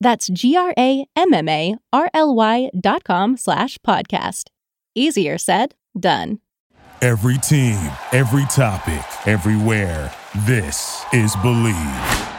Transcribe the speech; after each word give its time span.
That's 0.00 0.28
G-R-A-M-M-A-R-L-Y 0.28 2.70
dot 2.80 3.04
com 3.04 3.36
slash 3.36 3.78
podcast. 3.78 4.44
Easier 4.94 5.38
said, 5.38 5.74
done. 5.98 6.40
Every 7.02 7.36
team, 7.38 7.78
every 8.12 8.44
topic, 8.46 9.04
everywhere. 9.28 10.12
This 10.46 11.04
is 11.12 11.34
Bleav. 11.36 12.35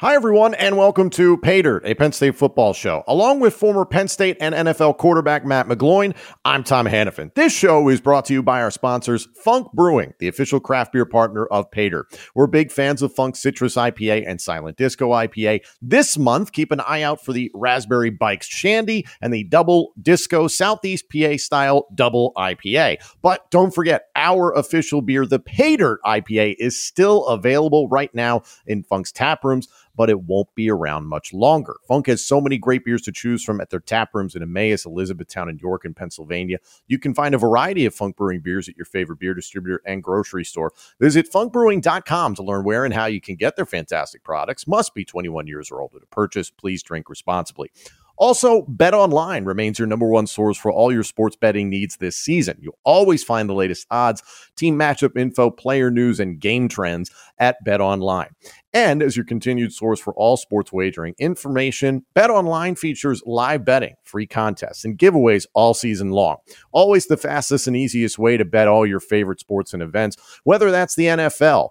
Hi, 0.00 0.14
everyone, 0.14 0.54
and 0.54 0.76
welcome 0.76 1.10
to 1.10 1.38
Pay 1.38 1.62
Dirt, 1.62 1.84
a 1.84 1.92
Penn 1.92 2.12
State 2.12 2.36
football 2.36 2.72
show. 2.72 3.02
Along 3.08 3.40
with 3.40 3.52
former 3.52 3.84
Penn 3.84 4.06
State 4.06 4.36
and 4.40 4.54
NFL 4.54 4.96
quarterback 4.96 5.44
Matt 5.44 5.66
McGloin, 5.66 6.14
I'm 6.44 6.62
Tom 6.62 6.86
Hannafin. 6.86 7.34
This 7.34 7.52
show 7.52 7.88
is 7.88 8.00
brought 8.00 8.24
to 8.26 8.32
you 8.32 8.40
by 8.40 8.62
our 8.62 8.70
sponsors, 8.70 9.26
Funk 9.42 9.72
Brewing, 9.72 10.14
the 10.20 10.28
official 10.28 10.60
craft 10.60 10.92
beer 10.92 11.04
partner 11.04 11.46
of 11.46 11.68
Pay 11.72 11.88
Dirt. 11.88 12.16
We're 12.36 12.46
big 12.46 12.70
fans 12.70 13.02
of 13.02 13.12
Funk 13.12 13.34
Citrus 13.34 13.74
IPA 13.74 14.22
and 14.24 14.40
Silent 14.40 14.76
Disco 14.76 15.08
IPA. 15.08 15.62
This 15.82 16.16
month, 16.16 16.52
keep 16.52 16.70
an 16.70 16.78
eye 16.78 17.02
out 17.02 17.24
for 17.24 17.32
the 17.32 17.50
Raspberry 17.52 18.10
Bikes 18.10 18.46
Shandy 18.46 19.04
and 19.20 19.34
the 19.34 19.42
Double 19.42 19.94
Disco 20.00 20.46
Southeast 20.46 21.06
PA 21.10 21.36
style 21.38 21.88
Double 21.92 22.32
IPA. 22.36 22.98
But 23.20 23.50
don't 23.50 23.74
forget, 23.74 24.04
our 24.14 24.52
official 24.52 25.02
beer, 25.02 25.26
the 25.26 25.40
Pay 25.40 25.78
Dirt 25.78 25.98
IPA, 26.06 26.54
is 26.60 26.80
still 26.80 27.26
available 27.26 27.88
right 27.88 28.14
now 28.14 28.42
in 28.64 28.84
Funk's 28.84 29.10
tap 29.10 29.42
rooms 29.42 29.66
but 29.98 30.08
it 30.08 30.20
won't 30.22 30.54
be 30.54 30.70
around 30.70 31.08
much 31.08 31.32
longer. 31.32 31.74
Funk 31.88 32.06
has 32.06 32.24
so 32.24 32.40
many 32.40 32.56
great 32.56 32.84
beers 32.84 33.02
to 33.02 33.10
choose 33.10 33.42
from 33.42 33.60
at 33.60 33.68
their 33.68 33.80
tap 33.80 34.14
rooms 34.14 34.36
in 34.36 34.42
Emmaus, 34.42 34.86
Elizabethtown, 34.86 35.48
and 35.48 35.60
York 35.60 35.84
in 35.84 35.92
Pennsylvania. 35.92 36.58
You 36.86 37.00
can 37.00 37.14
find 37.14 37.34
a 37.34 37.38
variety 37.38 37.84
of 37.84 37.92
Funk 37.92 38.16
Brewing 38.16 38.38
beers 38.38 38.68
at 38.68 38.76
your 38.76 38.84
favorite 38.84 39.18
beer 39.18 39.34
distributor 39.34 39.82
and 39.84 40.00
grocery 40.00 40.44
store. 40.44 40.72
Visit 41.00 41.30
funkbrewing.com 41.30 42.36
to 42.36 42.42
learn 42.44 42.62
where 42.62 42.84
and 42.84 42.94
how 42.94 43.06
you 43.06 43.20
can 43.20 43.34
get 43.34 43.56
their 43.56 43.66
fantastic 43.66 44.22
products. 44.22 44.68
Must 44.68 44.94
be 44.94 45.04
21 45.04 45.48
years 45.48 45.68
or 45.72 45.80
older 45.80 45.98
to 45.98 46.06
purchase. 46.06 46.48
Please 46.48 46.80
drink 46.84 47.10
responsibly. 47.10 47.72
Also, 48.18 48.62
Bet 48.62 48.94
Online 48.94 49.44
remains 49.44 49.78
your 49.78 49.86
number 49.86 50.08
one 50.08 50.26
source 50.26 50.58
for 50.58 50.72
all 50.72 50.92
your 50.92 51.04
sports 51.04 51.36
betting 51.36 51.70
needs 51.70 51.96
this 51.96 52.16
season. 52.16 52.58
You'll 52.60 52.78
always 52.84 53.22
find 53.22 53.48
the 53.48 53.54
latest 53.54 53.86
odds, 53.92 54.22
team 54.56 54.76
matchup 54.76 55.16
info, 55.16 55.50
player 55.50 55.88
news, 55.88 56.18
and 56.18 56.40
game 56.40 56.68
trends 56.68 57.12
at 57.38 57.62
Bet 57.64 57.80
Online. 57.80 58.30
And 58.74 59.02
as 59.02 59.16
your 59.16 59.24
continued 59.24 59.72
source 59.72 60.00
for 60.00 60.12
all 60.14 60.36
sports 60.36 60.72
wagering 60.72 61.14
information, 61.18 62.04
Bet 62.14 62.28
Online 62.28 62.74
features 62.74 63.22
live 63.24 63.64
betting, 63.64 63.94
free 64.02 64.26
contests, 64.26 64.84
and 64.84 64.98
giveaways 64.98 65.46
all 65.54 65.72
season 65.72 66.10
long. 66.10 66.38
Always 66.72 67.06
the 67.06 67.16
fastest 67.16 67.68
and 67.68 67.76
easiest 67.76 68.18
way 68.18 68.36
to 68.36 68.44
bet 68.44 68.66
all 68.66 68.84
your 68.84 69.00
favorite 69.00 69.38
sports 69.38 69.72
and 69.72 69.82
events, 69.82 70.16
whether 70.42 70.72
that's 70.72 70.96
the 70.96 71.06
NFL, 71.06 71.70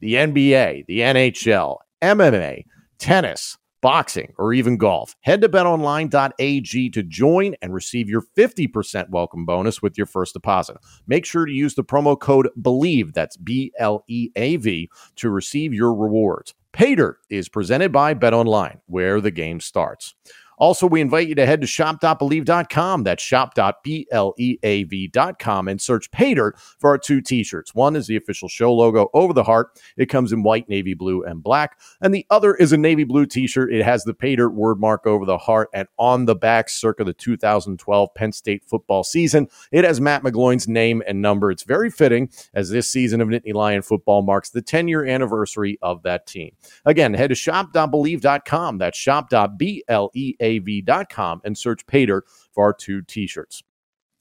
the 0.00 0.14
NBA, 0.14 0.84
the 0.86 1.00
NHL, 1.00 1.78
MMA, 2.02 2.64
tennis 2.98 3.56
boxing, 3.86 4.32
or 4.36 4.52
even 4.52 4.76
golf. 4.76 5.14
Head 5.20 5.40
to 5.42 5.48
betonline.ag 5.48 6.90
to 6.90 7.02
join 7.04 7.54
and 7.62 7.72
receive 7.72 8.08
your 8.08 8.24
50% 8.36 9.10
welcome 9.10 9.46
bonus 9.46 9.80
with 9.80 9.96
your 9.96 10.08
first 10.08 10.32
deposit. 10.32 10.78
Make 11.06 11.24
sure 11.24 11.46
to 11.46 11.52
use 11.52 11.76
the 11.76 11.84
promo 11.84 12.18
code 12.18 12.48
BLEAV, 12.60 13.14
that's 13.14 13.36
B 13.36 13.70
L 13.78 14.02
E 14.08 14.30
A 14.34 14.56
V, 14.56 14.90
to 15.14 15.30
receive 15.30 15.72
your 15.72 15.94
rewards. 15.94 16.52
Paydirt 16.72 17.14
is 17.30 17.48
presented 17.48 17.92
by 17.92 18.12
BetOnline, 18.12 18.80
where 18.86 19.20
the 19.20 19.30
game 19.30 19.60
starts. 19.60 20.16
Also, 20.58 20.86
we 20.86 21.00
invite 21.00 21.28
you 21.28 21.34
to 21.34 21.46
head 21.46 21.60
to 21.60 21.66
shop.bleav.com. 21.66 23.02
That's 23.02 23.22
shop.bleav.com 23.22 25.68
and 25.68 25.80
search 25.80 26.10
Paydirt 26.10 26.52
for 26.78 26.90
our 26.90 26.98
two 26.98 27.20
t 27.20 27.42
shirts. 27.42 27.74
One 27.74 27.96
is 27.96 28.06
the 28.06 28.16
official 28.16 28.48
show 28.48 28.72
logo 28.72 29.08
over 29.12 29.32
the 29.32 29.44
heart, 29.44 29.80
it 29.96 30.06
comes 30.06 30.32
in 30.32 30.42
white, 30.42 30.68
navy 30.68 30.94
blue, 30.94 31.24
and 31.24 31.42
black. 31.42 31.78
And 32.00 32.14
the 32.14 32.26
other 32.30 32.54
is 32.54 32.72
a 32.72 32.76
navy 32.76 33.04
blue 33.04 33.26
t 33.26 33.46
shirt. 33.46 33.72
It 33.72 33.84
has 33.84 34.04
the 34.04 34.14
Paydirt 34.14 34.52
word 34.52 34.80
mark 34.80 35.06
over 35.06 35.24
the 35.24 35.38
heart 35.38 35.68
and 35.72 35.88
on 35.98 36.24
the 36.24 36.34
back, 36.34 36.68
circa 36.68 37.04
the 37.04 37.12
2012 37.12 38.14
Penn 38.14 38.32
State 38.32 38.64
football 38.64 39.04
season. 39.04 39.48
It 39.72 39.84
has 39.84 40.00
Matt 40.00 40.22
McGloin's 40.22 40.68
name 40.68 41.02
and 41.06 41.20
number. 41.20 41.50
It's 41.50 41.64
very 41.64 41.90
fitting 41.90 42.30
as 42.54 42.70
this 42.70 42.90
season 42.90 43.20
of 43.20 43.28
Nittany 43.28 43.54
Lion 43.54 43.82
football 43.82 44.22
marks 44.22 44.50
the 44.50 44.62
10 44.62 44.88
year 44.88 45.04
anniversary 45.04 45.78
of 45.82 46.02
that 46.02 46.26
team. 46.26 46.52
Again, 46.84 47.14
head 47.14 47.28
to 47.28 47.34
shop.bleav.com. 47.34 48.78
That's 48.78 48.98
shop.bleav.com 48.98 50.45
av.com 50.46 51.40
and 51.44 51.58
search 51.58 51.86
Paydirt 51.86 52.22
for 52.52 52.64
our 52.64 52.72
two 52.72 53.02
t 53.02 53.26
shirts. 53.26 53.62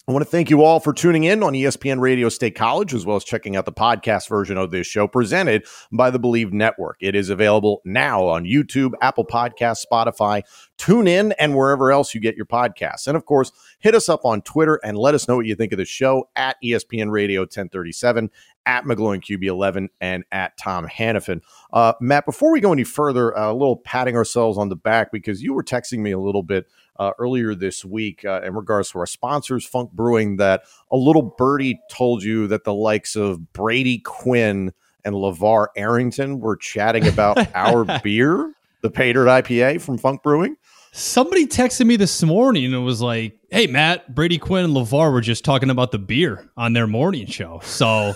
I 0.08 0.12
want 0.12 0.24
to 0.24 0.30
thank 0.30 0.52
you 0.52 0.62
all 0.62 0.80
for 0.80 0.94
tuning 0.94 1.24
in 1.24 1.42
on 1.42 1.54
ESPN 1.54 2.00
Radio 2.00 2.30
State 2.30 2.54
College, 2.54 2.94
as 2.94 3.08
well 3.08 3.16
as 3.16 3.24
checking 3.24 3.56
out 3.56 3.66
the 3.66 3.74
podcast 3.74 4.30
version 4.30 4.56
of 4.56 4.70
this 4.70 4.86
show 4.86 5.08
presented 5.08 5.66
by 5.92 6.12
the 6.12 6.20
Bleav 6.20 6.54
Network. 6.54 6.98
It 7.00 7.16
is 7.16 7.32
available 7.32 7.82
now 7.86 8.28
on 8.28 8.44
YouTube, 8.44 8.92
Apple 9.02 9.26
Podcasts, 9.26 9.84
Spotify, 9.92 10.44
tune 10.78 11.08
in, 11.08 11.32
and 11.40 11.56
wherever 11.56 11.92
else 11.92 12.14
you 12.14 12.22
get 12.22 12.36
your 12.36 12.46
podcasts. 12.46 13.08
And 13.08 13.18
of 13.18 13.26
course, 13.26 13.52
hit 13.80 13.96
us 13.96 14.08
up 14.08 14.26
on 14.26 14.44
Twitter 14.44 14.80
and 14.84 14.96
let 14.96 15.16
us 15.16 15.28
know 15.28 15.38
what 15.38 15.48
you 15.48 15.56
think 15.56 15.72
of 15.72 15.80
the 15.80 15.86
show 15.86 16.30
at 16.36 16.58
ESPN 16.64 17.10
Radio 17.10 17.42
1037, 17.42 18.30
at 18.68 18.84
McGloin 18.84 19.24
QB11, 19.24 19.88
and 20.02 20.24
at 20.32 20.56
Tom 20.60 20.88
Hannafin. 20.88 21.42
Uh, 21.74 21.94
Matt, 22.00 22.28
before 22.28 22.52
we 22.52 22.62
go 22.62 22.72
any 22.72 22.84
further, 22.84 23.36
uh, 23.36 23.52
a 23.52 23.54
little 23.54 23.78
patting 23.78 24.16
ourselves 24.16 24.60
on 24.60 24.70
the 24.70 24.76
back 24.76 25.12
because 25.12 25.42
you 25.42 25.56
were 25.56 25.64
texting 25.64 26.00
me 26.00 26.12
a 26.12 26.20
little 26.20 26.44
bit 26.44 26.68
uh, 26.98 27.12
earlier 27.20 27.56
this 27.56 27.84
week 27.84 28.24
uh, 28.26 28.42
in 28.44 28.54
regards 28.54 28.92
to 28.92 29.00
our 29.00 29.06
sponsors, 29.06 29.66
Funk 29.66 29.92
Brewing, 29.92 30.38
that 30.38 30.64
a 30.92 30.98
little 30.98 31.36
birdie 31.38 31.80
told 31.92 32.24
you 32.24 32.48
that 32.48 32.64
the 32.64 32.74
likes 32.74 33.16
of 33.16 33.54
Brady 33.54 34.00
Quinn 34.00 34.74
and 35.04 35.16
LaVar 35.16 35.68
Arrington 35.76 36.40
were 36.40 36.56
chatting 36.56 37.08
about 37.08 37.38
our 37.56 37.86
beer, 38.02 38.54
the 38.82 38.90
Pay 38.90 39.14
Dirt 39.14 39.28
IPA 39.28 39.82
from 39.82 39.98
Funk 39.98 40.24
Brewing. 40.24 40.58
Somebody 40.92 41.46
texted 41.46 41.86
me 41.86 41.98
this 41.98 42.24
morning 42.24 42.74
and 42.74 42.86
was 42.86 43.02
like, 43.02 43.38
"Hey, 43.52 43.68
Matt, 43.68 44.16
Brady 44.16 44.38
Quinn 44.38 44.64
and 44.64 44.74
LaVar 44.74 45.12
were 45.12 45.20
just 45.20 45.44
talking 45.44 45.70
about 45.70 45.92
the 45.92 46.00
beer 46.00 46.50
on 46.56 46.72
their 46.72 46.88
morning 46.88 47.26
show." 47.28 47.60
So, 47.64 48.14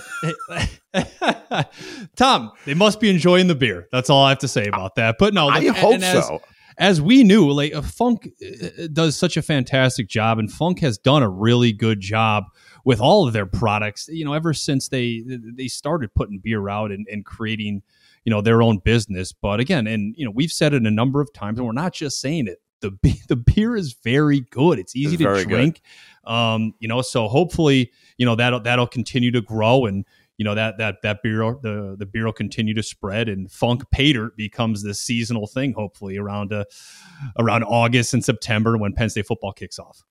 Tom, 2.16 2.54
they 2.66 2.74
must 2.74 3.02
be 3.02 3.10
enjoying 3.10 3.48
the 3.48 3.56
beer. 3.56 3.90
That's 3.92 4.10
all 4.10 4.24
I 4.24 4.30
have 4.30 4.40
to 4.40 4.48
say 4.48 4.68
about 4.68 4.96
that. 4.96 5.18
But 5.20 5.34
no, 5.34 5.50
I 5.50 5.68
hope 5.68 6.02
as, 6.02 6.26
so 6.26 6.42
as 6.80 7.02
we 7.02 7.24
knew, 7.24 7.52
like 7.52 7.76
uh, 7.76 7.82
Funk 7.82 8.30
uh, 8.42 8.88
does 8.92 9.18
such 9.18 9.36
a 9.36 9.42
fantastic 9.42 10.08
job, 10.08 10.40
and 10.40 10.52
Funk 10.52 10.80
has 10.80 10.98
done 10.98 11.22
a 11.22 11.30
really 11.30 11.74
good 11.74 12.00
job 12.00 12.46
with 12.86 13.02
all 13.02 13.28
of 13.28 13.34
their 13.34 13.46
products. 13.46 14.08
You 14.08 14.24
know, 14.24 14.34
ever 14.34 14.54
since 14.54 14.88
they 14.88 15.24
they 15.28 15.68
started 15.68 16.14
putting 16.16 16.40
beer 16.40 16.70
out 16.70 16.92
and, 16.92 17.06
and 17.12 17.26
creating, 17.26 17.84
you 18.24 18.32
know, 18.32 18.42
their 18.42 18.64
own 18.64 18.78
business. 18.78 19.34
But 19.34 19.60
again, 19.60 19.88
and 19.88 20.16
you 20.18 20.26
know, 20.26 20.32
we've 20.32 20.52
said 20.52 20.74
it 20.74 20.84
a 20.84 20.92
number 20.92 21.20
of 21.20 21.32
times, 21.34 21.60
and 21.60 21.68
we're 21.68 21.74
not 21.74 21.94
just 21.94 22.22
saying 22.22 22.48
it. 22.48 22.62
The 22.80 22.98
the 23.28 23.36
beer 23.36 23.76
is 23.76 23.94
very 24.02 24.40
good. 24.40 24.80
It's 24.80 24.96
easy 24.96 25.16
it's 25.16 25.24
to 25.24 25.46
drink. 25.46 25.82
Um, 26.24 26.74
you 26.80 26.88
know, 26.88 27.02
so 27.02 27.28
hopefully, 27.28 27.92
you 28.18 28.26
know 28.26 28.36
that 28.36 28.64
that'll 28.64 28.88
continue 28.88 29.32
to 29.32 29.42
grow 29.42 29.86
and 29.86 30.06
you 30.40 30.46
know 30.46 30.56
that 30.56 30.78
that 30.78 30.96
that 31.04 31.22
beer 31.22 31.40
the 31.62 31.98
the 32.00 32.06
beer 32.06 32.26
will 32.26 32.34
continue 32.34 32.74
to 32.74 32.82
spread 32.82 33.28
and 33.28 33.52
funk 33.52 33.84
Paydirt 33.94 34.38
becomes 34.38 34.82
this 34.82 35.00
seasonal 35.00 35.46
thing 35.46 35.74
hopefully 35.74 36.18
around 36.18 36.54
uh, 36.54 36.64
around 37.38 37.64
August 37.66 38.14
and 38.14 38.24
September 38.24 38.78
when 38.78 38.94
Penn 38.94 39.10
State 39.10 39.28
football 39.28 39.52
kicks 39.52 39.78
off. 39.78 40.04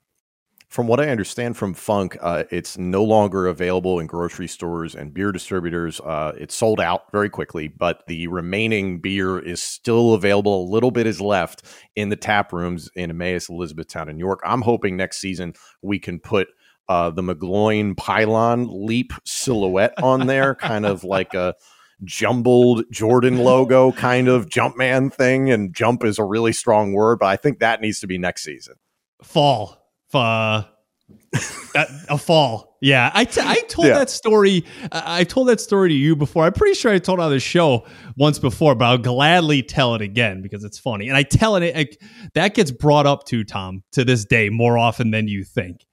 from 0.69 0.87
what 0.87 1.01
I 1.01 1.09
understand 1.09 1.57
from 1.57 1.73
Funk, 1.73 2.19
uh, 2.21 2.45
it's 2.51 2.77
no 2.77 3.03
longer 3.03 3.47
available 3.47 4.01
in 4.01 4.07
grocery 4.07 4.47
stores 4.47 4.95
and 4.95 5.15
beer 5.15 5.33
distributors. 5.33 5.99
Uh, 6.01 6.33
it's 6.37 6.55
sold 6.55 6.79
out 6.79 7.11
very 7.11 7.31
quickly, 7.31 7.69
but 7.69 8.07
the 8.07 8.27
remaining 8.27 9.01
beer 9.01 9.39
is 9.39 9.63
still 9.63 10.13
available. 10.13 10.63
A 10.63 10.71
little 10.71 10.91
bit 10.91 11.07
is 11.07 11.23
left 11.23 11.65
in 11.97 12.11
the 12.11 12.17
tap 12.17 12.53
rooms 12.53 12.91
in 12.95 13.09
Emmaus, 13.09 13.49
Elizabethtown, 13.49 14.11
and 14.11 14.19
York. 14.19 14.41
I'm 14.45 14.61
hoping 14.61 14.95
next 14.95 15.21
season 15.21 15.55
we 15.81 15.99
can 15.99 16.21
put 16.21 16.49
uh, 16.89 17.11
the 17.11 17.23
McGloin 17.23 17.97
pylon 17.97 18.69
leap 18.87 19.13
silhouette 19.25 19.95
on 20.03 20.27
there, 20.27 20.55
kind 20.57 20.87
of 20.87 21.05
like 21.05 21.35
a 21.35 21.55
jumbled 22.05 22.85
Jordan 22.93 23.39
logo 23.39 23.91
kind 23.93 24.29
of 24.29 24.47
Jumpman 24.47 25.13
thing. 25.13 25.51
And 25.51 25.75
jump 25.75 26.05
is 26.05 26.19
a 26.19 26.25
really 26.25 26.53
strong 26.53 26.93
word, 26.93 27.19
but 27.19 27.27
I 27.27 27.37
think 27.37 27.59
that 27.59 27.81
needs 27.81 28.01
to 28.01 28.07
be 28.07 28.19
next 28.19 28.45
season. 28.45 28.75
Fall 29.23 29.79
uh, 30.15 30.63
a 32.09 32.19
fall. 32.19 32.77
Yeah, 32.81 33.11
I, 33.13 33.25
t- 33.25 33.41
I 33.43 33.57
told 33.69 33.89
yeah. 33.89 33.95
that 33.95 34.11
story. 34.11 34.65
I 34.93 35.25
told 35.25 35.49
that 35.49 35.61
story 35.61 35.89
to 35.89 35.95
you 35.95 36.15
before. 36.15 36.45
I'm 36.45 36.53
pretty 36.53 36.75
sure 36.75 36.93
I 36.93 36.99
told 36.99 37.19
it 37.19 37.23
on 37.23 37.31
the 37.31 37.41
show 37.41 37.87
once 38.17 38.39
before, 38.39 38.75
but 38.75 38.85
I'll 38.85 38.99
gladly 38.99 39.63
tell 39.63 39.95
it 39.95 40.03
again 40.03 40.43
because 40.43 40.65
it's 40.65 40.79
funny. 40.79 41.09
And 41.09 41.17
I 41.17 41.25
tell 41.25 41.57
it, 41.57 41.63
it 41.65 41.97
that 42.35 42.55
gets 42.55 42.71
brought 42.71 43.07
up 43.07 43.25
to 43.27 43.43
Tom 43.43 43.83
to 43.93 44.05
this 44.05 44.25
day 44.25 44.49
more 44.49 44.79
often 44.79 45.11
than 45.11 45.29
you 45.29 45.45
think. 45.45 45.85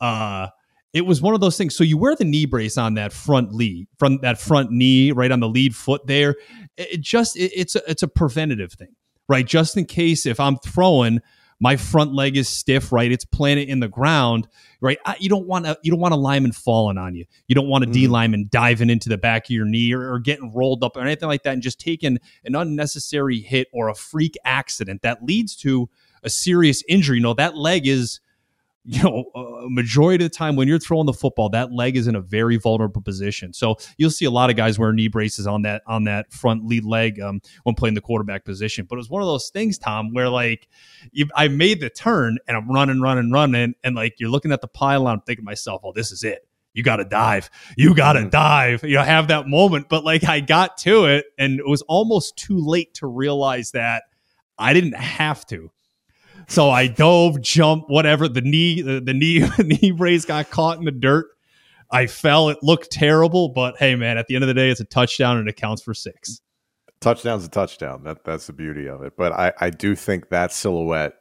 Uh, 0.00 0.48
it 0.92 1.04
was 1.04 1.20
one 1.20 1.34
of 1.34 1.40
those 1.40 1.58
things. 1.58 1.76
So 1.76 1.84
you 1.84 1.98
wear 1.98 2.16
the 2.16 2.24
knee 2.24 2.46
brace 2.46 2.78
on 2.78 2.94
that 2.94 3.12
front 3.12 3.52
lead, 3.52 3.86
from 3.98 4.18
that 4.22 4.38
front 4.38 4.70
knee, 4.70 5.12
right 5.12 5.30
on 5.30 5.40
the 5.40 5.48
lead 5.48 5.76
foot 5.76 6.06
there. 6.06 6.36
It 6.76 7.00
just 7.00 7.36
it, 7.36 7.52
it's 7.54 7.74
a, 7.76 7.82
it's 7.90 8.02
a 8.02 8.08
preventative 8.08 8.72
thing, 8.72 8.94
right? 9.28 9.46
Just 9.46 9.76
in 9.76 9.84
case 9.84 10.24
if 10.24 10.40
I'm 10.40 10.56
throwing 10.58 11.20
my 11.60 11.76
front 11.76 12.12
leg 12.12 12.36
is 12.36 12.48
stiff, 12.48 12.92
right? 12.92 13.10
It's 13.10 13.24
planted 13.24 13.68
in 13.68 13.80
the 13.80 13.88
ground, 13.88 14.46
right? 14.80 14.98
You 15.18 15.28
don't 15.28 15.46
want 15.46 15.64
to 15.64 15.78
you 15.82 15.90
don't 15.90 16.00
want 16.00 16.14
a 16.14 16.18
lineman 16.18 16.52
falling 16.52 16.98
on 16.98 17.14
you. 17.14 17.24
You 17.48 17.54
don't 17.54 17.68
want 17.68 17.84
a 17.84 17.86
D 17.86 18.04
mm-hmm. 18.04 18.12
lineman 18.12 18.48
diving 18.50 18.90
into 18.90 19.08
the 19.08 19.18
back 19.18 19.46
of 19.46 19.50
your 19.50 19.64
knee 19.64 19.92
or, 19.92 20.12
or, 20.12 20.18
getting 20.18 20.52
rolled 20.54 20.84
up 20.84 20.96
or 20.96 21.00
anything 21.00 21.28
like 21.28 21.42
that, 21.44 21.54
and 21.54 21.62
just 21.62 21.80
taking 21.80 22.18
an 22.44 22.54
unnecessary 22.54 23.40
hit 23.40 23.68
or 23.72 23.88
a 23.88 23.94
freak 23.94 24.36
accident 24.44 25.02
that 25.02 25.22
leads 25.22 25.56
to 25.56 25.88
a 26.22 26.30
serious 26.30 26.82
injury. 26.88 27.18
You 27.18 27.22
know 27.22 27.34
that 27.34 27.56
leg 27.56 27.86
is 27.86 28.20
you 28.88 29.02
know, 29.02 29.24
a 29.34 29.68
majority 29.68 30.24
of 30.24 30.30
the 30.30 30.36
time 30.36 30.54
when 30.54 30.68
you're 30.68 30.78
throwing 30.78 31.06
the 31.06 31.12
football, 31.12 31.48
that 31.48 31.72
leg 31.72 31.96
is 31.96 32.06
in 32.06 32.14
a 32.14 32.20
very 32.20 32.56
vulnerable 32.56 33.02
position. 33.02 33.52
So 33.52 33.76
you'll 33.98 34.10
see 34.10 34.24
a 34.26 34.30
lot 34.30 34.48
of 34.48 34.54
guys 34.54 34.78
wearing 34.78 34.94
knee 34.94 35.08
braces 35.08 35.44
on 35.46 35.62
that 35.62 35.82
on 35.88 36.04
that 36.04 36.32
front 36.32 36.64
lead 36.64 36.84
leg 36.84 37.20
um, 37.20 37.40
when 37.64 37.74
playing 37.74 37.94
the 37.94 38.00
quarterback 38.00 38.44
position. 38.44 38.86
But 38.88 38.96
it 38.96 38.98
was 38.98 39.10
one 39.10 39.22
of 39.22 39.26
those 39.26 39.50
things, 39.50 39.76
Tom, 39.76 40.14
where 40.14 40.28
like 40.28 40.68
you, 41.10 41.26
I 41.34 41.48
made 41.48 41.80
the 41.80 41.90
turn 41.90 42.38
and 42.46 42.56
I'm 42.56 42.70
running, 42.70 43.00
running, 43.00 43.32
running, 43.32 43.74
and 43.82 43.96
like 43.96 44.14
you're 44.20 44.30
looking 44.30 44.52
at 44.52 44.60
the 44.60 44.68
pylon, 44.68 45.20
thinking 45.26 45.42
to 45.42 45.46
myself, 45.46 45.80
"Oh, 45.84 45.92
this 45.92 46.12
is 46.12 46.22
it." 46.22 46.46
You 46.72 46.84
got 46.84 46.96
to 46.96 47.04
dive. 47.04 47.50
You 47.76 47.94
got 47.94 48.12
to 48.12 48.20
mm-hmm. 48.20 48.28
dive. 48.28 48.84
You 48.84 48.96
know, 48.96 49.02
have 49.02 49.28
that 49.28 49.48
moment. 49.48 49.88
But 49.88 50.04
like 50.04 50.24
I 50.24 50.40
got 50.40 50.76
to 50.78 51.06
it 51.06 51.24
and 51.38 51.58
it 51.58 51.66
was 51.66 51.82
almost 51.82 52.36
too 52.36 52.58
late 52.58 52.94
to 52.94 53.06
realize 53.06 53.72
that 53.72 54.04
I 54.58 54.74
didn't 54.74 54.94
have 54.94 55.46
to 55.46 55.70
so 56.46 56.70
I 56.70 56.86
dove, 56.86 57.40
jumped, 57.40 57.90
whatever. 57.90 58.28
The 58.28 58.40
knee, 58.40 58.82
the, 58.82 59.00
the 59.00 59.14
knee, 59.14 59.48
knee 59.58 59.90
brace 59.90 60.24
got 60.24 60.50
caught 60.50 60.78
in 60.78 60.84
the 60.84 60.90
dirt. 60.90 61.26
I 61.90 62.06
fell. 62.06 62.48
It 62.48 62.58
looked 62.62 62.90
terrible, 62.90 63.50
but 63.50 63.76
hey, 63.78 63.94
man, 63.94 64.18
at 64.18 64.26
the 64.26 64.34
end 64.34 64.44
of 64.44 64.48
the 64.48 64.54
day, 64.54 64.70
it's 64.70 64.80
a 64.80 64.84
touchdown 64.84 65.38
and 65.38 65.48
it 65.48 65.56
counts 65.56 65.82
for 65.82 65.94
six. 65.94 66.40
Touchdown's 67.00 67.44
a 67.44 67.48
touchdown. 67.48 68.02
That 68.04 68.24
that's 68.24 68.46
the 68.46 68.52
beauty 68.52 68.88
of 68.88 69.02
it. 69.02 69.14
But 69.16 69.32
I 69.32 69.52
I 69.60 69.70
do 69.70 69.94
think 69.94 70.30
that 70.30 70.52
silhouette, 70.52 71.12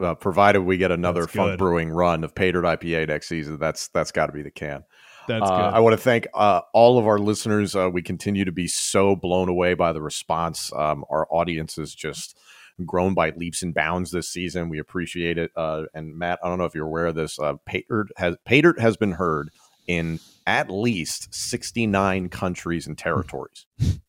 uh, 0.00 0.14
provided 0.14 0.62
we 0.62 0.76
get 0.76 0.90
another 0.90 1.26
Funk. 1.26 1.58
Brewing 1.58 1.90
run 1.90 2.24
of 2.24 2.34
Paydirt 2.34 2.62
IPA 2.62 3.08
next 3.08 3.28
season, 3.28 3.58
that's 3.58 3.88
that's 3.88 4.12
got 4.12 4.26
to 4.26 4.32
be 4.32 4.42
the 4.42 4.50
can. 4.50 4.84
That's 5.28 5.50
uh, 5.50 5.70
I 5.74 5.80
want 5.80 5.94
to 5.94 6.02
thank 6.02 6.28
uh, 6.34 6.60
all 6.72 6.98
of 6.98 7.06
our 7.06 7.18
listeners. 7.18 7.74
Uh, 7.74 7.90
we 7.92 8.02
continue 8.02 8.44
to 8.44 8.52
be 8.52 8.68
so 8.68 9.16
blown 9.16 9.48
away 9.48 9.74
by 9.74 9.92
the 9.92 10.00
response. 10.00 10.72
Um, 10.72 11.04
our 11.10 11.26
audience 11.30 11.78
is 11.78 11.94
just 11.94 12.38
grown 12.84 13.14
by 13.14 13.30
leaps 13.30 13.62
and 13.62 13.74
bounds 13.74 14.10
this 14.10 14.28
season. 14.28 14.68
We 14.68 14.78
appreciate 14.78 15.38
it. 15.38 15.50
Uh, 15.56 15.84
and 15.94 16.16
Matt, 16.16 16.40
I 16.42 16.48
don't 16.48 16.58
know 16.58 16.64
if 16.64 16.74
you're 16.74 16.86
aware 16.86 17.06
of 17.06 17.14
this. 17.14 17.38
Uh, 17.38 17.54
Paydirt 17.68 18.08
has 18.16 18.36
Paydirt 18.46 18.78
has 18.78 18.96
been 18.96 19.12
heard 19.12 19.50
in 19.86 20.20
at 20.46 20.70
least 20.70 21.34
69 21.34 22.28
countries 22.28 22.86
and 22.86 22.96
territories. 22.98 23.66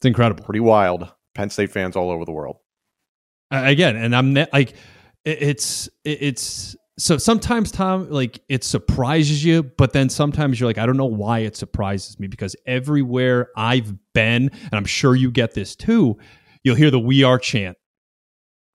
It's 0.00 0.06
incredible. 0.06 0.42
Pretty 0.42 0.60
wild. 0.60 1.12
Penn 1.34 1.50
State 1.50 1.72
fans 1.72 1.94
all 1.94 2.10
over 2.10 2.24
the 2.24 2.32
world. 2.32 2.56
Uh, 3.50 3.64
again, 3.66 3.96
and 3.96 4.16
I'm 4.16 4.32
ne- 4.32 4.46
like, 4.50 4.72
it's 5.26 5.90
it's 6.04 6.74
so 6.98 7.18
sometimes 7.18 7.70
Tom 7.70 8.08
like 8.08 8.42
it 8.48 8.64
surprises 8.64 9.44
you, 9.44 9.62
but 9.62 9.92
then 9.92 10.08
sometimes 10.08 10.58
you're 10.58 10.68
like, 10.68 10.78
I 10.78 10.86
don't 10.86 10.96
know 10.96 11.04
why 11.04 11.40
it 11.40 11.54
surprises 11.54 12.18
me 12.18 12.28
because 12.28 12.56
everywhere 12.64 13.50
I've 13.56 13.92
been, 14.14 14.48
and 14.48 14.72
I'm 14.72 14.86
sure 14.86 15.14
you 15.14 15.30
get 15.30 15.52
this 15.52 15.76
too, 15.76 16.16
you'll 16.64 16.76
hear 16.76 16.90
the 16.90 16.98
"We 16.98 17.22
Are" 17.22 17.38
chant 17.38 17.76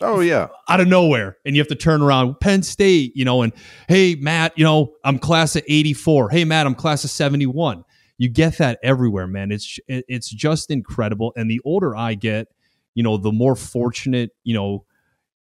Oh 0.02 0.20
yeah. 0.20 0.48
Out 0.68 0.82
of 0.82 0.88
nowhere. 0.88 1.38
And 1.46 1.56
you 1.56 1.62
have 1.62 1.70
to 1.70 1.76
turn 1.76 2.02
around 2.02 2.40
Penn 2.40 2.64
State, 2.64 3.16
you 3.16 3.26
know, 3.26 3.42
and 3.42 3.54
hey 3.88 4.16
Matt, 4.16 4.54
you 4.58 4.64
know, 4.64 4.94
I'm 5.04 5.20
class 5.20 5.56
of 5.56 5.64
84. 5.68 6.30
Hey 6.30 6.46
Matt, 6.46 6.66
I'm 6.66 6.76
class 6.76 7.04
of 7.04 7.10
71. 7.10 7.84
You 8.18 8.30
get 8.30 8.58
that 8.58 8.80
everywhere, 8.84 9.28
man. 9.28 9.52
It's 9.52 9.80
it's 9.88 10.30
just 10.30 10.70
incredible 10.70 11.34
and 11.36 11.50
the 11.50 11.62
older 11.64 11.96
I 11.96 12.16
get, 12.16 12.48
you 12.94 13.04
know, 13.04 13.18
the 13.18 13.32
more 13.32 13.56
fortunate, 13.56 14.32
you 14.44 14.54
know, 14.54 14.86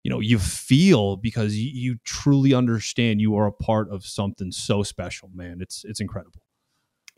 you 0.03 0.11
know, 0.11 0.19
you 0.19 0.39
feel 0.39 1.17
because 1.17 1.55
you, 1.55 1.71
you 1.73 1.97
truly 2.05 2.53
understand 2.53 3.19
you 3.19 3.35
are 3.35 3.47
a 3.47 3.51
part 3.51 3.89
of 3.91 4.05
something 4.05 4.51
so 4.51 4.83
special, 4.83 5.29
man. 5.33 5.57
It's 5.59 5.83
it's 5.83 5.99
incredible 5.99 6.41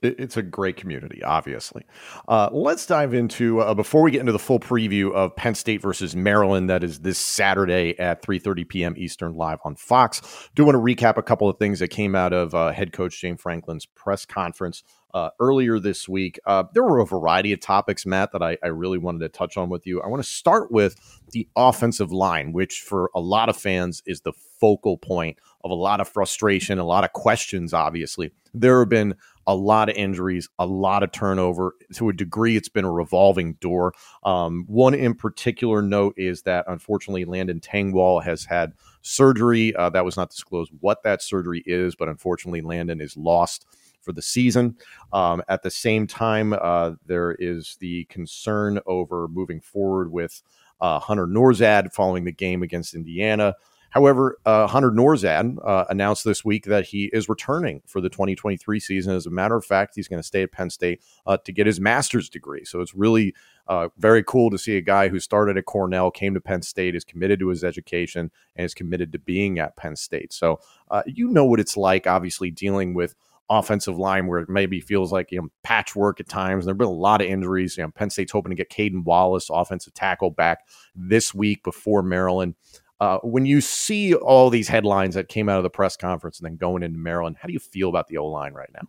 it's 0.01 0.38
a 0.38 0.41
great 0.41 0.77
community, 0.77 1.23
obviously. 1.23 1.83
Uh, 2.27 2.49
let's 2.51 2.85
dive 2.85 3.13
into 3.13 3.61
uh, 3.61 3.73
before 3.73 4.03
we 4.03 4.11
get 4.11 4.19
into 4.19 4.31
the 4.31 4.39
full 4.39 4.59
preview 4.59 5.11
of 5.13 5.35
Penn 5.35 5.55
State 5.55 5.81
versus 5.81 6.15
Maryland. 6.15 6.69
That 6.69 6.83
is 6.83 6.99
this 6.99 7.17
Saturday 7.17 7.97
at 7.99 8.21
3:30 8.21 8.67
p.m. 8.67 8.94
Eastern, 8.97 9.33
live 9.33 9.59
on 9.63 9.75
Fox. 9.75 10.49
Do 10.55 10.65
want 10.65 10.75
to 10.75 10.79
recap 10.79 11.17
a 11.17 11.23
couple 11.23 11.49
of 11.49 11.57
things 11.57 11.79
that 11.79 11.88
came 11.89 12.15
out 12.15 12.33
of 12.33 12.53
uh, 12.53 12.71
head 12.71 12.94
coach 12.94 13.19
James 13.19 13.41
Franklin's 13.41 13.85
press 13.85 14.25
conference 14.25 14.83
uh, 15.13 15.31
earlier 15.39 15.79
this 15.79 16.07
week. 16.07 16.39
Uh, 16.45 16.65
there 16.73 16.83
were 16.83 17.00
a 17.00 17.05
variety 17.05 17.51
of 17.51 17.59
topics, 17.59 18.05
Matt, 18.05 18.31
that 18.33 18.43
I, 18.43 18.57
I 18.63 18.67
really 18.67 19.00
wanted 19.00 19.19
to 19.19 19.29
touch 19.29 19.57
on 19.57 19.69
with 19.69 19.88
you. 19.88 20.01
I 20.01 20.07
want 20.07 20.23
to 20.23 20.29
start 20.29 20.71
with 20.71 20.95
the 21.31 21.47
offensive 21.55 22.11
line, 22.11 22.53
which 22.53 22.81
for 22.81 23.09
a 23.15 23.19
lot 23.19 23.50
of 23.50 23.57
fans 23.57 24.03
is 24.05 24.21
the 24.21 24.33
focal 24.59 24.97
point 24.97 25.38
of 25.63 25.71
a 25.71 25.75
lot 25.75 26.01
of 26.01 26.07
frustration, 26.07 26.77
a 26.77 26.85
lot 26.85 27.03
of 27.03 27.13
questions. 27.13 27.73
Obviously, 27.73 28.31
there 28.53 28.79
have 28.79 28.89
been 28.89 29.15
a 29.47 29.55
lot 29.55 29.89
of 29.89 29.95
injuries, 29.95 30.49
a 30.59 30.65
lot 30.65 31.03
of 31.03 31.11
turnover. 31.11 31.75
To 31.94 32.09
a 32.09 32.13
degree, 32.13 32.57
it's 32.57 32.69
been 32.69 32.85
a 32.85 32.91
revolving 32.91 33.53
door. 33.53 33.94
Um, 34.23 34.65
one 34.67 34.94
in 34.94 35.15
particular 35.15 35.81
note 35.81 36.13
is 36.17 36.41
that 36.44 36.65
unfortunately, 36.67 37.25
Landon 37.25 37.61
Tengwall 37.61 38.21
has 38.23 38.44
had 38.44 38.73
surgery. 39.01 39.73
Uh, 39.75 39.89
that 39.89 40.05
was 40.05 40.17
not 40.17 40.29
disclosed 40.29 40.72
what 40.81 41.01
that 41.03 41.24
surgery 41.24 41.63
is, 41.65 41.95
but 41.95 42.10
unfortunately, 42.10 42.62
Landon 42.62 43.00
is 43.00 43.15
lost 43.15 43.65
for 44.01 44.12
the 44.12 44.22
season. 44.22 44.75
Um, 45.13 45.41
at 45.48 45.63
the 45.63 45.72
same 45.72 46.07
time, 46.07 46.53
uh, 46.53 46.91
there 47.05 47.31
is 47.39 47.77
the 47.79 48.03
concern 48.05 48.79
over 48.86 49.27
moving 49.29 49.62
forward 49.62 50.12
with 50.12 50.41
uh, 50.81 51.00
Hunter 51.00 51.25
Nourzad 51.25 51.93
following 51.93 52.25
the 52.25 52.31
game 52.31 52.63
against 52.63 52.93
Indiana. 52.93 53.55
However, 53.89 54.38
uh, 54.46 54.67
Hunter 54.67 54.91
Nourzad 54.91 55.58
uh, 55.65 55.86
announced 55.89 56.24
this 56.24 56.44
week 56.44 56.65
that 56.65 56.86
he 56.86 57.06
is 57.13 57.29
returning 57.29 57.82
for 57.86 58.01
the 58.01 58.10
2023 58.10 58.79
season. 58.79 59.15
As 59.15 59.25
a 59.25 59.32
matter 59.32 59.56
of 59.56 59.65
fact, 59.65 59.96
he's 59.96 60.08
going 60.08 60.22
to 60.22 60.27
stay 60.27 60.44
at 60.44 60.51
Penn 60.51 60.70
State 60.70 61.01
uh, 61.25 61.38
to 61.38 61.51
get 61.51 61.67
his 61.67 61.79
master's 61.79 62.29
degree. 62.29 62.65
So 62.65 62.82
it's 62.82 62.94
really 62.94 63.34
uh, 63.67 63.89
very 63.98 64.24
cool 64.24 64.50
to 64.50 64.58
see 64.58 64.77
a 64.77 64.82
guy 64.82 65.08
who 65.08 65.20
started 65.20 65.58
at 65.58 65.65
Cornell, 65.65 66.12
came 66.12 66.34
to 66.34 66.41
Penn 66.41 66.62
State, 66.62 66.96
is 66.96 67.03
committed 67.03 67.39
to 67.39 67.50
his 67.50 67.63
education, 67.63 68.32
and 68.56 68.65
is 68.65 68.74
committed 68.74 69.12
to 69.13 69.20
being 69.20 69.60
at 69.60 69.75
Penn 69.75 69.96
State. 69.96 70.34
So 70.34 70.60
uh, 70.91 71.03
you 71.06 71.29
know 71.29 71.46
what 71.46 71.60
it's 71.60 71.77
like, 71.77 72.08
obviously, 72.08 72.51
dealing 72.51 72.94
with 72.94 73.15
offensive 73.50 73.98
line 73.98 74.27
where 74.27 74.39
it 74.39 74.50
maybe 74.50 74.82
feels 74.82 75.12
like 75.12 75.32
you 75.32 75.41
know 75.41 75.48
patchwork 75.63 76.20
at 76.20 76.27
times. 76.27 76.65
There 76.65 76.72
have 76.72 76.77
been 76.77 76.88
a 76.88 76.91
lot 76.91 77.22
of 77.22 77.27
injuries. 77.27 77.77
You 77.77 77.84
know, 77.84 77.91
Penn 77.91 78.10
State's 78.10 78.32
hoping 78.32 78.50
to 78.50 78.56
get 78.56 78.70
Caedan 78.70 79.03
Wallace, 79.03 79.50
offensive 79.50 79.94
tackle, 79.94 80.32
back 80.32 80.67
this 80.96 81.34
week 81.34 81.63
before 81.63 82.03
Maryland. 82.03 82.56
Uh, 83.00 83.20
when 83.20 83.46
you 83.46 83.62
see 83.62 84.16
all 84.16 84.50
these 84.50 84.68
headlines 84.68 85.13
that 85.13 85.27
came 85.27 85.50
out 85.50 85.58
of 85.58 85.63
the 85.63 85.70
press 85.70 85.96
conference 85.96 86.39
and 86.39 86.46
then 86.46 86.58
going 86.58 86.82
into 86.82 86.98
Maryland, 86.98 87.36
how 87.39 87.46
do 87.48 87.54
you 87.54 87.60
feel 87.60 87.89
about 87.89 88.08
the 88.08 88.18
O 88.18 88.25
line 88.25 88.54
right 88.54 88.70
now? 88.74 88.88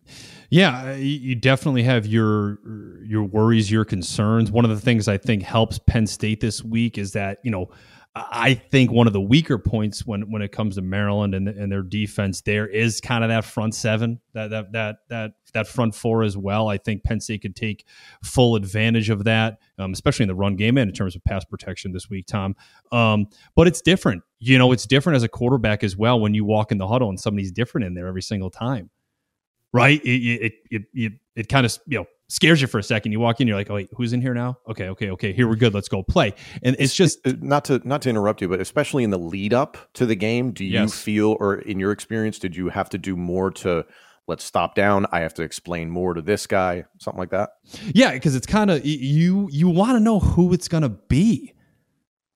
Yeah, 0.49 0.95
you 0.95 1.35
definitely 1.35 1.83
have 1.83 2.07
your 2.07 2.59
your 3.05 3.25
worries, 3.25 3.71
your 3.71 3.85
concerns. 3.85 4.50
One 4.50 4.65
of 4.65 4.71
the 4.71 4.81
things 4.81 5.09
I 5.09 5.19
think 5.19 5.43
helps 5.43 5.79
Penn 5.79 6.07
State 6.07 6.41
this 6.41 6.65
week 6.65 6.97
is 6.97 7.12
that 7.12 7.38
you 7.43 7.50
know 7.50 7.69
I 8.15 8.55
think 8.55 8.91
one 8.91 9.07
of 9.07 9.12
the 9.12 9.21
weaker 9.21 9.59
points 9.59 10.05
when 10.05 10.31
when 10.31 10.43
it 10.43 10.50
comes 10.50 10.75
to 10.75 10.83
Maryland 10.83 11.35
and, 11.35 11.49
and 11.49 11.71
their 11.71 11.83
defense 11.83 12.41
there 12.41 12.67
is 12.67 13.00
kind 13.00 13.23
of 13.23 13.31
that 13.31 13.45
front 13.45 13.75
seven, 13.75 14.21
that 14.33 14.50
that 14.50 14.73
that 14.73 14.97
that 15.09 15.33
that 15.53 15.69
front 15.69 15.95
four 15.95 16.25
as 16.25 16.37
well. 16.37 16.69
I 16.69 16.79
think 16.79 17.05
Penn 17.05 17.21
State 17.21 17.43
could 17.43 17.55
take 17.55 17.85
full 18.25 18.57
advantage 18.57 19.09
of 19.09 19.25
that, 19.25 19.59
um, 19.79 19.93
especially 19.93 20.25
in 20.25 20.29
the 20.29 20.35
run 20.35 20.57
game 20.57 20.79
and 20.79 20.91
in 20.91 20.95
terms 20.95 21.15
of 21.15 21.23
pass 21.25 21.45
protection 21.45 21.93
this 21.93 22.11
week, 22.11 22.27
Tom. 22.27 22.57
Um, 22.91 23.29
but 23.55 23.69
it's 23.69 23.81
different 23.81 24.23
you 24.41 24.59
know, 24.59 24.73
it's 24.73 24.87
different 24.87 25.17
as 25.17 25.23
a 25.23 25.29
quarterback 25.29 25.83
as 25.83 25.97
well 25.97 26.21
when 26.21 26.35
you 26.35 26.45
walk 26.45 26.71
in 26.71 26.79
the 26.79 26.87
huddle 26.87 27.09
and 27.09 27.19
somebody's 27.19 27.50
different 27.50 27.87
in 27.87 27.95
there 27.95 28.07
every 28.07 28.23
single 28.23 28.50
time, 28.50 28.91
right? 29.73 30.00
It 30.05 30.43
it 30.43 30.53
it 30.71 30.83
it, 30.95 31.12
it 31.35 31.49
kind 31.49 31.67
of 31.67 31.77
you 31.87 31.99
know 31.99 32.07
scares 32.28 32.61
you 32.61 32.66
for 32.66 32.78
a 32.78 32.82
second. 32.82 33.12
You 33.12 33.20
walk 33.20 33.40
in, 33.40 33.49
you're 33.49 33.56
like, 33.56 33.70
oh 33.70 33.75
wait, 33.75 33.90
who's 33.97 34.12
in 34.12 34.20
here 34.20 34.35
now? 34.35 34.58
Okay, 34.68 34.88
okay, 34.88 35.11
okay. 35.11 35.32
Here 35.32 35.49
we're 35.49 35.56
good. 35.56 35.75
Let's 35.75 35.88
go 35.88 36.02
play. 36.02 36.35
And 36.62 36.76
it's 36.78 36.94
just 36.94 37.18
not 37.42 37.64
to 37.66 37.80
not 37.85 38.02
to 38.02 38.11
interrupt 38.11 38.40
you, 38.40 38.49
but 38.49 38.61
especially 38.61 39.04
in 39.04 39.11
the 39.11 39.18
lead 39.18 39.54
up 39.54 39.76
to 39.94 40.06
the 40.06 40.16
game, 40.16 40.52
do 40.52 40.64
you 40.64 40.73
yes. 40.73 40.99
feel, 40.99 41.37
or 41.40 41.56
in 41.56 41.80
your 41.80 41.92
experience, 41.92 42.38
did 42.38 42.56
you 42.56 42.68
have 42.68 42.88
to 42.90 42.99
do 42.99 43.16
more 43.16 43.50
to 43.50 43.85
let's 44.26 44.44
stop 44.44 44.75
down 44.75 45.06
i 45.11 45.20
have 45.20 45.32
to 45.32 45.42
explain 45.42 45.88
more 45.88 46.12
to 46.12 46.20
this 46.20 46.47
guy 46.47 46.85
something 46.99 47.18
like 47.18 47.30
that 47.30 47.49
yeah 47.94 48.12
because 48.12 48.37
it's 48.37 48.47
kind 48.47 48.70
of 48.70 48.85
you 48.85 49.49
you 49.50 49.68
want 49.70 49.92
to 49.92 50.00
know 50.00 50.20
who 50.20 50.52
it's 50.52 50.68
going 50.68 50.82
to 50.82 50.90
be 50.90 51.54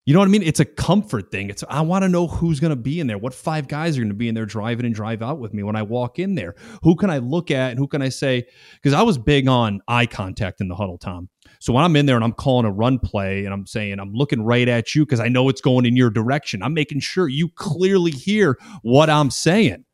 you 0.04 0.14
know 0.14 0.18
what 0.18 0.26
I 0.26 0.32
mean? 0.32 0.42
It's 0.42 0.58
a 0.58 0.64
comfort 0.64 1.30
thing. 1.30 1.48
It's 1.48 1.62
I 1.68 1.80
want 1.82 2.02
to 2.02 2.08
know 2.08 2.26
who's 2.26 2.58
going 2.58 2.70
to 2.70 2.76
be 2.76 2.98
in 2.98 3.06
there. 3.06 3.18
What 3.18 3.32
five 3.32 3.68
guys 3.68 3.96
are 3.96 4.00
going 4.00 4.08
to 4.08 4.14
be 4.14 4.28
in 4.28 4.34
there 4.34 4.46
driving 4.46 4.84
and 4.84 4.94
drive 4.94 5.22
out 5.22 5.38
with 5.38 5.54
me 5.54 5.62
when 5.62 5.76
I 5.76 5.82
walk 5.82 6.18
in 6.18 6.34
there? 6.34 6.56
Who 6.82 6.96
can 6.96 7.08
I 7.08 7.18
look 7.18 7.52
at 7.52 7.70
and 7.70 7.78
who 7.78 7.86
can 7.86 8.02
I 8.02 8.08
say? 8.08 8.46
Because 8.74 8.94
I 8.94 9.02
was 9.02 9.16
big 9.16 9.46
on 9.46 9.80
eye 9.86 10.06
contact 10.06 10.60
in 10.60 10.66
the 10.66 10.74
huddle, 10.74 10.98
Tom. 10.98 11.28
So 11.60 11.72
when 11.72 11.84
I'm 11.84 11.94
in 11.94 12.06
there 12.06 12.16
and 12.16 12.24
I'm 12.24 12.32
calling 12.32 12.66
a 12.66 12.72
run 12.72 12.98
play 12.98 13.44
and 13.44 13.54
I'm 13.54 13.64
saying 13.64 14.00
I'm 14.00 14.12
looking 14.12 14.42
right 14.42 14.68
at 14.68 14.92
you 14.96 15.04
because 15.04 15.20
I 15.20 15.28
know 15.28 15.48
it's 15.48 15.60
going 15.60 15.86
in 15.86 15.94
your 15.94 16.10
direction. 16.10 16.64
I'm 16.64 16.74
making 16.74 16.98
sure 16.98 17.28
you 17.28 17.48
clearly 17.48 18.10
hear 18.10 18.58
what 18.82 19.08
I'm 19.08 19.30
saying. 19.30 19.84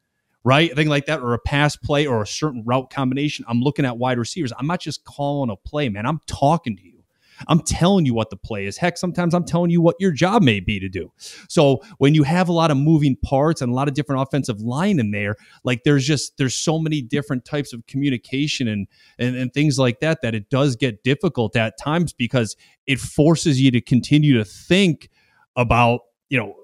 Right? 0.42 0.72
A 0.72 0.74
Thing 0.74 0.88
like 0.88 1.04
that, 1.06 1.20
or 1.20 1.34
a 1.34 1.38
pass 1.38 1.76
play 1.76 2.06
or 2.06 2.22
a 2.22 2.26
certain 2.26 2.62
route 2.64 2.88
combination. 2.88 3.44
I'm 3.46 3.60
looking 3.60 3.84
at 3.84 3.98
wide 3.98 4.18
receivers. 4.18 4.50
I'm 4.58 4.66
not 4.66 4.80
just 4.80 5.04
calling 5.04 5.50
a 5.50 5.56
play, 5.56 5.90
man. 5.90 6.06
I'm 6.06 6.20
talking 6.26 6.74
to 6.78 6.82
you. 6.82 6.97
I'm 7.46 7.60
telling 7.60 8.06
you 8.06 8.14
what 8.14 8.30
the 8.30 8.36
play 8.36 8.66
is. 8.66 8.76
Heck, 8.76 8.98
sometimes 8.98 9.34
I'm 9.34 9.44
telling 9.44 9.70
you 9.70 9.80
what 9.80 9.96
your 9.98 10.12
job 10.12 10.42
may 10.42 10.60
be 10.60 10.80
to 10.80 10.88
do. 10.88 11.12
So 11.48 11.82
when 11.98 12.14
you 12.14 12.24
have 12.24 12.48
a 12.48 12.52
lot 12.52 12.70
of 12.70 12.76
moving 12.76 13.16
parts 13.16 13.62
and 13.62 13.70
a 13.70 13.74
lot 13.74 13.88
of 13.88 13.94
different 13.94 14.22
offensive 14.22 14.60
line 14.60 14.98
in 14.98 15.10
there, 15.10 15.36
like 15.64 15.84
there's 15.84 16.06
just 16.06 16.36
there's 16.38 16.56
so 16.56 16.78
many 16.78 17.02
different 17.02 17.44
types 17.44 17.72
of 17.72 17.86
communication 17.86 18.68
and 18.68 18.86
and, 19.18 19.36
and 19.36 19.52
things 19.52 19.78
like 19.78 20.00
that 20.00 20.22
that 20.22 20.34
it 20.34 20.50
does 20.50 20.76
get 20.76 21.02
difficult 21.02 21.56
at 21.56 21.78
times 21.78 22.12
because 22.12 22.56
it 22.86 22.98
forces 22.98 23.60
you 23.60 23.70
to 23.70 23.80
continue 23.80 24.36
to 24.36 24.44
think 24.44 25.10
about 25.56 26.00
you 26.28 26.38
know 26.38 26.54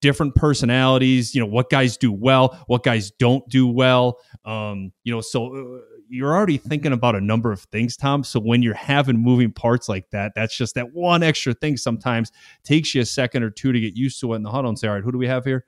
different 0.00 0.34
personalities 0.34 1.34
you 1.34 1.40
know 1.40 1.46
what 1.46 1.70
guys 1.70 1.96
do 1.96 2.12
well 2.12 2.62
what 2.66 2.82
guys 2.82 3.10
don't 3.12 3.48
do 3.48 3.66
well 3.66 4.18
um 4.44 4.92
you 5.02 5.12
know 5.12 5.20
so 5.20 5.54
uh, 5.54 5.80
you're 6.08 6.34
already 6.34 6.58
thinking 6.58 6.92
about 6.92 7.14
a 7.14 7.20
number 7.20 7.52
of 7.52 7.60
things, 7.60 7.96
Tom. 7.96 8.24
So 8.24 8.40
when 8.40 8.62
you're 8.62 8.74
having 8.74 9.16
moving 9.16 9.52
parts 9.52 9.88
like 9.88 10.10
that, 10.10 10.32
that's 10.34 10.56
just 10.56 10.74
that 10.74 10.92
one 10.92 11.22
extra 11.22 11.54
thing 11.54 11.76
sometimes 11.76 12.32
takes 12.64 12.94
you 12.94 13.02
a 13.02 13.04
second 13.04 13.42
or 13.42 13.50
two 13.50 13.72
to 13.72 13.80
get 13.80 13.96
used 13.96 14.20
to 14.20 14.32
it 14.32 14.36
in 14.36 14.42
the 14.42 14.50
huddle 14.50 14.68
and 14.68 14.78
say, 14.78 14.88
all 14.88 14.94
right, 14.94 15.04
who 15.04 15.12
do 15.12 15.18
we 15.18 15.26
have 15.26 15.44
here? 15.44 15.64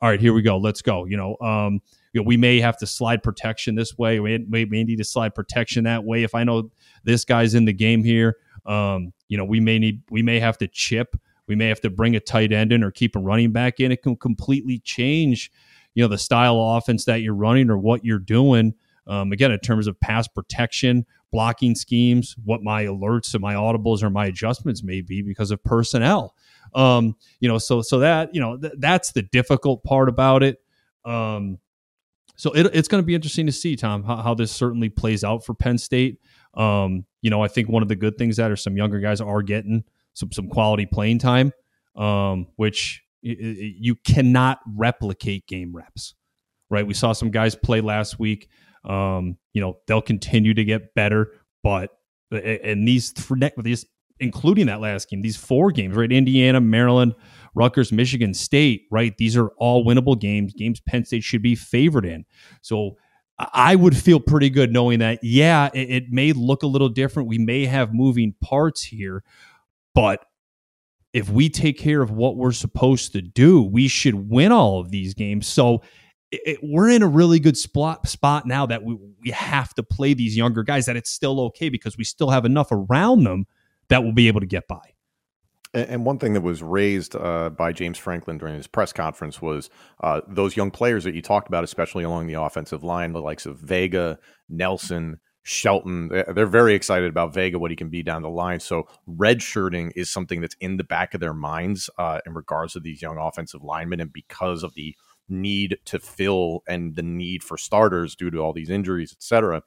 All 0.00 0.08
right, 0.08 0.20
here 0.20 0.32
we 0.32 0.42
go. 0.42 0.58
Let's 0.58 0.82
go. 0.82 1.04
You 1.04 1.16
know, 1.16 1.36
um, 1.40 1.80
you 2.12 2.20
know, 2.20 2.26
we 2.26 2.36
may 2.36 2.60
have 2.60 2.76
to 2.78 2.86
slide 2.86 3.22
protection 3.22 3.74
this 3.74 3.96
way. 3.96 4.20
We 4.20 4.38
may, 4.38 4.64
may 4.64 4.84
need 4.84 4.96
to 4.96 5.04
slide 5.04 5.34
protection 5.34 5.84
that 5.84 6.04
way. 6.04 6.22
If 6.24 6.34
I 6.34 6.44
know 6.44 6.70
this 7.04 7.24
guy's 7.24 7.54
in 7.54 7.64
the 7.64 7.72
game 7.72 8.02
here, 8.02 8.36
um, 8.66 9.12
you 9.28 9.36
know, 9.36 9.44
we 9.44 9.60
may 9.60 9.78
need, 9.78 10.02
we 10.10 10.22
may 10.22 10.40
have 10.40 10.58
to 10.58 10.68
chip. 10.68 11.16
We 11.46 11.54
may 11.54 11.68
have 11.68 11.80
to 11.82 11.90
bring 11.90 12.16
a 12.16 12.20
tight 12.20 12.52
end 12.52 12.72
in 12.72 12.82
or 12.82 12.90
keep 12.90 13.16
a 13.16 13.18
running 13.18 13.52
back 13.52 13.80
in. 13.80 13.92
It 13.92 14.02
can 14.02 14.16
completely 14.16 14.78
change, 14.78 15.50
you 15.94 16.02
know, 16.02 16.08
the 16.08 16.18
style 16.18 16.60
of 16.60 16.78
offense 16.78 17.04
that 17.06 17.22
you're 17.22 17.34
running 17.34 17.70
or 17.70 17.78
what 17.78 18.04
you're 18.04 18.18
doing 18.18 18.74
um, 19.06 19.32
again, 19.32 19.50
in 19.50 19.58
terms 19.58 19.86
of 19.86 19.98
pass 20.00 20.28
protection, 20.28 21.06
blocking 21.30 21.74
schemes, 21.74 22.36
what 22.44 22.62
my 22.62 22.84
alerts 22.84 23.34
and 23.34 23.42
my 23.42 23.54
audibles 23.54 24.02
or 24.02 24.10
my 24.10 24.26
adjustments 24.26 24.82
may 24.82 25.00
be 25.00 25.22
because 25.22 25.50
of 25.50 25.62
personnel. 25.64 26.34
Um, 26.74 27.16
you 27.40 27.48
know, 27.48 27.58
so 27.58 27.82
so 27.82 27.98
that 27.98 28.34
you 28.34 28.40
know 28.40 28.56
th- 28.56 28.74
that's 28.78 29.12
the 29.12 29.22
difficult 29.22 29.82
part 29.84 30.08
about 30.08 30.42
it. 30.42 30.58
Um, 31.04 31.58
so 32.36 32.50
it, 32.52 32.66
it's 32.74 32.88
going 32.88 33.02
to 33.02 33.06
be 33.06 33.14
interesting 33.14 33.46
to 33.46 33.52
see, 33.52 33.76
Tom, 33.76 34.04
how, 34.04 34.16
how, 34.16 34.34
this 34.34 34.50
certainly 34.50 34.88
plays 34.88 35.22
out 35.22 35.44
for 35.44 35.54
Penn 35.54 35.78
State. 35.78 36.18
Um, 36.54 37.04
you 37.20 37.30
know, 37.30 37.42
I 37.42 37.48
think 37.48 37.68
one 37.68 37.82
of 37.82 37.88
the 37.88 37.96
good 37.96 38.16
things 38.16 38.36
that 38.36 38.50
are 38.50 38.56
some 38.56 38.76
younger 38.76 39.00
guys 39.00 39.20
are 39.20 39.42
getting 39.42 39.84
some 40.14 40.32
some 40.32 40.48
quality 40.48 40.86
playing 40.86 41.18
time, 41.18 41.52
um, 41.96 42.46
which 42.56 43.02
you 43.22 43.94
cannot 43.94 44.58
replicate 44.66 45.46
game 45.46 45.74
reps, 45.74 46.14
right? 46.70 46.86
We 46.86 46.94
saw 46.94 47.12
some 47.12 47.30
guys 47.30 47.54
play 47.54 47.80
last 47.80 48.18
week. 48.18 48.48
Um, 48.84 49.38
you 49.52 49.60
know, 49.60 49.78
they'll 49.86 50.02
continue 50.02 50.54
to 50.54 50.64
get 50.64 50.94
better, 50.94 51.32
but 51.62 51.90
and 52.30 52.86
these 52.88 53.10
three, 53.10 53.50
these 53.58 53.86
including 54.20 54.66
that 54.66 54.80
last 54.80 55.08
game, 55.10 55.20
these 55.20 55.36
four 55.36 55.70
games, 55.70 55.96
right? 55.96 56.10
Indiana, 56.10 56.60
Maryland, 56.60 57.14
Rutgers, 57.54 57.92
Michigan 57.92 58.32
State, 58.34 58.86
right? 58.90 59.16
These 59.18 59.36
are 59.36 59.48
all 59.58 59.84
winnable 59.84 60.18
games, 60.18 60.54
games 60.54 60.80
Penn 60.80 61.04
State 61.04 61.24
should 61.24 61.42
be 61.42 61.54
favored 61.54 62.06
in. 62.06 62.24
So 62.62 62.96
I 63.38 63.74
would 63.74 63.96
feel 63.96 64.20
pretty 64.20 64.50
good 64.50 64.72
knowing 64.72 65.00
that, 65.00 65.18
yeah, 65.22 65.70
it, 65.74 65.90
it 65.90 66.04
may 66.10 66.32
look 66.32 66.62
a 66.62 66.68
little 66.68 66.88
different. 66.88 67.28
We 67.28 67.38
may 67.38 67.64
have 67.66 67.92
moving 67.92 68.34
parts 68.40 68.82
here, 68.82 69.24
but 69.94 70.24
if 71.12 71.28
we 71.28 71.48
take 71.48 71.78
care 71.78 72.00
of 72.00 72.10
what 72.10 72.36
we're 72.36 72.52
supposed 72.52 73.12
to 73.12 73.20
do, 73.20 73.62
we 73.62 73.88
should 73.88 74.30
win 74.30 74.52
all 74.52 74.80
of 74.80 74.90
these 74.90 75.14
games. 75.14 75.46
So 75.46 75.82
it, 76.32 76.58
we're 76.62 76.88
in 76.88 77.02
a 77.02 77.06
really 77.06 77.38
good 77.38 77.56
spot 77.56 78.08
spot 78.08 78.46
now 78.46 78.66
that 78.66 78.82
we, 78.82 78.98
we 79.20 79.30
have 79.30 79.74
to 79.74 79.82
play 79.82 80.14
these 80.14 80.36
younger 80.36 80.62
guys 80.62 80.86
that 80.86 80.96
it's 80.96 81.10
still 81.10 81.40
okay 81.40 81.68
because 81.68 81.96
we 81.96 82.04
still 82.04 82.30
have 82.30 82.44
enough 82.44 82.68
around 82.72 83.24
them 83.24 83.46
that 83.88 84.02
we'll 84.02 84.12
be 84.12 84.28
able 84.28 84.40
to 84.40 84.46
get 84.46 84.66
by. 84.66 84.80
And 85.74 86.04
one 86.04 86.18
thing 86.18 86.34
that 86.34 86.42
was 86.42 86.62
raised 86.62 87.16
uh, 87.16 87.48
by 87.48 87.72
James 87.72 87.96
Franklin 87.96 88.36
during 88.36 88.54
his 88.54 88.66
press 88.66 88.92
conference 88.92 89.40
was 89.40 89.70
uh, 90.02 90.20
those 90.28 90.54
young 90.54 90.70
players 90.70 91.04
that 91.04 91.14
you 91.14 91.22
talked 91.22 91.48
about, 91.48 91.64
especially 91.64 92.04
along 92.04 92.26
the 92.26 92.40
offensive 92.40 92.84
line, 92.84 93.12
the 93.12 93.22
likes 93.22 93.46
of 93.46 93.58
Vega, 93.58 94.18
Nelson, 94.50 95.18
Shelton. 95.42 96.08
They're 96.08 96.46
very 96.46 96.74
excited 96.74 97.08
about 97.08 97.32
Vega, 97.32 97.58
what 97.58 97.70
he 97.70 97.76
can 97.76 97.88
be 97.88 98.02
down 98.02 98.20
the 98.20 98.28
line. 98.28 98.60
So 98.60 98.86
redshirting 99.08 99.92
is 99.96 100.10
something 100.10 100.42
that's 100.42 100.56
in 100.60 100.76
the 100.76 100.84
back 100.84 101.14
of 101.14 101.20
their 101.20 101.32
minds 101.32 101.88
uh, 101.96 102.20
in 102.26 102.34
regards 102.34 102.74
to 102.74 102.80
these 102.80 103.00
young 103.00 103.16
offensive 103.16 103.62
linemen, 103.62 104.00
and 104.00 104.12
because 104.12 104.62
of 104.62 104.74
the 104.74 104.94
need 105.28 105.78
to 105.86 105.98
fill 105.98 106.62
and 106.68 106.96
the 106.96 107.02
need 107.02 107.42
for 107.42 107.56
starters 107.56 108.14
due 108.14 108.30
to 108.30 108.38
all 108.38 108.52
these 108.52 108.70
injuries, 108.70 109.12
etc. 109.12 109.62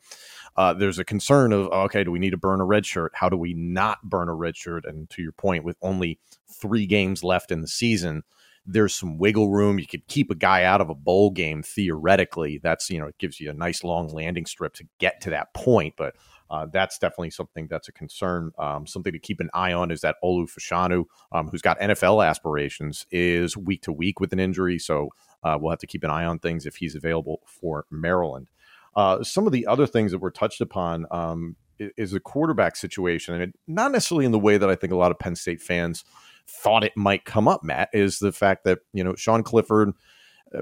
Uh, 0.55 0.73
there's 0.73 0.99
a 0.99 1.05
concern 1.05 1.51
of 1.51 1.67
okay, 1.67 2.03
do 2.03 2.11
we 2.11 2.19
need 2.19 2.31
to 2.31 2.37
burn 2.37 2.61
a 2.61 2.65
red 2.65 2.85
shirt? 2.85 3.11
How 3.15 3.29
do 3.29 3.37
we 3.37 3.53
not 3.53 4.03
burn 4.03 4.29
a 4.29 4.33
red 4.33 4.55
shirt? 4.55 4.85
And 4.85 5.09
to 5.11 5.21
your 5.21 5.33
point, 5.33 5.63
with 5.63 5.77
only 5.81 6.19
three 6.49 6.85
games 6.85 7.23
left 7.23 7.51
in 7.51 7.61
the 7.61 7.67
season, 7.67 8.23
there's 8.65 8.95
some 8.95 9.17
wiggle 9.17 9.49
room. 9.49 9.79
You 9.79 9.87
could 9.87 10.07
keep 10.07 10.31
a 10.31 10.35
guy 10.35 10.63
out 10.63 10.81
of 10.81 10.89
a 10.89 10.95
bowl 10.95 11.31
game 11.31 11.61
theoretically. 11.63 12.59
That's 12.61 12.89
you 12.89 12.99
know 12.99 13.07
it 13.07 13.17
gives 13.17 13.39
you 13.39 13.49
a 13.49 13.53
nice 13.53 13.83
long 13.83 14.07
landing 14.09 14.45
strip 14.45 14.73
to 14.75 14.85
get 14.99 15.21
to 15.21 15.29
that 15.31 15.53
point, 15.53 15.95
but. 15.97 16.15
Uh, 16.47 16.67
that's 16.71 16.99
definitely 16.99 17.31
something 17.31 17.65
that's 17.67 17.87
a 17.87 17.91
concern. 17.91 18.51
Um, 18.59 18.85
something 18.85 19.11
to 19.11 19.17
keep 19.17 19.39
an 19.39 19.49
eye 19.55 19.73
on 19.73 19.89
is 19.89 20.01
that 20.01 20.17
Olu 20.23 20.47
Fashanu, 20.47 21.05
um, 21.31 21.47
who's 21.47 21.63
got 21.63 21.79
NFL 21.79 22.23
aspirations, 22.25 23.07
is 23.09 23.57
week 23.57 23.81
to 23.81 23.91
week 23.91 24.19
with 24.19 24.31
an 24.31 24.39
injury. 24.39 24.77
So 24.77 25.09
uh, 25.45 25.57
we'll 25.59 25.69
have 25.69 25.79
to 25.79 25.87
keep 25.87 26.03
an 26.03 26.09
eye 26.09 26.25
on 26.25 26.39
things 26.39 26.65
if 26.65 26.75
he's 26.75 26.95
available 26.95 27.41
for 27.45 27.85
Maryland. 27.89 28.49
Uh, 28.95 29.23
some 29.23 29.45
of 29.45 29.53
the 29.53 29.67
other 29.67 29.85
things 29.85 30.11
that 30.11 30.19
were 30.19 30.31
touched 30.31 30.59
upon 30.59 31.05
um, 31.11 31.55
is 31.79 32.11
the 32.11 32.19
quarterback 32.19 32.75
situation, 32.75 33.35
and 33.35 33.43
it, 33.43 33.55
not 33.67 33.91
necessarily 33.91 34.25
in 34.25 34.31
the 34.31 34.39
way 34.39 34.57
that 34.57 34.69
I 34.69 34.75
think 34.75 34.91
a 34.91 34.97
lot 34.97 35.11
of 35.11 35.19
Penn 35.19 35.35
State 35.35 35.61
fans 35.61 36.03
thought 36.47 36.83
it 36.83 36.97
might 36.97 37.25
come 37.25 37.47
up. 37.47 37.63
Matt 37.63 37.89
is 37.93 38.19
the 38.19 38.31
fact 38.31 38.63
that 38.63 38.79
you 38.91 39.03
know 39.03 39.15
Sean 39.15 39.43
Clifford 39.43 39.93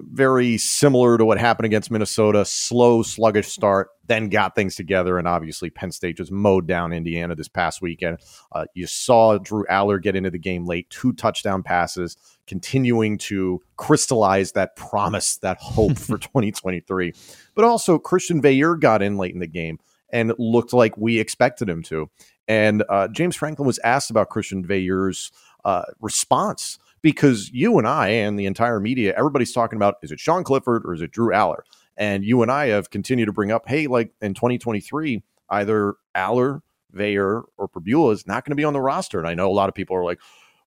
very 0.02 0.58
similar 0.58 1.18
to 1.18 1.26
what 1.26 1.38
happened 1.38 1.66
against 1.66 1.92
Minnesota. 1.92 2.46
Slow, 2.46 3.04
sluggish 3.04 3.48
start, 3.48 3.90
then 4.08 4.30
got 4.30 4.56
things 4.56 4.76
together, 4.76 5.18
and 5.18 5.28
obviously 5.28 5.70
Penn 5.70 5.92
State 5.92 6.18
just 6.18 6.32
mowed 6.32 6.68
down 6.68 6.94
Indiana 6.94 7.36
this 7.36 7.48
past 7.48 7.82
weekend. 7.82 8.20
Uh, 8.52 8.66
you 8.74 8.88
saw 8.88 9.38
Drew 9.38 9.66
Allar 9.70 10.02
get 10.02 10.16
into 10.16 10.30
the 10.30 10.40
game 10.40 10.66
late, 10.66 10.90
two 10.90 11.14
touchdown 11.14 11.64
passes, 11.64 12.18
continuing 12.48 13.18
to 13.18 13.62
crystallize 13.78 14.52
that 14.54 14.76
promise, 14.76 15.38
that 15.38 15.58
hope 15.60 15.98
for 15.98 16.18
2023. 16.20 17.14
But 17.56 17.66
also 17.66 17.98
Christian 17.98 18.42
Veilleux 18.42 18.80
got 18.80 19.02
in 19.02 19.18
late 19.18 19.34
in 19.34 19.40
the 19.40 19.48
game 19.48 19.80
and 20.12 20.34
looked 20.38 20.74
like 20.74 20.98
we 20.98 21.20
expected 21.20 21.70
him 21.70 21.84
to. 21.84 22.10
And 22.48 22.84
uh, 22.90 23.08
James 23.08 23.36
Franklin 23.36 23.66
was 23.66 23.80
asked 23.80 24.10
about 24.10 24.30
Christian 24.30 24.66
Veilleux's 24.66 25.32
uh, 25.66 25.84
response 26.02 26.78
because 27.02 27.52
you 27.52 27.78
and 27.78 27.88
I 27.88 28.10
and 28.10 28.38
the 28.38 28.46
entire 28.46 28.80
media, 28.80 29.14
everybody's 29.18 29.54
talking 29.54 29.78
about 29.78 29.96
is 30.02 30.12
it 30.12 30.20
Sean 30.20 30.44
Clifford 30.44 30.84
or 30.86 30.94
is 30.94 31.02
it 31.02 31.12
Drew 31.12 31.34
Allar? 31.34 31.62
And 31.96 32.24
you 32.24 32.42
and 32.42 32.52
I 32.52 32.68
have 32.68 32.90
continued 32.90 33.28
to 33.28 33.34
bring 33.34 33.52
up, 33.52 33.68
hey, 33.68 33.88
like 33.88 34.14
in 34.22 34.34
2023, 34.34 35.22
either 35.50 35.96
Allar, 36.16 36.62
Veilleux, 36.96 37.44
or 37.58 37.68
Pribula 37.68 38.14
is 38.14 38.26
not 38.26 38.46
going 38.46 38.52
to 38.52 38.56
be 38.56 38.64
on 38.64 38.74
the 38.74 38.82
roster. 38.82 39.20
And 39.20 39.28
I 39.28 39.36
know 39.36 39.50
a 39.50 39.54
lot 39.54 39.70
of 39.70 39.76
people 39.76 39.96
are 39.96 40.04
like, 40.04 40.20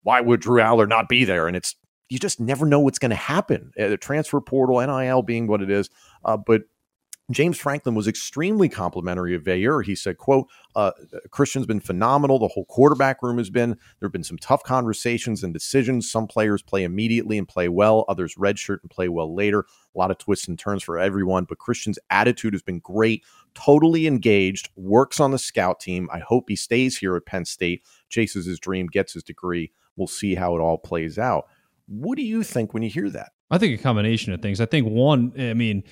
why 0.05 0.21
would 0.21 0.41
Drew 0.41 0.61
Allar 0.61 0.89
not 0.89 1.09
be 1.09 1.25
there? 1.25 1.49
And 1.49 1.57
it's 1.57 1.75
you 2.09 2.19
just 2.19 2.39
never 2.39 2.65
know 2.67 2.81
what's 2.81 2.99
going 2.99 3.11
to 3.11 3.17
happen. 3.17 3.73
Uh, 3.79 3.89
the 3.89 3.97
transfer 3.97 4.41
portal, 4.41 4.81
NIL 4.81 5.23
being 5.23 5.47
what 5.47 5.63
it 5.63 5.71
is, 5.71 5.91
uh, 6.25 6.37
but 6.37 6.63
James 7.31 7.59
Franklin 7.59 7.95
was 7.95 8.07
extremely 8.07 8.69
complimentary 8.69 9.35
of 9.35 9.43
Veilleux. 9.43 9.83
He 9.83 9.95
said, 9.95 10.19
quote, 10.19 10.47
uh, 10.77 10.91
Christian's 11.31 11.65
been 11.65 11.81
phenomenal. 11.81 12.39
The 12.39 12.49
whole 12.49 12.67
quarterback 12.67 13.23
room 13.23 13.39
has 13.39 13.49
been. 13.49 13.71
There 13.71 14.07
have 14.07 14.13
been 14.13 14.23
some 14.23 14.37
tough 14.37 14.63
conversations 14.63 15.43
and 15.43 15.55
decisions. 15.55 16.11
Some 16.11 16.27
players 16.27 16.61
play 16.61 16.85
immediately 16.85 17.39
and 17.39 17.49
play 17.49 17.71
well. 17.71 18.05
Others 18.09 18.35
redshirt 18.35 18.83
and 18.83 18.91
play 18.91 19.09
well 19.09 19.35
later. 19.35 19.61
A 19.95 19.99
lot 19.99 20.11
of 20.11 20.19
twists 20.19 20.49
and 20.49 20.59
turns 20.59 20.83
for 20.83 20.99
everyone. 20.99 21.45
But 21.45 21.59
Christian's 21.59 21.99
attitude 22.11 22.53
has 22.53 22.63
been 22.63 22.81
great. 22.81 23.25
Totally 23.55 24.07
engaged. 24.07 24.71
Works 24.77 25.21
on 25.21 25.31
the 25.31 25.39
scout 25.39 25.81
team. 25.81 26.09
I 26.13 26.19
hope 26.19 26.49
he 26.49 26.57
stays 26.57 26.99
here 26.99 27.17
at 27.17 27.27
Penn 27.27 27.45
State, 27.45 27.83
chases 28.09 28.47
his 28.47 28.59
dream, 28.59 28.87
gets 28.87 29.13
his 29.13 29.23
degree. 29.23 29.73
We'll 29.97 30.09
see 30.09 30.35
how 30.35 30.57
it 30.57 30.61
all 30.61 30.79
plays 30.79 31.19
out. 31.19 31.47
What 31.87 32.17
do 32.17 32.23
you 32.23 32.43
think 32.43 32.75
when 32.75 32.83
you 32.83 32.91
hear 32.91 33.11
that? 33.11 33.33
I 33.51 33.59
think 33.59 33.79
a 33.79 33.83
combination 33.83 34.33
of 34.33 34.43
things. 34.43 34.61
I 34.61 34.67
think 34.67 34.89
one, 34.89 35.33
I 35.39 35.55
mean, 35.55 35.85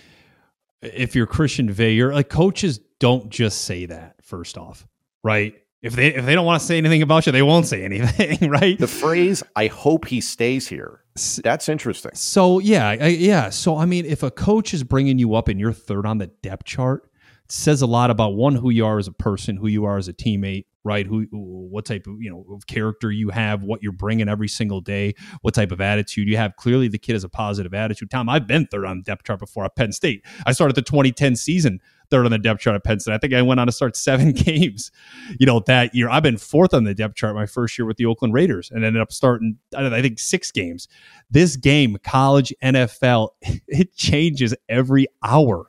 if 0.80 1.14
you're 1.14 1.26
Christian 1.26 1.72
Veilleux, 1.72 2.12
like 2.12 2.28
coaches 2.28 2.80
don't 2.98 3.30
just 3.30 3.62
say 3.62 3.86
that 3.86 4.16
first 4.22 4.58
off, 4.58 4.86
right? 5.22 5.54
If 5.82 5.94
they 5.94 6.14
if 6.14 6.24
they 6.24 6.34
don't 6.34 6.46
want 6.46 6.60
to 6.60 6.66
say 6.66 6.78
anything 6.78 7.02
about 7.02 7.26
you, 7.26 7.32
they 7.32 7.42
won't 7.42 7.66
say 7.66 7.84
anything, 7.84 8.48
right? 8.50 8.78
The 8.78 8.86
phrase 8.86 9.42
"I 9.56 9.66
hope 9.66 10.06
he 10.06 10.20
stays 10.20 10.68
here" 10.68 11.00
that's 11.42 11.68
interesting. 11.68 12.12
So 12.14 12.58
yeah, 12.58 12.88
I, 12.88 13.08
yeah. 13.08 13.50
So 13.50 13.76
I 13.76 13.84
mean, 13.84 14.06
if 14.06 14.22
a 14.22 14.30
coach 14.30 14.72
is 14.72 14.84
bringing 14.84 15.18
you 15.18 15.34
up 15.34 15.48
and 15.48 15.58
you're 15.58 15.72
third 15.72 16.06
on 16.06 16.18
the 16.18 16.28
depth 16.28 16.64
chart, 16.64 17.10
says 17.52 17.82
a 17.82 17.86
lot 17.86 18.10
about 18.10 18.30
one 18.30 18.54
who 18.54 18.70
you 18.70 18.86
are 18.86 18.98
as 18.98 19.06
a 19.06 19.12
person, 19.12 19.56
who 19.56 19.66
you 19.66 19.84
are 19.84 19.98
as 19.98 20.08
a 20.08 20.12
teammate, 20.14 20.64
right? 20.84 21.06
Who, 21.06 21.26
what 21.30 21.84
type 21.84 22.06
of 22.06 22.22
you 22.22 22.30
know 22.30 22.46
of 22.54 22.66
character 22.66 23.12
you 23.12 23.28
have, 23.28 23.62
what 23.62 23.82
you're 23.82 23.92
bringing 23.92 24.26
every 24.26 24.48
single 24.48 24.80
day, 24.80 25.14
what 25.42 25.52
type 25.52 25.70
of 25.70 25.78
attitude 25.78 26.28
you 26.28 26.38
have. 26.38 26.56
Clearly, 26.56 26.88
the 26.88 26.98
kid 26.98 27.12
has 27.12 27.24
a 27.24 27.28
positive 27.28 27.74
attitude. 27.74 28.10
Tom, 28.10 28.30
I've 28.30 28.46
been 28.46 28.66
third 28.66 28.86
on 28.86 28.98
the 28.98 29.02
depth 29.02 29.24
chart 29.24 29.38
before 29.38 29.66
at 29.66 29.76
Penn 29.76 29.92
State. 29.92 30.24
I 30.46 30.52
started 30.52 30.76
the 30.76 30.82
2010 30.82 31.36
season 31.36 31.80
third 32.08 32.24
on 32.24 32.30
the 32.30 32.38
depth 32.38 32.60
chart 32.60 32.74
at 32.74 32.84
Penn 32.84 33.00
State. 33.00 33.12
I 33.12 33.18
think 33.18 33.34
I 33.34 33.42
went 33.42 33.60
on 33.60 33.66
to 33.66 33.72
start 33.72 33.96
seven 33.96 34.32
games, 34.32 34.90
you 35.38 35.44
know, 35.44 35.60
that 35.66 35.94
year. 35.94 36.08
I've 36.08 36.22
been 36.22 36.38
fourth 36.38 36.72
on 36.72 36.84
the 36.84 36.94
depth 36.94 37.16
chart 37.16 37.34
my 37.34 37.46
first 37.46 37.78
year 37.78 37.84
with 37.84 37.98
the 37.98 38.06
Oakland 38.06 38.32
Raiders 38.32 38.70
and 38.70 38.82
ended 38.82 39.02
up 39.02 39.12
starting, 39.12 39.58
I 39.76 40.00
think, 40.00 40.18
six 40.18 40.50
games. 40.50 40.88
This 41.30 41.56
game, 41.56 41.98
college, 42.02 42.54
NFL, 42.62 43.28
it 43.68 43.94
changes 43.94 44.54
every 44.70 45.06
hour 45.22 45.68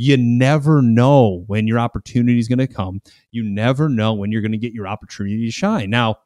you 0.00 0.16
never 0.16 0.80
know 0.80 1.44
when 1.46 1.66
your 1.66 1.78
opportunity 1.78 2.38
is 2.38 2.48
going 2.48 2.58
to 2.58 2.66
come. 2.66 3.02
You 3.32 3.42
never 3.42 3.86
know 3.86 4.14
when 4.14 4.32
you're 4.32 4.40
going 4.40 4.50
to 4.52 4.56
get 4.56 4.72
your 4.72 4.88
opportunity 4.88 5.44
to 5.44 5.52
shine. 5.52 5.90
Now, 5.90 6.16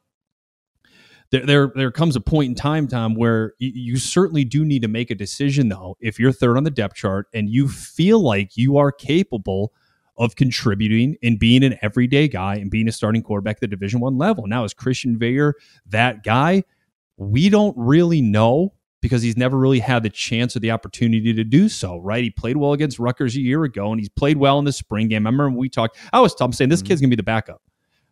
there, 1.32 1.44
there, 1.44 1.72
there 1.74 1.90
comes 1.90 2.14
a 2.14 2.20
point 2.20 2.50
in 2.50 2.54
time, 2.54 2.86
Tom, 2.86 3.16
where 3.16 3.54
you, 3.58 3.72
you 3.74 3.96
certainly 3.96 4.44
do 4.44 4.64
need 4.64 4.82
to 4.82 4.88
make 4.88 5.10
a 5.10 5.16
decision, 5.16 5.70
though. 5.70 5.96
If 5.98 6.20
you're 6.20 6.30
third 6.30 6.56
on 6.56 6.62
the 6.62 6.70
depth 6.70 6.94
chart 6.94 7.26
and 7.34 7.50
you 7.50 7.66
feel 7.66 8.22
like 8.22 8.56
you 8.56 8.78
are 8.78 8.92
capable 8.92 9.72
of 10.18 10.36
contributing 10.36 11.16
and 11.24 11.36
being 11.40 11.64
an 11.64 11.76
everyday 11.82 12.28
guy 12.28 12.54
and 12.54 12.70
being 12.70 12.86
a 12.86 12.92
starting 12.92 13.24
quarterback 13.24 13.56
at 13.56 13.60
the 13.60 13.66
Division 13.66 13.98
One 13.98 14.16
level. 14.16 14.46
Now, 14.46 14.62
is 14.62 14.72
Christian 14.72 15.18
Veilleux 15.18 15.52
that 15.86 16.22
guy? 16.22 16.62
We 17.16 17.48
don't 17.48 17.76
really 17.76 18.22
know 18.22 18.74
because 19.04 19.20
he's 19.20 19.36
never 19.36 19.58
really 19.58 19.80
had 19.80 20.02
the 20.02 20.08
chance 20.08 20.56
or 20.56 20.60
the 20.60 20.70
opportunity 20.70 21.34
to 21.34 21.44
do 21.44 21.68
so, 21.68 21.98
right? 21.98 22.24
He 22.24 22.30
played 22.30 22.56
well 22.56 22.72
against 22.72 22.98
Rutgers 22.98 23.36
a 23.36 23.40
year 23.42 23.62
ago 23.64 23.90
and 23.92 24.00
he's 24.00 24.08
played 24.08 24.38
well 24.38 24.58
in 24.58 24.64
the 24.64 24.72
spring 24.72 25.08
game. 25.08 25.26
I 25.26 25.28
remember 25.28 25.50
when 25.50 25.58
we 25.58 25.68
talked, 25.68 25.98
I 26.14 26.22
was 26.22 26.34
I'm 26.40 26.54
saying 26.54 26.70
this 26.70 26.80
mm-hmm. 26.80 26.86
kid's 26.86 27.00
gonna 27.02 27.10
be 27.10 27.16
the 27.16 27.22
backup. 27.22 27.60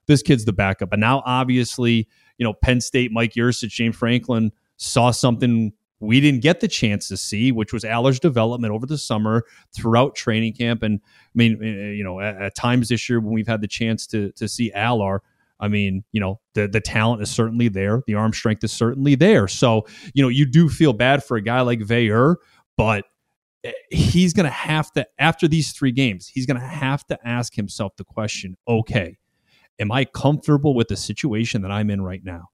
This 0.04 0.20
kid's 0.20 0.44
the 0.44 0.52
backup. 0.52 0.92
And 0.92 1.00
now 1.00 1.22
obviously, 1.24 2.06
you 2.36 2.44
know, 2.44 2.52
Penn 2.52 2.82
State, 2.82 3.10
Mike 3.10 3.32
Yurcich, 3.32 3.70
James 3.70 3.96
Franklin 3.96 4.52
saw 4.76 5.12
something 5.12 5.72
we 5.98 6.20
didn't 6.20 6.42
get 6.42 6.60
the 6.60 6.68
chance 6.68 7.08
to 7.08 7.16
see, 7.16 7.52
which 7.52 7.72
was 7.72 7.84
Allar's 7.84 8.20
development 8.20 8.74
over 8.74 8.84
the 8.84 8.98
summer 8.98 9.44
throughout 9.74 10.14
training 10.14 10.52
camp. 10.52 10.82
And 10.82 11.00
I 11.02 11.32
mean, 11.34 11.58
eh, 11.62 11.66
eh, 11.66 11.90
you 11.92 12.04
know, 12.04 12.20
at, 12.20 12.36
at 12.36 12.54
times 12.54 12.90
this 12.90 13.08
year 13.08 13.18
when 13.18 13.32
we've 13.32 13.48
had 13.48 13.62
the 13.62 13.66
chance 13.66 14.06
to 14.08 14.30
to 14.32 14.46
see 14.46 14.70
Allar, 14.76 15.20
I 15.62 15.68
mean, 15.68 16.04
you 16.10 16.20
know, 16.20 16.40
the 16.54 16.66
the 16.66 16.80
talent 16.80 17.22
is 17.22 17.30
certainly 17.30 17.68
there. 17.68 18.02
The 18.06 18.16
arm 18.16 18.32
strength 18.32 18.64
is 18.64 18.72
certainly 18.72 19.14
there. 19.14 19.46
So, 19.46 19.86
you 20.12 20.22
know, 20.22 20.28
you 20.28 20.44
do 20.44 20.68
feel 20.68 20.92
bad 20.92 21.22
for 21.22 21.36
a 21.36 21.40
guy 21.40 21.60
like 21.60 21.78
Veilleux, 21.78 22.34
but 22.76 23.04
eh, 23.62 23.70
he's 23.90 24.32
going 24.34 24.44
to 24.44 24.50
have 24.50 24.90
to 24.92 25.06
after 25.18 25.46
these 25.46 25.70
three 25.72 25.92
games, 25.92 26.26
he's 26.26 26.46
going 26.46 26.60
to 26.60 26.66
have 26.66 27.06
to 27.06 27.18
ask 27.26 27.54
himself 27.54 27.92
the 27.96 28.04
question, 28.04 28.56
okay, 28.66 29.18
am 29.78 29.92
I 29.92 30.04
comfortable 30.04 30.74
with 30.74 30.88
the 30.88 30.96
situation 30.96 31.62
that 31.62 31.70
I'm 31.70 31.88
in 31.90 32.02
right 32.02 32.24
now? 32.24 32.48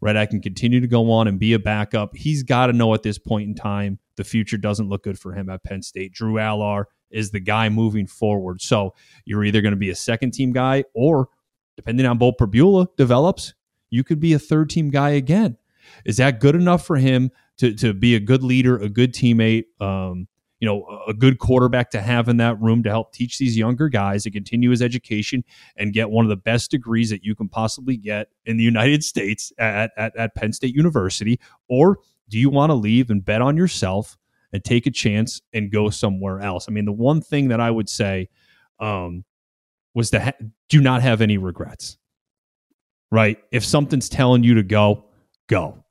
Right, 0.00 0.16
I 0.16 0.26
can 0.26 0.40
continue 0.40 0.80
to 0.80 0.88
go 0.88 1.12
on 1.12 1.28
and 1.28 1.38
be 1.38 1.52
a 1.52 1.60
backup. 1.60 2.16
He's 2.16 2.42
got 2.42 2.66
to 2.66 2.72
know 2.72 2.92
at 2.92 3.04
this 3.04 3.18
point 3.18 3.48
in 3.48 3.54
time 3.54 4.00
the 4.16 4.24
future 4.24 4.56
doesn't 4.56 4.88
look 4.88 5.04
good 5.04 5.16
for 5.16 5.32
him 5.32 5.48
at 5.48 5.62
Penn 5.62 5.80
State. 5.80 6.12
Drew 6.12 6.34
Allar 6.34 6.86
is 7.10 7.30
the 7.30 7.38
guy 7.38 7.68
moving 7.68 8.08
forward. 8.08 8.60
So 8.60 8.94
you're 9.24 9.44
either 9.44 9.60
going 9.60 9.74
to 9.74 9.76
be 9.76 9.90
a 9.90 9.94
second 9.94 10.32
team 10.32 10.52
guy 10.52 10.82
or 10.92 11.28
depending 11.76 12.06
on 12.06 12.18
Beau 12.18 12.32
Pribula 12.32 12.86
develops, 12.96 13.54
you 13.90 14.04
could 14.04 14.20
be 14.20 14.32
a 14.32 14.38
third 14.38 14.70
team 14.70 14.90
guy 14.90 15.10
again. 15.10 15.56
Is 16.04 16.16
that 16.16 16.40
good 16.40 16.54
enough 16.54 16.86
for 16.86 16.96
him 16.96 17.30
to, 17.58 17.74
to 17.74 17.92
be 17.92 18.14
a 18.14 18.20
good 18.20 18.42
leader, 18.42 18.78
a 18.78 18.88
good 18.88 19.12
teammate, 19.12 19.64
um, 19.80 20.28
you 20.60 20.66
know, 20.66 20.86
a 21.08 21.12
good 21.12 21.38
quarterback 21.40 21.90
to 21.90 22.00
have 22.00 22.28
in 22.28 22.36
that 22.36 22.60
room 22.60 22.84
to 22.84 22.88
help 22.88 23.12
teach 23.12 23.36
these 23.36 23.58
younger 23.58 23.88
guys 23.88 24.22
to 24.22 24.30
continue 24.30 24.70
his 24.70 24.80
education 24.80 25.42
and 25.76 25.92
get 25.92 26.08
one 26.08 26.24
of 26.24 26.28
the 26.28 26.36
best 26.36 26.70
degrees 26.70 27.10
that 27.10 27.24
you 27.24 27.34
can 27.34 27.48
possibly 27.48 27.96
get 27.96 28.28
in 28.46 28.56
the 28.56 28.62
United 28.62 29.02
States 29.02 29.52
at, 29.58 29.90
at, 29.96 30.16
at 30.16 30.34
Penn 30.36 30.52
State 30.52 30.74
University? 30.74 31.40
Or 31.68 31.98
do 32.28 32.38
you 32.38 32.48
want 32.48 32.70
to 32.70 32.74
leave 32.74 33.10
and 33.10 33.24
bet 33.24 33.42
on 33.42 33.56
yourself 33.56 34.16
and 34.52 34.62
take 34.62 34.86
a 34.86 34.90
chance 34.92 35.42
and 35.52 35.72
go 35.72 35.90
somewhere 35.90 36.40
else? 36.40 36.66
I 36.68 36.72
mean, 36.72 36.84
the 36.84 36.92
one 36.92 37.20
thing 37.20 37.48
that 37.48 37.60
I 37.60 37.70
would 37.70 37.88
say, 37.88 38.28
um, 38.78 39.24
was 39.94 40.10
to 40.10 40.20
ha- 40.20 40.32
do 40.68 40.80
not 40.80 41.02
have 41.02 41.20
any 41.20 41.38
regrets. 41.38 41.98
Right? 43.10 43.38
If 43.50 43.64
something's 43.64 44.08
telling 44.08 44.42
you 44.42 44.54
to 44.54 44.62
go, 44.62 45.04
go. 45.48 45.84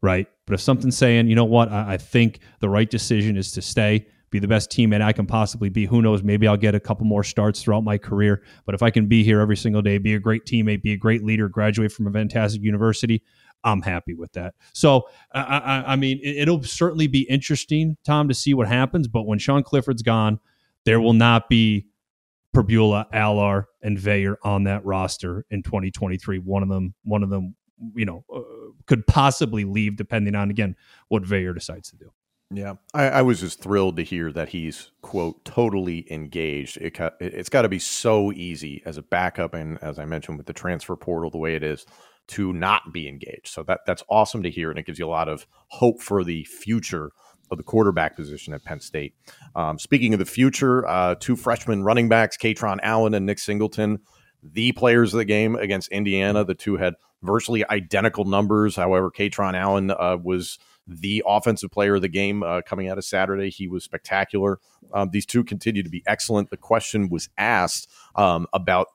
Right? 0.00 0.28
But 0.46 0.54
if 0.54 0.60
something's 0.60 0.96
saying, 0.96 1.28
you 1.28 1.34
know 1.34 1.44
what, 1.44 1.70
I, 1.70 1.94
I 1.94 1.96
think 1.96 2.40
the 2.60 2.68
right 2.68 2.88
decision 2.88 3.36
is 3.36 3.52
to 3.52 3.62
stay, 3.62 4.06
be 4.30 4.38
the 4.38 4.48
best 4.48 4.70
teammate 4.70 5.00
I 5.00 5.12
can 5.12 5.26
possibly 5.26 5.68
be. 5.68 5.86
Who 5.86 6.02
knows? 6.02 6.22
Maybe 6.22 6.46
I'll 6.46 6.56
get 6.56 6.74
a 6.74 6.80
couple 6.80 7.06
more 7.06 7.24
starts 7.24 7.62
throughout 7.62 7.82
my 7.82 7.98
career. 7.98 8.42
But 8.64 8.74
if 8.74 8.82
I 8.82 8.90
can 8.90 9.06
be 9.06 9.24
here 9.24 9.40
every 9.40 9.56
single 9.56 9.82
day, 9.82 9.98
be 9.98 10.14
a 10.14 10.18
great 10.18 10.44
teammate, 10.44 10.82
be 10.82 10.92
a 10.92 10.96
great 10.96 11.24
leader, 11.24 11.48
graduate 11.48 11.92
from 11.92 12.06
a 12.06 12.12
fantastic 12.12 12.62
university, 12.62 13.22
I'm 13.64 13.82
happy 13.82 14.14
with 14.14 14.32
that. 14.32 14.54
So, 14.72 15.08
I, 15.32 15.40
I, 15.40 15.92
I 15.92 15.96
mean, 15.96 16.20
it, 16.22 16.48
will 16.48 16.62
certainly 16.62 17.08
be 17.08 17.22
interesting, 17.22 17.96
Tom, 18.04 18.28
to 18.28 18.34
see 18.34 18.54
what 18.54 18.68
happens. 18.68 19.08
But 19.08 19.26
when 19.26 19.38
Sean 19.38 19.62
Clifford's 19.62 20.02
gone, 20.02 20.38
there 20.84 21.00
will 21.00 21.12
not 21.12 21.48
be 21.48 21.86
Pribula, 22.54 23.06
Allar, 23.12 23.64
and 23.82 23.98
Veilleux 23.98 24.36
on 24.42 24.64
that 24.64 24.84
roster 24.84 25.44
in 25.50 25.62
2023. 25.62 26.38
One 26.38 26.62
of 26.62 26.68
them, 26.68 26.94
one 27.04 27.22
of 27.22 27.30
them, 27.30 27.54
you 27.94 28.04
know, 28.04 28.24
uh, 28.34 28.40
could 28.86 29.06
possibly 29.06 29.64
leave 29.64 29.96
depending 29.96 30.34
on 30.34 30.50
again 30.50 30.74
what 31.08 31.22
Veilleux 31.22 31.54
decides 31.54 31.90
to 31.90 31.96
do. 31.96 32.10
Yeah, 32.50 32.74
I, 32.94 33.08
I, 33.08 33.22
was 33.22 33.40
just 33.40 33.60
thrilled 33.60 33.98
to 33.98 34.02
hear 34.02 34.32
that 34.32 34.48
he's 34.48 34.90
quote 35.02 35.44
totally 35.44 36.10
engaged. 36.10 36.78
It, 36.78 36.98
it's 37.20 37.50
got 37.50 37.62
to 37.62 37.68
be 37.68 37.78
so 37.78 38.32
easy 38.32 38.82
as 38.86 38.96
a 38.96 39.02
backup, 39.02 39.52
and 39.52 39.76
as 39.82 39.98
I 39.98 40.06
mentioned 40.06 40.38
with 40.38 40.46
the 40.46 40.54
transfer 40.54 40.96
portal, 40.96 41.30
the 41.30 41.36
way 41.36 41.56
it 41.56 41.62
is, 41.62 41.84
to 42.28 42.54
not 42.54 42.90
be 42.90 43.06
engaged. 43.06 43.48
So 43.48 43.64
that 43.64 43.80
that's 43.86 44.02
awesome 44.08 44.42
to 44.44 44.50
hear, 44.50 44.70
and 44.70 44.78
it 44.78 44.86
gives 44.86 44.98
you 44.98 45.06
a 45.06 45.10
lot 45.10 45.28
of 45.28 45.46
hope 45.68 46.00
for 46.00 46.24
the 46.24 46.44
future 46.44 47.10
of 47.50 47.58
the 47.58 47.64
quarterback 47.64 48.16
position 48.16 48.54
at 48.54 48.64
Penn 48.64 48.80
State. 48.80 49.14
Um, 49.54 49.78
speaking 49.78 50.12
of 50.12 50.18
the 50.18 50.26
future, 50.26 50.86
uh, 50.86 51.14
two 51.14 51.36
freshman 51.36 51.82
running 51.82 52.08
backs, 52.08 52.36
Kaytron 52.36 52.78
Allen 52.82 53.14
and 53.14 53.26
Nick 53.26 53.38
Singleton, 53.38 54.00
the 54.42 54.72
players 54.72 55.14
of 55.14 55.18
the 55.18 55.24
game 55.24 55.56
against 55.56 55.88
Indiana. 55.88 56.44
The 56.44 56.54
two 56.54 56.76
had 56.76 56.94
virtually 57.22 57.68
identical 57.68 58.24
numbers. 58.24 58.76
However, 58.76 59.10
Kaytron 59.10 59.54
Allen 59.54 59.90
uh, 59.90 60.16
was 60.22 60.58
the 60.86 61.22
offensive 61.26 61.70
player 61.70 61.96
of 61.96 62.02
the 62.02 62.08
game 62.08 62.42
uh, 62.42 62.62
coming 62.62 62.88
out 62.88 62.98
of 62.98 63.04
Saturday. 63.04 63.50
He 63.50 63.68
was 63.68 63.84
spectacular. 63.84 64.58
Um, 64.92 65.10
these 65.12 65.26
two 65.26 65.44
continue 65.44 65.82
to 65.82 65.90
be 65.90 66.02
excellent. 66.06 66.50
The 66.50 66.56
question 66.56 67.08
was 67.08 67.28
asked 67.36 67.90
um, 68.14 68.46
about 68.52 68.86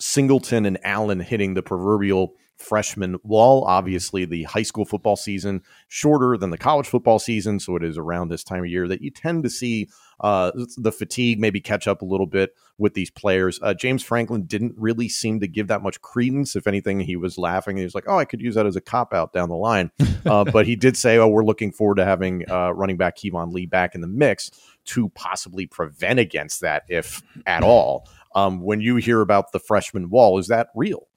Singleton 0.00 0.66
and 0.66 0.78
Allen 0.84 1.20
hitting 1.20 1.54
the 1.54 1.62
proverbial 1.62 2.34
freshman 2.56 3.16
wall. 3.22 3.64
Obviously, 3.64 4.24
the 4.24 4.44
high 4.44 4.62
school 4.62 4.84
football 4.84 5.16
season 5.16 5.62
shorter 5.88 6.36
than 6.36 6.50
the 6.50 6.58
college 6.58 6.86
football 6.86 7.18
season, 7.18 7.60
so 7.60 7.76
it 7.76 7.84
is 7.84 7.98
around 7.98 8.28
this 8.28 8.44
time 8.44 8.64
of 8.64 8.70
year 8.70 8.88
that 8.88 9.02
you 9.02 9.10
tend 9.10 9.44
to 9.44 9.50
see 9.50 9.88
uh, 10.20 10.50
the 10.76 10.92
fatigue 10.92 11.38
maybe 11.38 11.60
catch 11.60 11.86
up 11.86 12.02
a 12.02 12.04
little 12.06 12.26
bit 12.26 12.54
with 12.78 12.94
these 12.94 13.10
players. 13.10 13.58
Uh, 13.62 13.74
James 13.74 14.02
Franklin 14.02 14.44
didn't 14.44 14.74
really 14.76 15.08
seem 15.08 15.40
to 15.40 15.48
give 15.48 15.68
that 15.68 15.82
much 15.82 16.00
credence. 16.00 16.56
If 16.56 16.66
anything, 16.66 17.00
he 17.00 17.16
was 17.16 17.38
laughing. 17.38 17.76
He 17.76 17.84
was 17.84 17.94
like, 17.94 18.04
"Oh, 18.06 18.18
I 18.18 18.24
could 18.24 18.40
use 18.40 18.54
that 18.54 18.66
as 18.66 18.76
a 18.76 18.80
cop 18.80 19.12
out 19.12 19.32
down 19.32 19.48
the 19.48 19.56
line," 19.56 19.90
uh, 20.26 20.44
but 20.44 20.66
he 20.66 20.76
did 20.76 20.96
say, 20.96 21.18
"Oh, 21.18 21.28
we're 21.28 21.44
looking 21.44 21.72
forward 21.72 21.96
to 21.96 22.04
having 22.04 22.50
uh, 22.50 22.70
running 22.70 22.96
back 22.96 23.16
Keyvone 23.16 23.52
Lee 23.52 23.66
back 23.66 23.94
in 23.94 24.00
the 24.00 24.08
mix." 24.08 24.50
To 24.90 25.08
possibly 25.10 25.66
prevent 25.66 26.20
against 26.20 26.60
that, 26.60 26.84
if 26.88 27.20
at 27.44 27.62
all. 27.64 28.08
Um, 28.36 28.60
when 28.60 28.80
you 28.80 28.96
hear 28.96 29.20
about 29.20 29.50
the 29.50 29.58
freshman 29.58 30.10
wall, 30.10 30.38
is 30.38 30.46
that 30.46 30.68
real? 30.76 31.08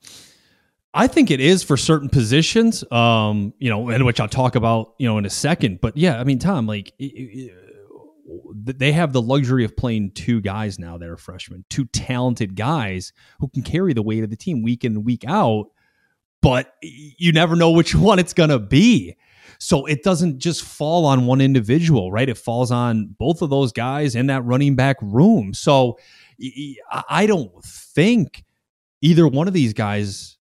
I 0.93 1.07
think 1.07 1.29
it 1.29 1.39
is 1.39 1.63
for 1.63 1.77
certain 1.77 2.09
positions, 2.09 2.83
um, 2.91 3.53
you 3.59 3.69
know, 3.69 3.89
and 3.89 4.05
which 4.05 4.19
I'll 4.19 4.27
talk 4.27 4.55
about, 4.55 4.95
you 4.97 5.07
know, 5.07 5.17
in 5.19 5.25
a 5.25 5.29
second. 5.29 5.81
But 5.81 5.95
yeah, 5.95 6.19
I 6.19 6.23
mean, 6.23 6.39
Tom, 6.39 6.65
like, 6.65 6.93
they 8.55 8.91
have 8.91 9.13
the 9.13 9.21
luxury 9.21 9.63
of 9.63 9.77
playing 9.77 10.11
two 10.11 10.41
guys 10.41 10.79
now 10.79 10.97
that 10.97 11.07
are 11.07 11.17
freshmen, 11.17 11.63
two 11.69 11.85
talented 11.85 12.55
guys 12.55 13.13
who 13.39 13.49
can 13.49 13.61
carry 13.61 13.93
the 13.93 14.01
weight 14.01 14.23
of 14.23 14.31
the 14.31 14.35
team 14.35 14.63
week 14.63 14.83
in 14.83 14.95
and 14.95 15.05
week 15.05 15.23
out. 15.27 15.67
But 16.41 16.73
you 16.81 17.33
never 17.33 17.55
know 17.55 17.71
which 17.71 17.93
one 17.95 18.17
it's 18.17 18.33
going 18.33 18.49
to 18.49 18.59
be. 18.59 19.15
So 19.59 19.85
it 19.85 20.03
doesn't 20.03 20.39
just 20.39 20.63
fall 20.63 21.05
on 21.05 21.25
one 21.25 21.41
individual, 21.41 22.11
right? 22.11 22.29
It 22.29 22.37
falls 22.37 22.71
on 22.71 23.13
both 23.19 23.41
of 23.41 23.49
those 23.49 23.73
guys 23.73 24.15
in 24.15 24.27
that 24.27 24.43
running 24.45 24.75
back 24.75 24.95
room. 25.01 25.53
So 25.53 25.99
I 27.09 27.25
don't 27.27 27.51
think 27.63 28.45
either 29.01 29.27
one 29.27 29.47
of 29.47 29.53
these 29.53 29.73
guys 29.73 30.37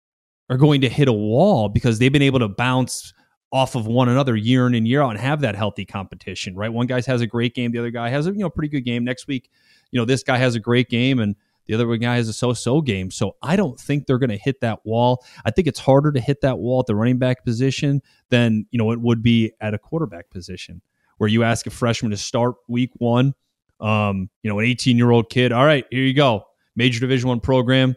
are 0.50 0.58
going 0.58 0.82
to 0.82 0.90
hit 0.90 1.08
a 1.08 1.14
wall 1.14 1.70
because 1.70 2.00
they've 2.00 2.12
been 2.12 2.22
able 2.22 2.40
to 2.40 2.48
bounce 2.48 3.14
off 3.52 3.76
of 3.76 3.88
one 3.88 4.10
another 4.10 4.36
year 4.36 4.68
in 4.68 4.76
and 4.76 4.88
year 4.88 5.02
out 5.02 5.12
and 5.12 5.20
have 5.20 5.42
that 5.42 5.56
healthy 5.56 5.86
competition, 5.86 6.56
right? 6.56 6.72
One 6.72 6.88
guy 6.88 7.02
has 7.02 7.22
a 7.22 7.28
great 7.28 7.56
game, 7.56 7.72
the 7.72 7.80
other 7.80 7.92
guy 7.92 8.10
has 8.10 8.28
a 8.28 8.32
you 8.32 8.40
know 8.40 8.50
pretty 8.50 8.70
good 8.70 8.82
game. 8.82 9.04
Next 9.04 9.28
week, 9.28 9.50
you 9.92 10.00
know, 10.00 10.06
this 10.06 10.24
guy 10.24 10.38
has 10.38 10.56
a 10.56 10.60
great 10.60 10.90
game 10.90 11.20
and 11.20 11.36
the 11.68 11.74
other 11.74 11.98
guy 11.98 12.16
has 12.16 12.28
a 12.28 12.34
so-so 12.34 12.82
game. 12.82 13.12
So 13.12 13.36
I 13.42 13.56
don't 13.56 13.80
think 13.80 14.06
they're 14.06 14.18
going 14.18 14.30
to 14.30 14.38
hit 14.38 14.62
that 14.62 14.86
wall. 14.86 15.24
I 15.46 15.52
think 15.52 15.68
it's 15.68 15.80
harder 15.80 16.12
to 16.14 16.20
hit 16.20 16.42
that 16.42 16.60
wall 16.60 16.80
at 16.80 16.86
the 16.88 16.96
running 16.96 17.20
back 17.20 17.44
position 17.44 18.02
than, 18.30 18.66
you 18.72 18.78
know, 18.78 18.92
it 18.92 19.02
would 19.02 19.22
be 19.22 19.52
at 19.60 19.74
a 19.74 19.78
quarterback 19.78 20.30
position 20.30 20.82
where 21.18 21.30
you 21.30 21.44
ask 21.44 21.68
a 21.68 21.70
freshman 21.70 22.12
to 22.12 22.18
start 22.18 22.56
week 22.68 22.92
1, 22.98 23.34
um, 23.82 24.30
you 24.44 24.50
know, 24.50 24.60
an 24.60 24.66
18-year-old 24.66 25.30
kid, 25.30 25.52
all 25.52 25.66
right, 25.66 25.86
here 25.92 26.04
you 26.04 26.14
go. 26.14 26.46
Major 26.76 27.00
Division 27.00 27.28
1 27.28 27.40
program, 27.40 27.96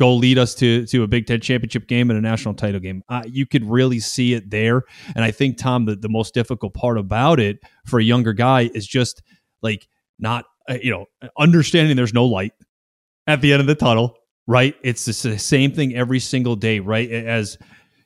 go 0.00 0.14
lead 0.14 0.38
us 0.38 0.54
to 0.54 0.86
to 0.86 1.02
a 1.02 1.06
Big 1.06 1.26
Ten 1.26 1.40
championship 1.40 1.86
game 1.86 2.10
and 2.10 2.18
a 2.18 2.22
national 2.22 2.54
title 2.54 2.80
game. 2.80 3.04
Uh, 3.08 3.22
you 3.26 3.46
could 3.46 3.64
really 3.64 4.00
see 4.00 4.32
it 4.32 4.50
there, 4.50 4.82
and 5.14 5.22
I 5.22 5.30
think 5.30 5.58
Tom, 5.58 5.84
the, 5.84 5.94
the 5.94 6.08
most 6.08 6.32
difficult 6.32 6.72
part 6.72 6.96
about 6.96 7.38
it 7.38 7.58
for 7.86 8.00
a 8.00 8.02
younger 8.02 8.32
guy 8.32 8.70
is 8.74 8.86
just 8.86 9.22
like 9.62 9.86
not 10.18 10.46
uh, 10.68 10.78
you 10.82 10.90
know 10.90 11.04
understanding 11.38 11.96
there's 11.96 12.14
no 12.14 12.24
light 12.24 12.52
at 13.26 13.42
the 13.42 13.52
end 13.52 13.60
of 13.60 13.66
the 13.66 13.74
tunnel. 13.74 14.16
Right, 14.46 14.74
it's 14.82 15.04
the 15.04 15.38
same 15.38 15.70
thing 15.70 15.94
every 15.94 16.18
single 16.18 16.56
day. 16.56 16.80
Right, 16.80 17.10
as 17.10 17.58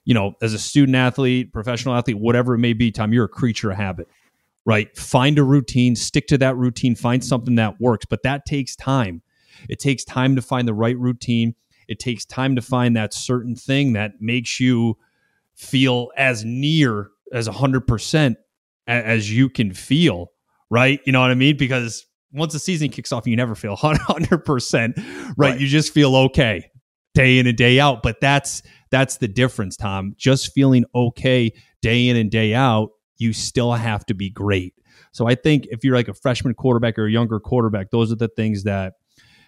you 0.04 0.12
know, 0.12 0.34
as 0.42 0.52
a 0.52 0.58
student 0.58 0.96
athlete, 0.96 1.52
professional 1.52 1.94
athlete, 1.94 2.18
whatever 2.18 2.54
it 2.54 2.58
may 2.58 2.72
be, 2.72 2.90
Tom, 2.90 3.12
you're 3.12 3.24
a 3.24 3.28
creature 3.28 3.70
of 3.70 3.76
habit 3.76 4.08
right? 4.66 4.96
Find 4.96 5.38
a 5.38 5.42
routine, 5.42 5.94
stick 5.94 6.26
to 6.28 6.38
that 6.38 6.56
routine, 6.56 6.94
find 6.94 7.22
something 7.22 7.56
that 7.56 7.78
works, 7.82 8.06
but 8.08 8.22
that 8.22 8.46
takes 8.46 8.74
time. 8.74 9.20
It 9.68 9.78
takes 9.78 10.04
time 10.04 10.36
to 10.36 10.42
find 10.42 10.66
the 10.66 10.72
right 10.72 10.98
routine. 10.98 11.54
It 11.88 11.98
takes 11.98 12.24
time 12.24 12.56
to 12.56 12.62
find 12.62 12.96
that 12.96 13.14
certain 13.14 13.56
thing 13.56 13.92
that 13.94 14.20
makes 14.20 14.60
you 14.60 14.96
feel 15.54 16.10
as 16.16 16.44
near 16.44 17.10
as 17.32 17.48
100% 17.48 18.36
as 18.86 19.32
you 19.32 19.48
can 19.48 19.72
feel, 19.72 20.30
right? 20.70 21.00
You 21.04 21.12
know 21.12 21.20
what 21.20 21.30
I 21.30 21.34
mean? 21.34 21.56
Because 21.56 22.06
once 22.32 22.52
the 22.52 22.58
season 22.58 22.88
kicks 22.90 23.12
off, 23.12 23.26
you 23.26 23.36
never 23.36 23.54
feel 23.54 23.76
100%, 23.78 24.96
right? 24.96 25.34
right? 25.36 25.60
You 25.60 25.66
just 25.66 25.92
feel 25.92 26.14
okay 26.16 26.70
day 27.14 27.38
in 27.38 27.46
and 27.46 27.56
day 27.56 27.80
out, 27.80 28.02
but 28.02 28.20
that's 28.20 28.62
that's 28.90 29.16
the 29.16 29.28
difference, 29.28 29.76
Tom. 29.76 30.14
Just 30.16 30.52
feeling 30.52 30.84
okay 30.94 31.52
day 31.80 32.08
in 32.08 32.16
and 32.16 32.30
day 32.30 32.54
out, 32.54 32.90
you 33.18 33.32
still 33.32 33.72
have 33.72 34.04
to 34.06 34.14
be 34.14 34.30
great. 34.30 34.74
So 35.12 35.26
I 35.26 35.34
think 35.34 35.66
if 35.70 35.84
you're 35.84 35.94
like 35.94 36.08
a 36.08 36.14
freshman 36.14 36.54
quarterback 36.54 36.98
or 36.98 37.06
a 37.06 37.10
younger 37.10 37.40
quarterback, 37.40 37.90
those 37.90 38.12
are 38.12 38.16
the 38.16 38.28
things 38.28 38.64
that 38.64 38.94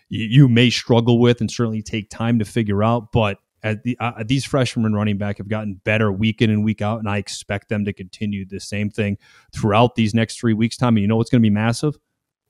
you, 0.08 0.48
may 0.48 0.70
struggle 0.70 1.18
with 1.18 1.40
and 1.40 1.50
certainly 1.50 1.82
take 1.82 2.10
time 2.10 2.38
to 2.38 2.44
figure 2.44 2.82
out. 2.82 3.12
But 3.12 3.38
the, 3.62 3.96
uh, 3.98 4.22
these 4.24 4.44
freshmen 4.44 4.94
running 4.94 5.18
back 5.18 5.38
have 5.38 5.48
gotten 5.48 5.74
better 5.84 6.12
week 6.12 6.40
in 6.42 6.50
and 6.50 6.64
week 6.64 6.82
out, 6.82 6.98
and 6.98 7.08
I 7.08 7.18
expect 7.18 7.68
them 7.68 7.84
to 7.84 7.92
continue 7.92 8.44
the 8.44 8.60
same 8.60 8.90
thing 8.90 9.18
throughout 9.52 9.96
these 9.96 10.14
next 10.14 10.38
three 10.38 10.54
weeks. 10.54 10.76
Time, 10.76 10.96
and 10.96 11.02
you 11.02 11.08
know 11.08 11.16
what's 11.16 11.30
going 11.30 11.42
to 11.42 11.46
be 11.46 11.50
massive? 11.50 11.98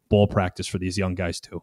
Ball 0.09 0.27
practice 0.27 0.67
for 0.67 0.79
these 0.79 0.99
young 0.99 1.15
guys 1.15 1.41
too. 1.41 1.63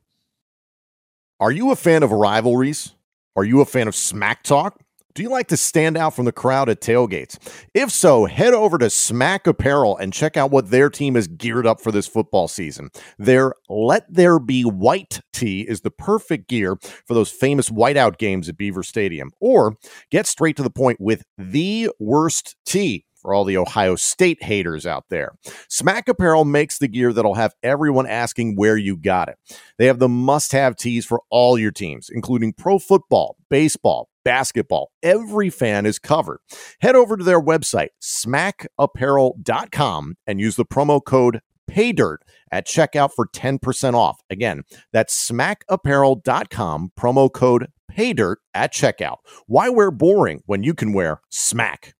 Are 1.39 1.51
you 1.51 1.71
a 1.71 1.75
fan 1.75 2.03
of 2.03 2.11
rivalries? 2.11 2.93
Are 3.35 3.43
you 3.43 3.61
a 3.61 3.65
fan 3.65 3.87
of 3.87 3.95
smack 3.95 4.43
talk? 4.43 4.82
Do 5.15 5.21
you 5.21 5.29
like 5.29 5.47
to 5.49 5.57
stand 5.57 5.95
out 5.95 6.15
from 6.15 6.25
the 6.25 6.31
crowd 6.31 6.69
at 6.69 6.81
tailgates? 6.81 7.37
If 7.75 7.91
so, 7.91 8.25
head 8.25 8.55
over 8.55 8.79
to 8.79 8.89
Smack 8.89 9.45
Apparel 9.45 9.95
and 9.95 10.11
check 10.11 10.37
out 10.37 10.49
what 10.49 10.71
their 10.71 10.89
team 10.89 11.15
is 11.15 11.27
geared 11.27 11.67
up 11.67 11.79
for 11.79 11.91
this 11.91 12.07
football 12.07 12.47
season. 12.47 12.89
Their 13.19 13.53
Let 13.69 14.11
There 14.11 14.39
Be 14.39 14.63
White 14.63 15.21
tee 15.31 15.61
is 15.61 15.81
the 15.81 15.91
perfect 15.91 16.49
gear 16.49 16.77
for 17.05 17.13
those 17.13 17.29
famous 17.29 17.69
whiteout 17.69 18.17
games 18.17 18.49
at 18.49 18.57
Beaver 18.57 18.81
Stadium. 18.81 19.29
Or 19.39 19.75
get 20.09 20.25
straight 20.25 20.57
to 20.57 20.63
the 20.63 20.71
point 20.71 20.99
with 20.99 21.23
the 21.37 21.91
worst 21.99 22.55
tee 22.65 23.05
for 23.23 23.33
all 23.33 23.45
the 23.45 23.57
Ohio 23.57 23.95
State 23.95 24.43
haters 24.43 24.85
out 24.85 25.05
there. 25.09 25.31
Smack 25.69 26.07
Apparel 26.07 26.45
makes 26.45 26.77
the 26.77 26.87
gear 26.87 27.11
that'll 27.11 27.33
have 27.33 27.55
everyone 27.63 28.05
asking 28.05 28.55
where 28.55 28.77
you 28.77 28.95
got 28.97 29.29
it. 29.29 29.37
They 29.79 29.87
have 29.87 29.97
the 29.99 30.09
must 30.09 30.51
have 30.51 30.75
tees 30.75 31.05
for 31.05 31.21
all 31.31 31.57
your 31.57 31.71
teams, 31.71 32.09
including 32.11 32.53
pro 32.53 32.77
football, 32.77 33.37
baseball, 33.49 34.09
basketball. 34.23 34.91
Every 35.01 35.49
fan 35.49 35.87
is 35.87 35.99
covered. 35.99 36.39
Head 36.81 36.95
over 36.95 37.17
to 37.17 37.23
their 37.23 37.41
website, 37.41 37.89
smackapparel.com, 38.01 40.15
and 40.27 40.39
use 40.39 40.55
the 40.55 40.65
promo 40.65 41.03
code 41.03 41.39
PAYDIRT 41.69 42.17
at 42.51 42.67
checkout 42.67 43.11
for 43.15 43.27
10% 43.27 43.93
off. 43.93 44.19
Again, 44.29 44.63
that's 44.91 45.29
smackapparel.com, 45.29 46.91
promo 46.99 47.31
code 47.31 47.67
PAYDIRT 47.91 48.37
at 48.53 48.73
checkout. 48.73 49.17
Why 49.47 49.69
wear 49.69 49.91
boring 49.91 50.41
when 50.45 50.63
you 50.63 50.73
can 50.73 50.91
wear 50.93 51.21
smack? 51.29 51.93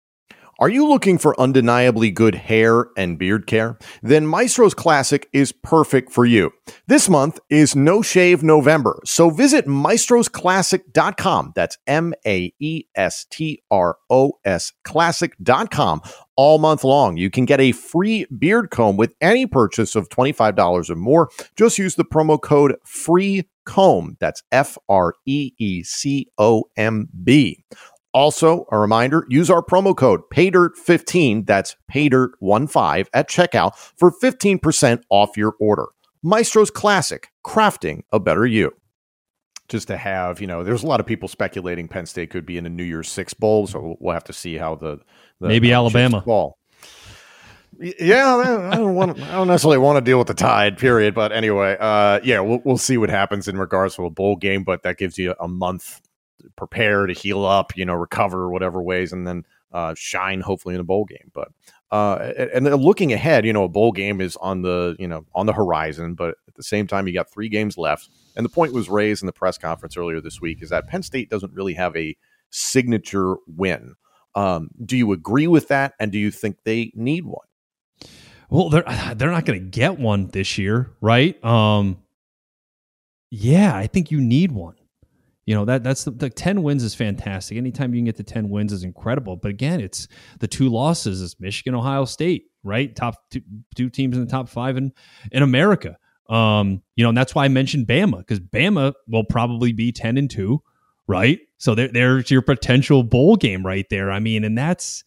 Are 0.59 0.69
you 0.69 0.87
looking 0.87 1.17
for 1.17 1.39
undeniably 1.39 2.11
good 2.11 2.35
hair 2.35 2.87
and 2.95 3.17
beard 3.17 3.47
care? 3.47 3.77
Then 4.03 4.27
Maestro's 4.27 4.75
Classic 4.75 5.27
is 5.33 5.51
perfect 5.51 6.11
for 6.11 6.25
you. 6.25 6.51
This 6.85 7.09
month 7.09 7.39
is 7.49 7.75
No 7.75 8.01
Shave 8.01 8.43
November, 8.43 9.01
so 9.03 9.31
visit 9.31 9.65
maestrosclassic.com. 9.65 11.53
That's 11.55 11.77
M 11.87 12.13
A 12.25 12.53
E 12.59 12.83
S 12.95 13.25
T 13.31 13.63
R 13.71 13.97
O 14.09 14.33
S 14.45 14.71
classic.com 14.83 16.01
all 16.35 16.59
month 16.59 16.83
long. 16.83 17.17
You 17.17 17.29
can 17.29 17.45
get 17.45 17.59
a 17.59 17.71
free 17.71 18.25
beard 18.25 18.69
comb 18.69 18.95
with 18.95 19.13
any 19.21 19.47
purchase 19.47 19.95
of 19.95 20.09
$25 20.09 20.89
or 20.89 20.95
more. 20.95 21.29
Just 21.55 21.77
use 21.77 21.95
the 21.95 22.05
promo 22.05 22.39
code 22.41 22.75
FREE 22.85 23.47
comb. 23.65 24.17
That's 24.19 24.43
F 24.51 24.77
R 24.89 25.15
E 25.25 25.51
E 25.57 25.83
C 25.83 26.27
O 26.37 26.65
M 26.77 27.09
B. 27.23 27.63
Also, 28.13 28.67
a 28.71 28.77
reminder 28.77 29.25
use 29.29 29.49
our 29.49 29.63
promo 29.63 29.95
code 29.95 30.21
PAYDIRT15, 30.31 31.47
that's 31.47 31.75
PAYDIRT15 31.91 33.07
at 33.13 33.27
checkout 33.27 33.75
for 33.75 34.11
15% 34.11 35.01
off 35.09 35.35
your 35.35 35.55
order. 35.59 35.87
Maestro's 36.23 36.69
Classic, 36.71 37.29
crafting 37.45 38.03
a 38.11 38.19
better 38.19 38.45
you. 38.45 38.71
Just 39.67 39.87
to 39.87 39.97
have, 39.97 40.41
you 40.41 40.47
know, 40.47 40.63
there's 40.63 40.83
a 40.83 40.87
lot 40.87 40.99
of 40.99 41.05
people 41.05 41.27
speculating 41.27 41.87
Penn 41.87 42.05
State 42.05 42.29
could 42.29 42.45
be 42.45 42.57
in 42.57 42.65
a 42.65 42.69
New 42.69 42.83
Year's 42.83 43.09
Six 43.09 43.33
bowl, 43.33 43.65
so 43.65 43.97
we'll 43.99 44.13
have 44.13 44.25
to 44.25 44.33
see 44.33 44.57
how 44.57 44.75
the, 44.75 44.99
the 45.39 45.47
maybe 45.47 45.71
Alabama 45.73 46.21
ball. 46.21 46.57
Yeah, 47.79 48.69
I 48.71 48.75
don't 48.75 48.93
want. 48.93 49.19
I 49.19 49.31
don't 49.31 49.47
necessarily 49.47 49.79
want 49.79 49.97
to 49.97 50.01
deal 50.01 50.19
with 50.19 50.27
the 50.27 50.35
tide. 50.35 50.77
Period. 50.77 51.15
But 51.15 51.31
anyway, 51.31 51.75
uh, 51.79 52.19
yeah, 52.23 52.39
we'll 52.39 52.61
we'll 52.63 52.77
see 52.77 52.97
what 52.97 53.09
happens 53.09 53.47
in 53.47 53.57
regards 53.57 53.95
to 53.95 54.05
a 54.05 54.11
bowl 54.11 54.35
game. 54.35 54.63
But 54.63 54.83
that 54.83 54.97
gives 54.97 55.17
you 55.17 55.33
a 55.39 55.47
month 55.47 56.01
prepare 56.55 57.05
to 57.05 57.13
heal 57.13 57.45
up, 57.45 57.75
you 57.75 57.85
know, 57.85 57.93
recover 57.93 58.49
whatever 58.49 58.81
ways, 58.81 59.13
and 59.13 59.27
then 59.27 59.43
uh, 59.71 59.93
shine 59.97 60.41
hopefully 60.41 60.75
in 60.75 60.81
a 60.81 60.85
bowl 60.85 61.05
game. 61.05 61.31
But 61.33 61.49
uh, 61.91 62.33
and 62.53 62.65
then 62.65 62.75
looking 62.75 63.13
ahead, 63.13 63.45
you 63.45 63.53
know, 63.53 63.63
a 63.63 63.69
bowl 63.69 63.91
game 63.91 64.21
is 64.21 64.35
on 64.37 64.61
the 64.61 64.95
you 64.99 65.07
know 65.07 65.25
on 65.35 65.45
the 65.45 65.53
horizon, 65.53 66.15
but 66.15 66.35
at 66.47 66.55
the 66.55 66.63
same 66.63 66.87
time, 66.87 67.07
you 67.07 67.13
got 67.13 67.31
three 67.31 67.49
games 67.49 67.77
left. 67.77 68.09
And 68.35 68.45
the 68.45 68.49
point 68.49 68.73
was 68.73 68.89
raised 68.89 69.21
in 69.21 69.27
the 69.27 69.33
press 69.33 69.57
conference 69.57 69.97
earlier 69.97 70.21
this 70.21 70.41
week 70.41 70.61
is 70.61 70.69
that 70.69 70.87
Penn 70.87 71.03
State 71.03 71.29
doesn't 71.29 71.53
really 71.53 71.73
have 71.73 71.95
a 71.95 72.15
signature 72.49 73.35
win. 73.47 73.95
Um, 74.35 74.69
do 74.83 74.97
you 74.97 75.11
agree 75.11 75.47
with 75.47 75.67
that? 75.67 75.93
And 75.99 76.11
do 76.11 76.17
you 76.17 76.31
think 76.31 76.57
they 76.63 76.91
need 76.95 77.25
one? 77.25 77.45
Well, 78.49 78.69
they're 78.69 78.83
they're 79.15 79.31
not 79.31 79.45
going 79.45 79.59
to 79.59 79.65
get 79.69 79.99
one 79.99 80.27
this 80.27 80.57
year, 80.57 80.91
right? 81.01 81.43
Um, 81.43 81.97
yeah, 83.29 83.75
I 83.75 83.87
think 83.87 84.11
you 84.11 84.21
need 84.21 84.51
one. 84.51 84.75
You 85.45 85.55
know 85.55 85.65
that 85.65 85.83
that's 85.83 86.05
the, 86.05 86.11
the, 86.11 86.29
ten 86.29 86.63
wins 86.63 86.83
is 86.83 86.95
fantastic. 86.95 87.57
Anytime 87.57 87.93
you 87.93 87.99
can 87.99 88.05
get 88.05 88.15
to 88.15 88.23
ten 88.23 88.49
wins 88.49 88.71
is 88.71 88.83
incredible. 88.83 89.35
But 89.35 89.49
again, 89.49 89.81
it's 89.81 90.07
the 90.39 90.47
two 90.47 90.69
losses 90.69 91.19
is 91.19 91.35
Michigan, 91.39 91.75
Ohio 91.75 92.05
State, 92.05 92.45
right? 92.63 92.95
Top 92.95 93.15
two, 93.29 93.41
two 93.75 93.89
teams 93.89 94.15
in 94.15 94.23
the 94.23 94.31
top 94.31 94.47
five 94.47 94.77
in 94.77 94.93
in 95.31 95.43
America. 95.43 95.97
Um, 96.29 96.81
you 96.95 97.03
know, 97.03 97.09
and 97.09 97.17
that's 97.17 97.35
why 97.35 97.43
I 97.43 97.49
mentioned 97.49 97.87
Bama 97.87 98.19
because 98.19 98.39
Bama 98.39 98.93
will 99.07 99.25
probably 99.25 99.73
be 99.73 99.91
ten 99.91 100.17
and 100.17 100.29
two, 100.29 100.63
right? 101.07 101.39
So 101.57 101.75
there, 101.75 101.89
there's 101.89 102.31
your 102.31 102.41
potential 102.41 103.03
bowl 103.03 103.35
game 103.35 103.65
right 103.65 103.85
there. 103.89 104.11
I 104.11 104.19
mean, 104.19 104.45
and 104.45 104.57
that's 104.57 105.03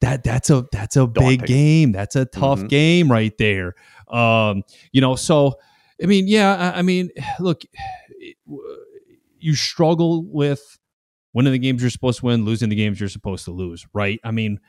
that 0.00 0.22
that's 0.22 0.50
a 0.50 0.66
that's 0.70 0.96
a 0.96 1.08
Daunting. 1.08 1.38
big 1.40 1.46
game. 1.46 1.92
That's 1.92 2.14
a 2.14 2.26
tough 2.26 2.60
mm-hmm. 2.60 2.68
game 2.68 3.10
right 3.10 3.36
there. 3.38 3.74
Um, 4.06 4.62
you 4.92 5.00
know, 5.00 5.16
so 5.16 5.54
I 6.00 6.06
mean, 6.06 6.28
yeah, 6.28 6.72
I, 6.74 6.78
I 6.78 6.82
mean, 6.82 7.10
look. 7.40 7.62
You 9.44 9.54
struggle 9.54 10.24
with 10.24 10.78
winning 11.34 11.52
the 11.52 11.58
games 11.58 11.82
you're 11.82 11.90
supposed 11.90 12.20
to 12.20 12.26
win, 12.26 12.44
losing 12.44 12.70
the 12.70 12.76
games 12.76 12.98
you're 12.98 13.08
supposed 13.08 13.44
to 13.44 13.50
lose, 13.50 13.86
right? 13.92 14.18
I 14.24 14.30
mean, 14.30 14.60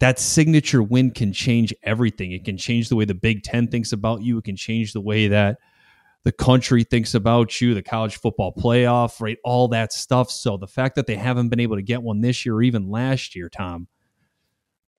that 0.00 0.18
signature 0.18 0.82
win 0.82 1.10
can 1.10 1.32
change 1.32 1.72
everything. 1.82 2.32
It 2.32 2.44
can 2.44 2.56
change 2.56 2.88
the 2.88 2.96
way 2.96 3.04
the 3.04 3.14
Big 3.14 3.42
Ten 3.42 3.68
thinks 3.68 3.92
about 3.92 4.22
you. 4.22 4.38
It 4.38 4.44
can 4.44 4.56
change 4.56 4.92
the 4.92 5.00
way 5.00 5.28
that 5.28 5.58
the 6.24 6.32
country 6.32 6.84
thinks 6.84 7.14
about 7.14 7.60
you, 7.60 7.74
the 7.74 7.82
college 7.82 8.16
football 8.16 8.52
playoff, 8.52 9.20
right? 9.20 9.38
All 9.44 9.68
that 9.68 9.92
stuff. 9.92 10.30
So 10.30 10.56
the 10.56 10.66
fact 10.66 10.96
that 10.96 11.06
they 11.06 11.16
haven't 11.16 11.48
been 11.48 11.60
able 11.60 11.76
to 11.76 11.82
get 11.82 12.02
one 12.02 12.20
this 12.20 12.44
year 12.44 12.56
or 12.56 12.62
even 12.62 12.90
last 12.90 13.36
year, 13.36 13.48
Tom, 13.48 13.88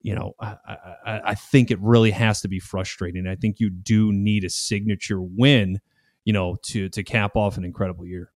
you 0.02 0.16
know, 0.16 0.34
I, 0.40 0.56
I, 1.06 1.22
I 1.26 1.36
think 1.36 1.70
it 1.70 1.80
really 1.80 2.12
has 2.12 2.42
to 2.42 2.48
be 2.48 2.60
frustrating. 2.60 3.28
I 3.28 3.36
think 3.36 3.60
you 3.60 3.70
do 3.70 4.12
need 4.12 4.44
a 4.44 4.50
signature 4.50 5.22
win, 5.22 5.80
you 6.26 6.34
know, 6.34 6.58
to 6.68 6.90
to 6.90 7.04
cap 7.04 7.36
off 7.36 7.58
an 7.58 7.66
incredible 7.66 8.06
year. 8.06 8.32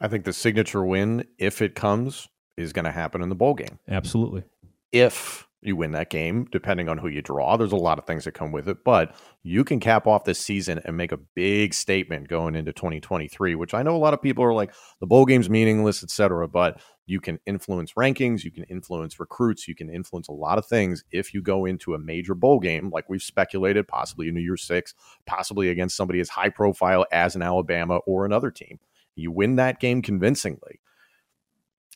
I 0.00 0.08
think 0.08 0.24
the 0.24 0.32
signature 0.32 0.84
win, 0.84 1.24
if 1.38 1.60
it 1.60 1.74
comes, 1.74 2.28
is 2.56 2.72
going 2.72 2.84
to 2.84 2.92
happen 2.92 3.22
in 3.22 3.28
the 3.28 3.34
bowl 3.34 3.54
game. 3.54 3.78
Absolutely. 3.88 4.44
If 4.92 5.48
you 5.60 5.74
win 5.74 5.90
that 5.92 6.10
game, 6.10 6.46
depending 6.52 6.88
on 6.88 6.98
who 6.98 7.08
you 7.08 7.20
draw. 7.20 7.56
There's 7.56 7.72
a 7.72 7.76
lot 7.76 7.98
of 7.98 8.06
things 8.06 8.24
that 8.24 8.32
come 8.32 8.52
with 8.52 8.68
it, 8.68 8.84
but 8.84 9.14
you 9.42 9.64
can 9.64 9.80
cap 9.80 10.06
off 10.06 10.24
this 10.24 10.38
season 10.38 10.80
and 10.84 10.96
make 10.96 11.10
a 11.10 11.18
big 11.34 11.74
statement 11.74 12.28
going 12.28 12.54
into 12.54 12.72
2023, 12.72 13.56
which 13.56 13.74
I 13.74 13.82
know 13.82 13.96
a 13.96 13.98
lot 13.98 14.14
of 14.14 14.22
people 14.22 14.44
are 14.44 14.52
like, 14.52 14.72
the 15.00 15.06
bowl 15.06 15.24
game's 15.24 15.50
meaningless, 15.50 16.04
etc. 16.04 16.46
But 16.46 16.80
you 17.06 17.20
can 17.20 17.40
influence 17.44 17.94
rankings, 17.94 18.44
you 18.44 18.52
can 18.52 18.64
influence 18.64 19.18
recruits, 19.18 19.66
you 19.66 19.74
can 19.74 19.90
influence 19.90 20.28
a 20.28 20.32
lot 20.32 20.58
of 20.58 20.66
things 20.66 21.02
if 21.10 21.34
you 21.34 21.42
go 21.42 21.64
into 21.64 21.94
a 21.94 21.98
major 21.98 22.34
bowl 22.34 22.60
game, 22.60 22.90
like 22.90 23.08
we've 23.08 23.22
speculated, 23.22 23.88
possibly 23.88 24.28
in 24.28 24.34
New 24.34 24.40
Year 24.40 24.56
Six, 24.56 24.94
possibly 25.26 25.70
against 25.70 25.96
somebody 25.96 26.20
as 26.20 26.28
high 26.28 26.50
profile 26.50 27.04
as 27.10 27.34
an 27.34 27.42
Alabama 27.42 27.96
or 28.06 28.24
another 28.24 28.52
team. 28.52 28.78
You 29.18 29.32
win 29.32 29.56
that 29.56 29.80
game 29.80 30.02
convincingly. 30.02 30.80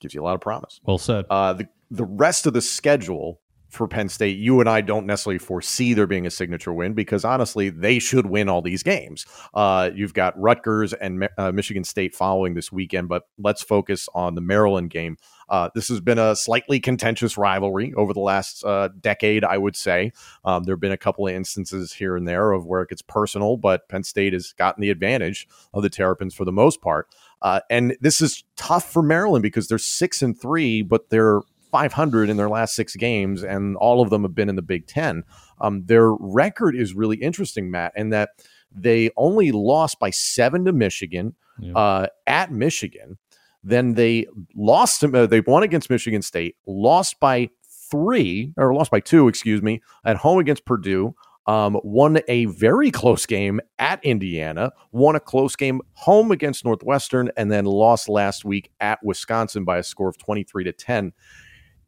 Gives 0.00 0.14
you 0.14 0.22
a 0.22 0.24
lot 0.24 0.34
of 0.34 0.40
promise. 0.40 0.80
Well 0.84 0.98
said. 0.98 1.26
Uh, 1.30 1.52
the 1.52 1.68
the 1.90 2.04
rest 2.04 2.46
of 2.46 2.54
the 2.54 2.62
schedule 2.62 3.41
for 3.72 3.88
Penn 3.88 4.10
State, 4.10 4.36
you 4.36 4.60
and 4.60 4.68
I 4.68 4.82
don't 4.82 5.06
necessarily 5.06 5.38
foresee 5.38 5.94
there 5.94 6.06
being 6.06 6.26
a 6.26 6.30
signature 6.30 6.74
win 6.74 6.92
because 6.92 7.24
honestly, 7.24 7.70
they 7.70 7.98
should 7.98 8.26
win 8.26 8.50
all 8.50 8.60
these 8.60 8.82
games. 8.82 9.24
Uh, 9.54 9.90
you've 9.94 10.12
got 10.12 10.38
Rutgers 10.38 10.92
and 10.92 11.26
uh, 11.38 11.52
Michigan 11.52 11.82
State 11.82 12.14
following 12.14 12.52
this 12.52 12.70
weekend, 12.70 13.08
but 13.08 13.24
let's 13.38 13.62
focus 13.62 14.10
on 14.14 14.34
the 14.34 14.42
Maryland 14.42 14.90
game. 14.90 15.16
Uh, 15.48 15.70
this 15.74 15.88
has 15.88 16.00
been 16.00 16.18
a 16.18 16.36
slightly 16.36 16.80
contentious 16.80 17.38
rivalry 17.38 17.94
over 17.94 18.12
the 18.12 18.20
last 18.20 18.62
uh, 18.64 18.90
decade, 19.00 19.42
I 19.42 19.56
would 19.56 19.76
say. 19.76 20.12
Um, 20.44 20.64
there 20.64 20.74
have 20.74 20.80
been 20.80 20.92
a 20.92 20.96
couple 20.98 21.26
of 21.26 21.34
instances 21.34 21.94
here 21.94 22.14
and 22.14 22.28
there 22.28 22.52
of 22.52 22.66
where 22.66 22.82
it 22.82 22.90
gets 22.90 23.02
personal, 23.02 23.56
but 23.56 23.88
Penn 23.88 24.04
State 24.04 24.34
has 24.34 24.52
gotten 24.52 24.82
the 24.82 24.90
advantage 24.90 25.48
of 25.72 25.82
the 25.82 25.90
Terrapins 25.90 26.34
for 26.34 26.44
the 26.44 26.52
most 26.52 26.82
part. 26.82 27.08
Uh, 27.40 27.60
and 27.70 27.96
this 28.00 28.20
is 28.20 28.44
tough 28.56 28.90
for 28.90 29.02
Maryland 29.02 29.42
because 29.42 29.66
they're 29.66 29.78
six 29.78 30.22
and 30.22 30.40
three, 30.40 30.82
but 30.82 31.10
they're 31.10 31.40
500 31.72 32.28
in 32.28 32.36
their 32.36 32.50
last 32.50 32.76
six 32.76 32.94
games, 32.94 33.42
and 33.42 33.76
all 33.76 34.02
of 34.02 34.10
them 34.10 34.22
have 34.22 34.34
been 34.34 34.48
in 34.48 34.56
the 34.56 34.62
Big 34.62 34.86
Ten. 34.86 35.24
Um, 35.60 35.84
their 35.86 36.12
record 36.12 36.76
is 36.76 36.94
really 36.94 37.16
interesting, 37.16 37.70
Matt, 37.70 37.92
in 37.96 38.10
that 38.10 38.30
they 38.70 39.10
only 39.16 39.50
lost 39.50 39.98
by 39.98 40.10
seven 40.10 40.64
to 40.66 40.72
Michigan 40.72 41.34
yeah. 41.58 41.74
uh, 41.74 42.06
at 42.26 42.52
Michigan. 42.52 43.18
Then 43.64 43.94
they 43.94 44.26
lost. 44.54 45.00
To, 45.00 45.22
uh, 45.22 45.26
they 45.26 45.40
won 45.40 45.62
against 45.62 45.90
Michigan 45.90 46.22
State, 46.22 46.56
lost 46.66 47.18
by 47.20 47.48
three 47.90 48.52
or 48.56 48.74
lost 48.74 48.90
by 48.90 49.00
two, 49.00 49.28
excuse 49.28 49.62
me, 49.62 49.82
at 50.04 50.16
home 50.16 50.38
against 50.38 50.64
Purdue. 50.64 51.14
Um, 51.46 51.80
won 51.82 52.20
a 52.28 52.44
very 52.44 52.92
close 52.92 53.26
game 53.26 53.60
at 53.80 54.04
Indiana, 54.04 54.72
won 54.92 55.16
a 55.16 55.20
close 55.20 55.56
game 55.56 55.80
home 55.94 56.30
against 56.30 56.64
Northwestern, 56.64 57.32
and 57.36 57.50
then 57.50 57.64
lost 57.64 58.08
last 58.08 58.44
week 58.44 58.70
at 58.78 59.00
Wisconsin 59.02 59.64
by 59.64 59.78
a 59.78 59.82
score 59.82 60.08
of 60.08 60.18
23 60.18 60.64
to 60.64 60.72
10 60.72 61.12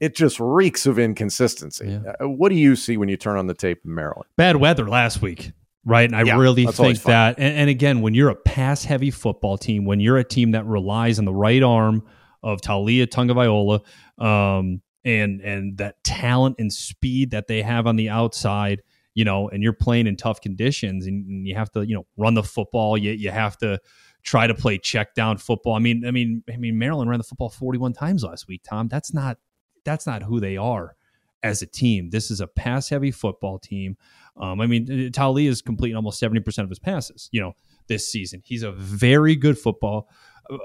it 0.01 0.15
just 0.15 0.41
reeks 0.41 0.87
of 0.87 0.99
inconsistency. 0.99 1.89
Yeah. 1.89 2.13
Uh, 2.21 2.29
what 2.29 2.49
do 2.51 2.57
you 2.57 2.77
see 2.77 2.97
when 2.97 3.09
you 3.09 3.17
turn 3.17 3.37
on 3.37 3.47
the 3.47 3.55
tape 3.55 3.81
in 3.85 3.95
Maryland? 3.95 4.27
Bad 4.37 4.57
weather 4.57 4.89
last 4.89 5.23
week, 5.23 5.53
right? 5.85 6.09
And 6.09 6.17
I 6.17 6.23
yeah, 6.23 6.37
really 6.37 6.67
think 6.67 7.03
that, 7.03 7.39
and, 7.39 7.57
and, 7.57 7.71
again, 7.71 8.01
when 8.01 8.15
you're 8.15 8.31
a 8.31 8.35
pass 8.35 8.85
heavy 8.85 9.11
football 9.11 9.57
team, 9.57 9.85
when 9.85 10.01
you're 10.01 10.19
a 10.19 10.25
team 10.25 10.53
that 10.53 10.67
relies 10.67 11.19
on 11.19 11.25
the 11.25 11.35
right 11.35 11.63
arm 11.63 12.03
of 12.43 12.61
Taulia 12.61 13.07
Tagovailoa, 13.07 13.81
um, 14.25 14.83
and 15.07 15.41
and 15.43 15.77
that 15.79 16.03
talent 16.03 16.57
and 16.59 16.73
speed 16.73 17.31
that 17.33 17.47
they 17.47 17.63
have 17.63 17.87
on 17.87 17.97
the 17.97 18.09
outside, 18.09 18.83
you 19.15 19.25
know, 19.25 19.49
and 19.49 19.63
you're 19.63 19.75
playing 19.75 20.07
in 20.07 20.17
tough 20.17 20.41
conditions, 20.41 21.07
and, 21.07 21.27
and 21.27 21.47
you 21.47 21.55
have 21.55 21.71
to, 21.73 21.87
you 21.87 21.95
know, 21.95 22.07
run 22.17 22.35
the 22.35 22.43
football. 22.43 22.97
You 22.97 23.13
you 23.13 23.31
have 23.31 23.57
to 23.59 23.79
try 24.25 24.47
to 24.47 24.55
play 24.55 24.79
check 24.79 25.15
down 25.15 25.37
football. 25.37 25.75
I 25.75 25.79
mean, 25.79 26.05
I 26.07 26.11
mean, 26.11 26.43
I 26.53 26.57
mean, 26.57 26.79
Maryland 26.79 27.11
ran 27.11 27.19
the 27.19 27.25
football 27.25 27.51
41 27.51 27.93
times 27.93 28.25
last 28.25 28.49
week. 28.49 28.63
Tom, 28.67 28.89
that's 28.89 29.13
not 29.13 29.37
that's 29.85 30.07
not 30.07 30.23
who 30.23 30.41
they 30.41 30.57
are 30.57 30.97
as 31.43 31.63
a 31.63 31.67
team. 31.67 32.11
This 32.11 32.31
is 32.31 32.41
a 32.41 32.47
pass 32.47 32.89
heavy 32.89 33.11
football 33.11 33.59
team. 33.59 33.97
Um, 34.37 34.61
I 34.61 34.67
mean, 34.67 34.87
Taulia 35.13 35.49
is 35.49 35.63
completing 35.63 35.95
almost 35.95 36.21
70% 36.21 36.59
of 36.65 36.69
his 36.69 36.79
passes, 36.79 37.29
you 37.31 37.41
know, 37.41 37.55
this 37.87 38.09
season. 38.09 38.43
He's 38.45 38.63
a 38.63 38.73
very 38.73 39.37
good 39.37 39.59
football 39.59 40.09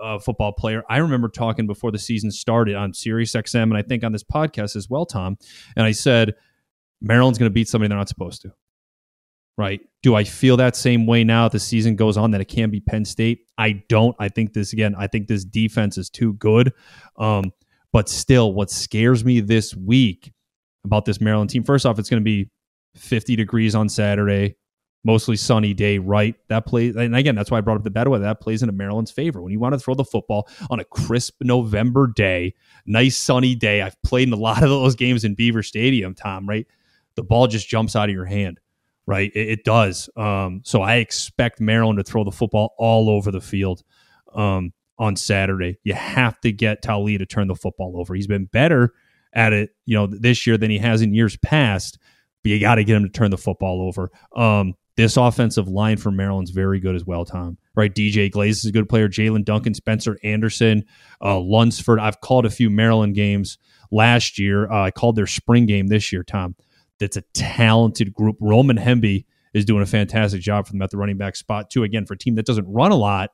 uh, 0.01 0.19
football 0.19 0.51
player. 0.53 0.84
I 0.89 0.97
remember 0.97 1.29
talking 1.29 1.67
before 1.67 1.91
the 1.91 1.99
season 1.99 2.32
started 2.32 2.75
on 2.75 2.93
Sirius 2.93 3.34
XM 3.34 3.63
and 3.63 3.77
I 3.77 3.82
think 3.82 4.03
on 4.03 4.12
this 4.12 4.23
podcast 4.23 4.75
as 4.75 4.89
well, 4.89 5.05
Tom. 5.05 5.38
And 5.75 5.86
I 5.86 5.91
said, 5.91 6.36
Maryland's 7.01 7.38
going 7.39 7.49
to 7.49 7.53
beat 7.53 7.69
somebody 7.69 7.89
they're 7.89 7.97
not 7.97 8.10
supposed 8.10 8.41
to. 8.43 8.53
Right. 9.58 9.82
Do 10.03 10.15
I 10.15 10.23
feel 10.23 10.55
that 10.58 10.77
same 10.77 11.05
way 11.05 11.25
now 11.25 11.43
that 11.43 11.51
the 11.51 11.60
season 11.60 11.97
goes 11.97 12.15
on 12.15 12.32
that 12.32 12.39
it 12.39 12.45
can 12.45 12.69
be 12.69 12.79
Penn 12.79 13.03
State? 13.03 13.45
I 13.58 13.84
don't. 13.89 14.15
I 14.17 14.29
think 14.29 14.53
this, 14.53 14.71
again, 14.71 14.95
I 14.97 15.08
think 15.08 15.27
this 15.27 15.43
defense 15.43 15.97
is 15.97 16.10
too 16.10 16.34
good. 16.34 16.71
Um, 17.17 17.51
but 17.91 18.10
still, 18.10 18.54
what 18.54 18.69
scares 18.69 19.25
me 19.25 19.39
this 19.39 19.75
week 19.75 20.32
about 20.84 21.06
this 21.06 21.19
Maryland 21.19 21.49
team, 21.49 21.63
first 21.63 21.86
off, 21.86 21.99
it's 21.99 22.10
going 22.10 22.21
to 22.21 22.25
be 22.25 22.49
50 22.95 23.36
degrees 23.36 23.75
on 23.75 23.89
Saturday, 23.89 24.56
mostly 25.04 25.36
sunny 25.36 25.73
day, 25.73 25.97
right? 25.97 26.36
That 26.49 26.65
plays, 26.65 26.95
and 26.95 27.15
again, 27.15 27.36
that's 27.36 27.49
why 27.49 27.58
I 27.58 27.62
brought 27.62 27.78
up 27.78 27.84
the 27.84 27.89
bad 27.89 28.08
weather. 28.08 28.25
That 28.25 28.41
plays 28.41 28.62
into 28.62 28.73
Maryland's 28.73 29.12
favor. 29.12 29.41
When 29.41 29.52
you 29.52 29.60
want 29.60 29.73
to 29.73 29.80
throw 29.80 29.95
the 29.95 30.06
football 30.06 30.47
on 30.69 30.80
a 30.80 30.86
crisp 30.86 31.36
November 31.41 32.08
day, 32.08 32.54
nice 32.86 33.17
sunny 33.17 33.56
day, 33.56 33.82
I've 33.82 33.99
played 34.04 34.28
in 34.28 34.34
a 34.34 34.38
lot 34.39 34.63
of 34.63 34.69
those 34.69 34.95
games 34.95 35.23
in 35.23 35.36
Beaver 35.36 35.63
Stadium, 35.63 36.13
Tom, 36.13 36.47
right? 36.47 36.67
The 37.15 37.23
ball 37.23 37.47
just 37.47 37.67
jumps 37.67 37.95
out 37.95 38.10
of 38.10 38.15
your 38.15 38.25
hand, 38.25 38.60
right? 39.08 39.32
It, 39.34 39.49
it 39.49 39.63
does. 39.63 40.10
Um, 40.15 40.62
so 40.63 40.82
I 40.82 40.95
expect 40.95 41.60
Maryland 41.60 41.97
to 41.97 42.04
throw 42.04 42.23
the 42.23 42.32
football 42.32 42.75
all 42.78 43.10
over 43.10 43.32
the 43.32 43.41
field. 43.41 43.84
Um, 44.36 44.73
on 44.99 45.15
Saturday. 45.15 45.79
You 45.83 45.93
have 45.93 46.39
to 46.41 46.51
get 46.51 46.83
Taulia 46.83 47.17
to 47.17 47.25
turn 47.25 47.47
the 47.47 47.55
football 47.55 47.95
over. 47.97 48.13
He's 48.13 48.27
been 48.27 48.45
better 48.45 48.93
at 49.33 49.53
it, 49.53 49.71
you 49.85 49.95
know, 49.95 50.07
this 50.07 50.45
year 50.45 50.57
than 50.57 50.69
he 50.69 50.77
has 50.77 51.01
in 51.01 51.13
years 51.13 51.38
past. 51.38 51.97
But 52.43 52.51
you 52.51 52.59
got 52.59 52.75
to 52.75 52.83
get 52.83 52.97
him 52.97 53.03
to 53.03 53.09
turn 53.09 53.31
the 53.31 53.38
football 53.38 53.81
over. 53.81 54.12
Um, 54.35 54.75
this 54.97 55.15
offensive 55.15 55.69
line 55.69 55.97
for 55.97 56.12
Maryland's 56.12 56.51
very 56.51 56.79
good 56.79 56.95
as 56.95 57.05
well, 57.05 57.23
Tom. 57.23 57.57
Right? 57.75 57.93
DJ 57.93 58.29
Glaze 58.29 58.59
is 58.59 58.65
a 58.65 58.71
good 58.71 58.89
player. 58.89 59.07
Jaelyn 59.07 59.45
Duncan, 59.45 59.73
Spencer 59.73 60.17
Anderson, 60.23 60.83
uh, 61.23 61.39
Lunsford. 61.39 61.99
I've 61.99 62.19
called 62.19 62.45
a 62.45 62.49
few 62.49 62.69
Maryland 62.69 63.15
games 63.15 63.57
last 63.91 64.38
year. 64.38 64.69
Uh, 64.69 64.83
I 64.83 64.91
called 64.91 65.15
their 65.15 65.27
spring 65.27 65.65
game 65.65 65.88
this 65.88 66.12
year, 66.12 66.23
Tom. 66.23 66.55
That's 66.99 67.15
a 67.15 67.23
talented 67.33 68.13
group. 68.13 68.35
Roman 68.41 68.77
Hemby 68.77 69.25
is 69.53 69.63
doing 69.63 69.81
a 69.81 69.85
fantastic 69.85 70.41
job 70.41 70.67
for 70.67 70.73
them 70.73 70.81
at 70.81 70.91
the 70.91 70.97
running 70.97 71.17
back 71.17 71.38
spot, 71.38 71.69
too. 71.69 71.83
Again, 71.83 72.05
for 72.05 72.15
a 72.15 72.17
team 72.17 72.35
that 72.35 72.45
doesn't 72.45 72.67
run 72.67 72.91
a 72.91 72.97
lot, 72.97 73.31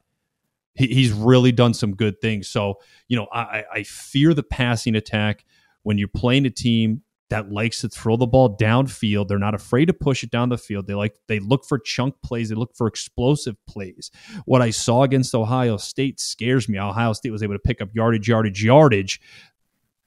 he, 0.76 0.88
he's 0.88 1.12
really 1.12 1.52
done 1.52 1.74
some 1.74 1.96
good 1.96 2.22
things. 2.22 2.48
So, 2.48 2.76
you 3.08 3.18
know, 3.18 3.28
I, 3.34 3.64
I 3.74 3.84
fear 3.84 4.34
the 4.34 4.44
passing 4.44 4.96
attack 4.96 5.46
when 5.84 5.98
you're 5.98 6.08
playing 6.08 6.46
a 6.46 6.50
team 6.50 7.02
that 7.30 7.52
likes 7.52 7.82
to 7.82 7.90
throw 7.90 8.18
the 8.18 8.28
ball 8.28 8.56
downfield. 8.56 9.28
They're 9.28 9.40
not 9.40 9.56
afraid 9.56 9.86
to 9.86 9.94
push 9.94 10.24
it 10.24 10.30
down 10.30 10.50
the 10.50 10.58
field. 10.58 10.86
They 10.86 10.94
like 10.94 11.16
they 11.28 11.40
look 11.40 11.66
for 11.66 11.80
chunk 11.80 12.16
plays. 12.22 12.50
They 12.50 12.56
look 12.56 12.76
for 12.76 12.88
explosive 12.88 13.56
plays. 13.66 14.12
What 14.46 14.62
I 14.62 14.70
saw 14.70 15.04
against 15.04 15.34
Ohio 15.34 15.78
State 15.78 16.20
scares 16.20 16.70
me. 16.70 16.80
Ohio 16.80 17.14
State 17.14 17.32
was 17.32 17.42
able 17.42 17.56
to 17.56 17.60
pick 17.60 17.82
up 17.82 17.90
yardage, 17.94 18.28
yardage, 18.28 18.64
yardage. 18.64 19.20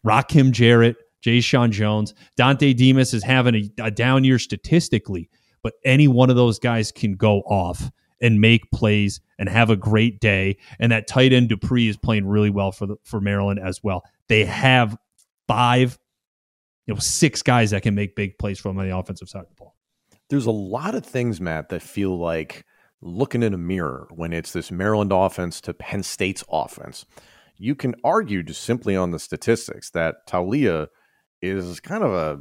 Rakim 0.07 0.53
Jarrett, 0.53 0.97
Jeshaun 1.25 1.71
Jones, 1.71 2.15
Dontay 2.39 2.77
Demus 2.77 3.13
is 3.13 3.25
having 3.25 3.55
a, 3.57 3.71
a 3.83 3.91
down 3.91 4.23
year 4.23 4.39
statistically, 4.39 5.29
but 5.63 5.75
any 5.85 6.07
one 6.07 6.31
of 6.31 6.37
those 6.37 6.61
guys 6.61 6.93
can 6.93 7.17
go 7.17 7.41
off 7.41 7.91
and 8.21 8.41
make 8.41 8.71
plays 8.71 9.21
and 9.39 9.49
have 9.49 9.71
a 9.71 9.77
great 9.77 10.21
day. 10.21 10.57
And 10.79 10.93
that 10.93 11.07
tight 11.07 11.33
end 11.33 11.49
Dupree 11.49 11.89
is 11.89 11.97
playing 11.97 12.27
really 12.27 12.51
well 12.51 12.73
for 12.73 12.87
the, 12.87 12.97
for 13.05 13.21
Maryland 13.21 13.61
as 13.63 13.83
well. 13.83 14.05
They 14.29 14.45
have 14.45 14.97
five, 15.47 15.99
you 16.87 16.95
know, 16.95 17.01
six 17.01 17.43
guys 17.43 17.71
that 17.71 17.83
can 17.83 17.95
make 17.95 18.17
big 18.17 18.39
plays 18.39 18.59
from 18.59 18.77
the 18.77 18.97
offensive 18.97 19.29
side 19.29 19.43
of 19.43 19.49
the 19.49 19.55
ball. 19.55 19.75
There's 20.31 20.47
a 20.47 20.51
lot 20.51 20.95
of 20.95 21.07
things, 21.07 21.41
Matt, 21.41 21.71
that 21.71 21.83
feel 21.83 22.19
like 22.19 22.65
looking 23.01 23.43
in 23.43 23.55
a 23.55 23.59
mirror 23.59 24.09
when 24.11 24.33
it's 24.33 24.53
this 24.53 24.71
Maryland 24.71 25.13
offense 25.13 25.61
to 25.63 25.73
Penn 25.73 26.03
State's 26.03 26.45
offense. 26.51 27.07
You 27.57 27.75
can 27.75 27.95
argue 28.05 28.43
just 28.43 28.63
simply 28.63 28.95
on 28.95 29.11
the 29.11 29.19
statistics 29.19 29.91
that 29.91 30.27
Taulia 30.29 30.89
is 31.41 31.81
kind 31.81 32.03
of 32.03 32.13
a 32.13 32.41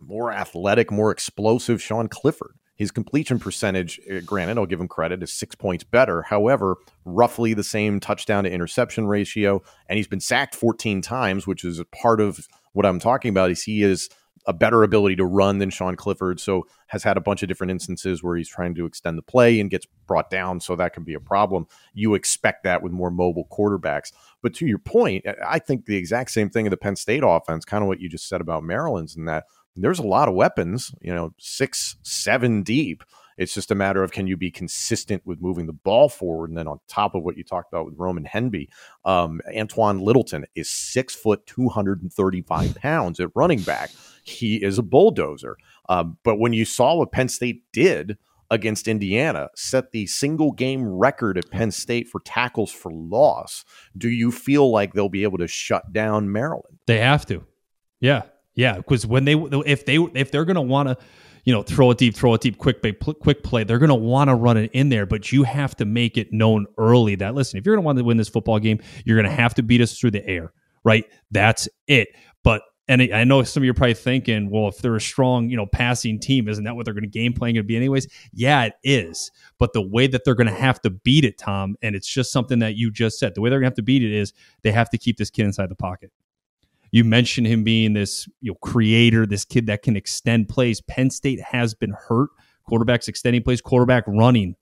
more 0.00 0.32
athletic, 0.32 0.90
more 0.90 1.10
explosive 1.10 1.80
Sean 1.80 2.08
Clifford. 2.08 2.56
His 2.76 2.90
completion 2.90 3.38
percentage, 3.38 4.00
uh, 4.10 4.20
granted, 4.24 4.58
I'll 4.58 4.66
give 4.66 4.80
him 4.80 4.88
credit, 4.88 5.22
is 5.22 5.32
six 5.32 5.54
points 5.54 5.84
better. 5.84 6.22
However, 6.22 6.76
roughly 7.04 7.54
the 7.54 7.64
same 7.64 8.00
touchdown 8.00 8.44
to 8.44 8.50
interception 8.50 9.06
ratio, 9.06 9.62
and 9.88 9.96
he's 9.96 10.08
been 10.08 10.20
sacked 10.20 10.54
14 10.54 11.02
times, 11.02 11.46
which 11.46 11.64
is 11.64 11.82
part 11.92 12.20
of 12.20 12.46
what 12.72 12.86
I'm 12.86 12.98
talking 12.98 13.28
about. 13.28 13.50
Is 13.50 13.62
he 13.62 13.82
is 13.82 14.08
a 14.46 14.52
better 14.52 14.82
ability 14.82 15.16
to 15.16 15.24
run 15.24 15.58
than 15.58 15.70
Sean 15.70 15.94
Clifford, 15.94 16.40
so 16.40 16.66
has 16.88 17.02
had 17.02 17.16
a 17.16 17.20
bunch 17.20 17.42
of 17.42 17.48
different 17.48 17.70
instances 17.70 18.22
where 18.22 18.36
he's 18.36 18.48
trying 18.48 18.74
to 18.74 18.86
extend 18.86 19.16
the 19.16 19.22
play 19.22 19.60
and 19.60 19.70
gets 19.70 19.86
brought 20.06 20.30
down, 20.30 20.58
so 20.60 20.74
that 20.74 20.92
can 20.92 21.04
be 21.04 21.14
a 21.14 21.20
problem. 21.20 21.66
You 21.94 22.14
expect 22.14 22.64
that 22.64 22.82
with 22.82 22.92
more 22.92 23.10
mobile 23.10 23.46
quarterbacks. 23.50 24.12
But 24.42 24.54
to 24.54 24.66
your 24.66 24.78
point, 24.78 25.24
I 25.46 25.58
think 25.58 25.86
the 25.86 25.96
exact 25.96 26.30
same 26.30 26.50
thing 26.50 26.66
in 26.66 26.70
the 26.70 26.76
Penn 26.76 26.96
State 26.96 27.22
offense, 27.24 27.64
kind 27.64 27.84
of 27.84 27.88
what 27.88 28.00
you 28.00 28.08
just 28.08 28.28
said 28.28 28.40
about 28.40 28.64
Maryland's, 28.64 29.16
and 29.16 29.28
that 29.28 29.44
there's 29.76 29.98
a 29.98 30.06
lot 30.06 30.28
of 30.28 30.34
weapons, 30.34 30.94
you 31.00 31.14
know, 31.14 31.32
six, 31.38 31.96
seven 32.02 32.62
deep. 32.62 33.02
It's 33.38 33.54
just 33.54 33.70
a 33.70 33.74
matter 33.74 34.02
of 34.02 34.12
can 34.12 34.26
you 34.26 34.36
be 34.36 34.50
consistent 34.50 35.22
with 35.24 35.40
moving 35.40 35.66
the 35.66 35.72
ball 35.72 36.08
forward? 36.08 36.50
And 36.50 36.58
then 36.58 36.68
on 36.68 36.80
top 36.88 37.14
of 37.14 37.22
what 37.22 37.36
you 37.36 37.44
talked 37.44 37.72
about 37.72 37.86
with 37.86 37.94
Roman 37.96 38.24
Hemby, 38.24 38.68
um, 39.04 39.40
Antwain 39.54 40.02
Littleton 40.02 40.44
is 40.54 40.70
six 40.70 41.14
foot, 41.14 41.46
235 41.46 42.74
pounds 42.82 43.20
at 43.20 43.30
running 43.34 43.62
back. 43.62 43.90
He 44.22 44.56
is 44.56 44.78
a 44.78 44.82
bulldozer. 44.82 45.56
Um, 45.88 46.18
but 46.22 46.38
when 46.38 46.52
you 46.52 46.64
saw 46.64 46.94
what 46.94 47.12
Penn 47.12 47.28
State 47.28 47.62
did 47.72 48.18
against 48.50 48.86
Indiana, 48.86 49.48
set 49.56 49.92
the 49.92 50.06
single 50.06 50.52
game 50.52 50.86
record 50.86 51.38
at 51.38 51.50
Penn 51.50 51.70
State 51.70 52.08
for 52.08 52.20
tackles 52.20 52.70
for 52.70 52.92
loss, 52.92 53.64
do 53.96 54.10
you 54.10 54.30
feel 54.30 54.70
like 54.70 54.92
they'll 54.92 55.08
be 55.08 55.24
able 55.24 55.38
to 55.38 55.48
shut 55.48 55.92
down 55.92 56.30
Maryland? 56.30 56.78
They 56.86 56.98
have 56.98 57.24
to. 57.26 57.44
Yeah. 57.98 58.22
Yeah, 58.54 58.76
because 58.76 59.06
when 59.06 59.24
they 59.24 59.34
if 59.34 59.86
they 59.86 59.96
if 59.96 60.30
they're 60.30 60.44
going 60.44 60.56
to 60.56 60.60
want 60.62 60.88
to 60.88 60.98
you 61.44 61.52
know, 61.52 61.62
throw 61.62 61.90
it 61.90 61.98
deep, 61.98 62.14
throw 62.14 62.34
it 62.34 62.40
deep, 62.40 62.58
quick 62.58 62.80
play, 62.80 62.92
quick 62.92 63.42
play. 63.42 63.64
They're 63.64 63.78
going 63.78 63.88
to 63.88 63.94
want 63.94 64.28
to 64.28 64.34
run 64.34 64.56
it 64.56 64.70
in 64.72 64.90
there, 64.90 65.06
but 65.06 65.32
you 65.32 65.42
have 65.42 65.74
to 65.76 65.84
make 65.84 66.16
it 66.16 66.32
known 66.32 66.66
early 66.78 67.16
that 67.16 67.34
listen, 67.34 67.58
if 67.58 67.66
you're 67.66 67.74
going 67.74 67.82
to 67.82 67.86
want 67.86 67.98
to 67.98 68.04
win 68.04 68.16
this 68.16 68.28
football 68.28 68.58
game, 68.58 68.80
you're 69.04 69.20
going 69.20 69.28
to 69.28 69.42
have 69.42 69.54
to 69.54 69.62
beat 69.62 69.80
us 69.80 69.98
through 69.98 70.12
the 70.12 70.26
air, 70.26 70.52
right? 70.84 71.04
That's 71.30 71.68
it. 71.88 72.08
But 72.44 72.62
and 72.88 73.02
I 73.12 73.24
know 73.24 73.42
some 73.42 73.62
of 73.62 73.64
you 73.64 73.70
are 73.70 73.74
probably 73.74 73.94
thinking, 73.94 74.50
well, 74.50 74.68
if 74.68 74.78
they're 74.78 74.96
a 74.96 75.00
strong, 75.00 75.48
you 75.48 75.56
know, 75.56 75.66
passing 75.66 76.18
team, 76.18 76.48
isn't 76.48 76.64
that 76.64 76.74
what 76.74 76.84
they're 76.84 76.94
going 76.94 77.04
to 77.04 77.08
game 77.08 77.32
plan 77.32 77.54
going 77.54 77.64
to 77.64 77.66
be 77.66 77.76
anyways? 77.76 78.06
Yeah, 78.32 78.64
it 78.64 78.74
is. 78.82 79.30
But 79.58 79.72
the 79.72 79.82
way 79.82 80.08
that 80.08 80.24
they're 80.24 80.34
going 80.34 80.48
to 80.48 80.52
have 80.52 80.80
to 80.82 80.90
beat 80.90 81.24
it, 81.24 81.38
Tom, 81.38 81.76
and 81.82 81.94
it's 81.94 82.08
just 82.08 82.32
something 82.32 82.58
that 82.58 82.76
you 82.76 82.90
just 82.90 83.18
said, 83.18 83.34
the 83.34 83.40
way 83.40 83.50
they're 83.50 83.60
going 83.60 83.70
to 83.70 83.72
have 83.72 83.76
to 83.76 83.82
beat 83.82 84.02
it 84.02 84.12
is 84.12 84.32
they 84.62 84.72
have 84.72 84.90
to 84.90 84.98
keep 84.98 85.16
this 85.16 85.30
kid 85.30 85.44
inside 85.44 85.70
the 85.70 85.76
pocket. 85.76 86.10
You 86.92 87.04
mentioned 87.04 87.46
him 87.46 87.64
being 87.64 87.94
this 87.94 88.28
you 88.40 88.52
know 88.52 88.58
creator, 88.62 89.26
this 89.26 89.44
kid 89.44 89.66
that 89.66 89.82
can 89.82 89.96
extend 89.96 90.48
plays. 90.48 90.80
Penn 90.80 91.10
State 91.10 91.40
has 91.40 91.74
been 91.74 91.94
hurt. 92.08 92.30
Quarterbacks 92.68 93.08
extending 93.08 93.42
plays, 93.42 93.60
quarterback 93.60 94.04
running 94.06 94.54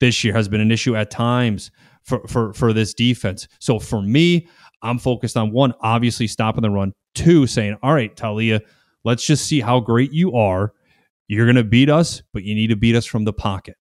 this 0.00 0.24
year 0.24 0.34
has 0.34 0.48
been 0.48 0.60
an 0.60 0.72
issue 0.72 0.96
at 0.96 1.10
times 1.10 1.70
for 2.02 2.26
for 2.26 2.52
for 2.54 2.72
this 2.72 2.94
defense. 2.94 3.46
So 3.60 3.78
for 3.78 4.02
me, 4.02 4.48
I'm 4.82 4.98
focused 4.98 5.36
on 5.36 5.52
one, 5.52 5.74
obviously 5.80 6.26
stopping 6.26 6.62
the 6.62 6.70
run. 6.70 6.92
Two, 7.14 7.46
saying, 7.46 7.76
all 7.82 7.92
right, 7.92 8.14
Taulia, 8.14 8.60
let's 9.04 9.26
just 9.26 9.46
see 9.46 9.60
how 9.60 9.80
great 9.80 10.12
you 10.12 10.34
are. 10.34 10.72
You're 11.26 11.46
going 11.46 11.56
to 11.56 11.64
beat 11.64 11.90
us, 11.90 12.22
but 12.32 12.44
you 12.44 12.54
need 12.54 12.68
to 12.68 12.76
beat 12.76 12.94
us 12.94 13.04
from 13.04 13.24
the 13.24 13.32
pocket 13.32 13.76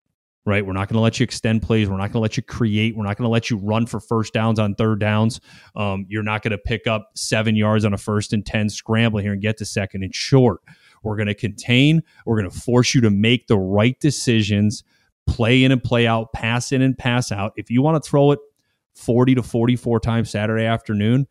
right? 0.47 0.65
We're 0.65 0.73
not 0.73 0.87
going 0.87 0.95
to 0.95 1.01
let 1.01 1.19
you 1.19 1.25
extend 1.25 1.61
plays. 1.61 1.89
We're 1.89 1.97
not 1.97 2.13
going 2.13 2.13
to 2.13 2.19
let 2.19 2.37
you 2.37 2.43
create. 2.43 2.95
We're 2.95 3.03
not 3.03 3.17
going 3.17 3.25
to 3.25 3.31
let 3.31 3.49
you 3.49 3.57
run 3.57 3.85
for 3.85 3.99
first 3.99 4.33
downs 4.33 4.59
on 4.59 4.75
third 4.75 4.99
downs. 4.99 5.41
Um, 5.75 6.05
you're 6.07 6.23
not 6.23 6.41
going 6.41 6.51
to 6.51 6.57
pick 6.57 6.87
up 6.87 7.11
seven 7.15 7.57
yards 7.57 7.83
on 7.83 7.93
a 7.93 7.97
first 7.97 8.31
and 8.31 8.45
10 8.45 8.69
scramble 8.69 9.19
here 9.19 9.33
and 9.33 9.41
get 9.41 9.57
to 9.57 9.65
second 9.65 10.03
and 10.03 10.15
short. 10.15 10.61
We're 11.03 11.17
going 11.17 11.27
to 11.27 11.35
contain. 11.35 12.01
We're 12.25 12.39
going 12.39 12.49
to 12.49 12.59
force 12.59 12.95
you 12.95 13.01
to 13.01 13.09
make 13.09 13.47
the 13.47 13.57
right 13.57 13.99
decisions, 13.99 14.83
play 15.27 15.63
in 15.65 15.71
and 15.73 15.83
play 15.83 16.07
out, 16.07 16.31
pass 16.33 16.71
in 16.71 16.81
and 16.81 16.97
pass 16.97 17.31
out. 17.31 17.51
If 17.57 17.69
you 17.69 17.81
want 17.81 18.01
to 18.01 18.09
throw 18.09 18.31
it 18.31 18.39
40 18.95 19.35
to 19.35 19.43
44 19.43 19.99
times 19.99 20.29
Saturday 20.29 20.65
afternoon, 20.65 21.27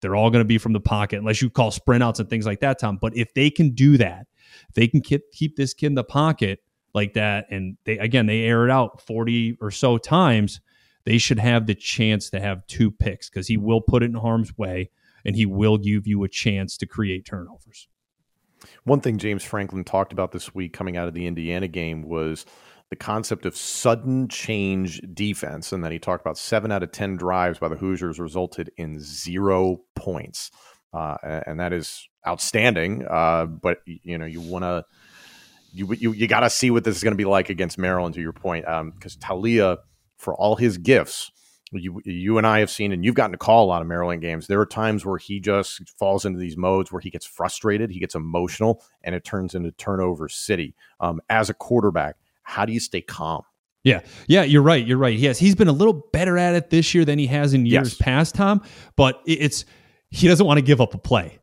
they're 0.00 0.16
all 0.16 0.30
going 0.30 0.42
to 0.44 0.48
be 0.48 0.58
from 0.58 0.72
the 0.72 0.80
pocket, 0.80 1.20
unless 1.20 1.40
you 1.40 1.48
call 1.48 1.70
sprint 1.70 2.02
outs 2.02 2.18
and 2.18 2.28
things 2.28 2.44
like 2.44 2.58
that, 2.60 2.80
Tom. 2.80 2.98
But 3.00 3.16
if 3.16 3.32
they 3.34 3.50
can 3.50 3.70
do 3.70 3.96
that, 3.98 4.26
they 4.74 4.88
can 4.88 5.00
keep 5.00 5.56
this 5.56 5.74
kid 5.74 5.86
in 5.86 5.94
the 5.94 6.04
pocket, 6.04 6.58
like 6.94 7.14
that 7.14 7.46
and 7.50 7.76
they 7.84 7.98
again 7.98 8.26
they 8.26 8.42
air 8.42 8.64
it 8.64 8.70
out 8.70 9.00
40 9.00 9.58
or 9.60 9.70
so 9.70 9.98
times 9.98 10.60
they 11.04 11.18
should 11.18 11.38
have 11.38 11.66
the 11.66 11.74
chance 11.74 12.30
to 12.30 12.40
have 12.40 12.66
two 12.66 12.90
picks 12.90 13.28
because 13.28 13.48
he 13.48 13.56
will 13.56 13.80
put 13.80 14.02
it 14.02 14.06
in 14.06 14.14
harm's 14.14 14.56
way 14.56 14.90
and 15.24 15.34
he 15.36 15.46
will 15.46 15.78
give 15.78 16.06
you 16.06 16.22
a 16.24 16.28
chance 16.28 16.76
to 16.76 16.86
create 16.86 17.24
turnovers. 17.24 17.88
One 18.84 19.00
thing 19.00 19.18
james 19.18 19.44
franklin 19.44 19.84
talked 19.84 20.12
about 20.12 20.32
this 20.32 20.54
week 20.54 20.72
coming 20.72 20.96
out 20.96 21.08
of 21.08 21.14
the 21.14 21.26
indiana 21.26 21.68
game 21.68 22.02
was 22.02 22.44
the 22.90 22.96
concept 22.96 23.46
of 23.46 23.56
sudden 23.56 24.28
change 24.28 25.00
defense 25.14 25.72
and 25.72 25.82
then 25.82 25.92
he 25.92 25.98
talked 25.98 26.20
about 26.20 26.36
seven 26.36 26.70
out 26.70 26.82
of 26.82 26.92
ten 26.92 27.16
drives 27.16 27.58
by 27.58 27.68
the 27.68 27.76
hoosiers 27.76 28.20
resulted 28.20 28.70
in 28.76 29.00
zero 29.00 29.78
points. 29.96 30.50
Uh, 30.92 31.16
and 31.46 31.58
that 31.58 31.72
is 31.72 32.06
outstanding 32.28 33.02
uh, 33.08 33.46
but 33.46 33.78
you 33.86 34.18
know 34.18 34.26
you 34.26 34.42
want 34.42 34.62
to 34.62 34.84
you 35.72 35.92
you, 35.98 36.12
you 36.12 36.26
got 36.26 36.40
to 36.40 36.50
see 36.50 36.70
what 36.70 36.84
this 36.84 36.96
is 36.96 37.02
going 37.02 37.12
to 37.12 37.18
be 37.18 37.24
like 37.24 37.50
against 37.50 37.78
Maryland. 37.78 38.14
To 38.14 38.20
your 38.20 38.32
point, 38.32 38.64
because 38.64 39.16
um, 39.16 39.20
Taulia, 39.20 39.78
for 40.18 40.34
all 40.34 40.56
his 40.56 40.78
gifts, 40.78 41.30
you 41.72 42.00
you 42.04 42.38
and 42.38 42.46
I 42.46 42.60
have 42.60 42.70
seen, 42.70 42.92
and 42.92 43.04
you've 43.04 43.14
gotten 43.14 43.32
to 43.32 43.38
call 43.38 43.64
a 43.64 43.68
lot 43.68 43.82
of 43.82 43.88
Maryland 43.88 44.20
games. 44.20 44.46
There 44.46 44.60
are 44.60 44.66
times 44.66 45.04
where 45.04 45.18
he 45.18 45.40
just 45.40 45.80
falls 45.98 46.24
into 46.24 46.38
these 46.38 46.56
modes 46.56 46.92
where 46.92 47.00
he 47.00 47.10
gets 47.10 47.26
frustrated, 47.26 47.90
he 47.90 48.00
gets 48.00 48.14
emotional, 48.14 48.82
and 49.02 49.14
it 49.14 49.24
turns 49.24 49.54
into 49.54 49.72
turnover 49.72 50.28
city. 50.28 50.74
Um, 51.00 51.20
as 51.30 51.50
a 51.50 51.54
quarterback, 51.54 52.16
how 52.42 52.64
do 52.64 52.72
you 52.72 52.80
stay 52.80 53.00
calm? 53.00 53.42
Yeah, 53.84 54.00
yeah, 54.28 54.44
you're 54.44 54.62
right. 54.62 54.86
You're 54.86 54.98
right. 54.98 55.18
Yes, 55.18 55.38
he's 55.38 55.54
been 55.54 55.68
a 55.68 55.72
little 55.72 56.06
better 56.12 56.38
at 56.38 56.54
it 56.54 56.70
this 56.70 56.94
year 56.94 57.04
than 57.04 57.18
he 57.18 57.26
has 57.26 57.52
in 57.52 57.66
years 57.66 57.90
yes. 57.90 57.94
past, 57.96 58.34
Tom. 58.34 58.62
But 58.96 59.20
it's 59.26 59.64
he 60.10 60.28
doesn't 60.28 60.46
want 60.46 60.58
to 60.58 60.62
give 60.62 60.80
up 60.80 60.94
a 60.94 60.98
play. 60.98 61.38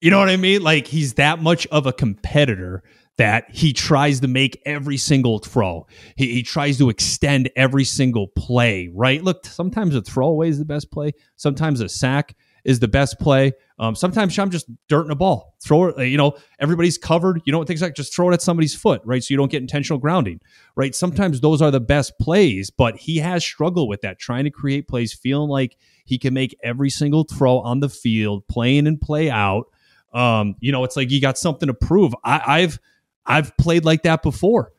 You 0.00 0.10
know 0.10 0.18
what 0.18 0.28
I 0.28 0.36
mean? 0.36 0.62
Like 0.62 0.86
he's 0.86 1.14
that 1.14 1.40
much 1.40 1.66
of 1.68 1.86
a 1.86 1.92
competitor 1.92 2.82
that 3.16 3.44
he 3.50 3.72
tries 3.72 4.20
to 4.20 4.28
make 4.28 4.60
every 4.66 4.96
single 4.96 5.38
throw. 5.38 5.86
He, 6.16 6.32
he, 6.32 6.42
tries 6.42 6.78
to 6.78 6.88
extend 6.88 7.50
every 7.54 7.84
single 7.84 8.28
play, 8.28 8.90
right? 8.92 9.22
Look, 9.22 9.46
sometimes 9.46 9.94
a 9.94 10.02
throwaway 10.02 10.48
is 10.48 10.58
the 10.58 10.64
best 10.64 10.90
play. 10.90 11.12
Sometimes 11.36 11.80
a 11.80 11.88
sack 11.88 12.34
is 12.64 12.80
the 12.80 12.88
best 12.88 13.20
play. 13.20 13.52
Um, 13.78 13.94
sometimes 13.94 14.36
I'm 14.38 14.50
just 14.50 14.66
dirting 14.88 15.12
a 15.12 15.14
ball. 15.14 15.54
Throw 15.62 15.88
it, 15.88 16.08
you 16.08 16.16
know, 16.16 16.36
everybody's 16.58 16.98
covered. 16.98 17.42
You 17.44 17.52
know 17.52 17.58
what 17.58 17.68
things 17.68 17.82
like 17.82 17.94
just 17.94 18.14
throw 18.14 18.30
it 18.30 18.34
at 18.34 18.42
somebody's 18.42 18.74
foot, 18.74 19.02
right? 19.04 19.22
So 19.22 19.32
you 19.32 19.36
don't 19.36 19.50
get 19.50 19.62
intentional 19.62 19.98
grounding, 19.98 20.40
right? 20.74 20.94
Sometimes 20.94 21.40
those 21.40 21.60
are 21.60 21.70
the 21.70 21.80
best 21.80 22.18
plays, 22.18 22.70
but 22.70 22.96
he 22.96 23.18
has 23.18 23.44
struggled 23.44 23.88
with 23.88 24.00
that, 24.00 24.18
trying 24.18 24.44
to 24.44 24.50
create 24.50 24.88
plays, 24.88 25.12
feeling 25.12 25.50
like 25.50 25.76
he 26.04 26.18
can 26.18 26.34
make 26.34 26.56
every 26.62 26.90
single 26.90 27.24
throw 27.24 27.58
on 27.60 27.80
the 27.80 27.88
field, 27.88 28.46
playing 28.48 28.86
and 28.86 29.00
play 29.00 29.30
out. 29.30 29.66
Um, 30.12 30.54
you 30.60 30.72
know, 30.72 30.84
it's 30.84 30.96
like 30.96 31.10
you 31.10 31.20
got 31.20 31.36
something 31.36 31.66
to 31.66 31.74
prove. 31.74 32.14
I, 32.24 32.40
I've 32.46 32.78
I've 33.26 33.56
played 33.56 33.84
like 33.84 34.02
that 34.02 34.22
before 34.22 34.72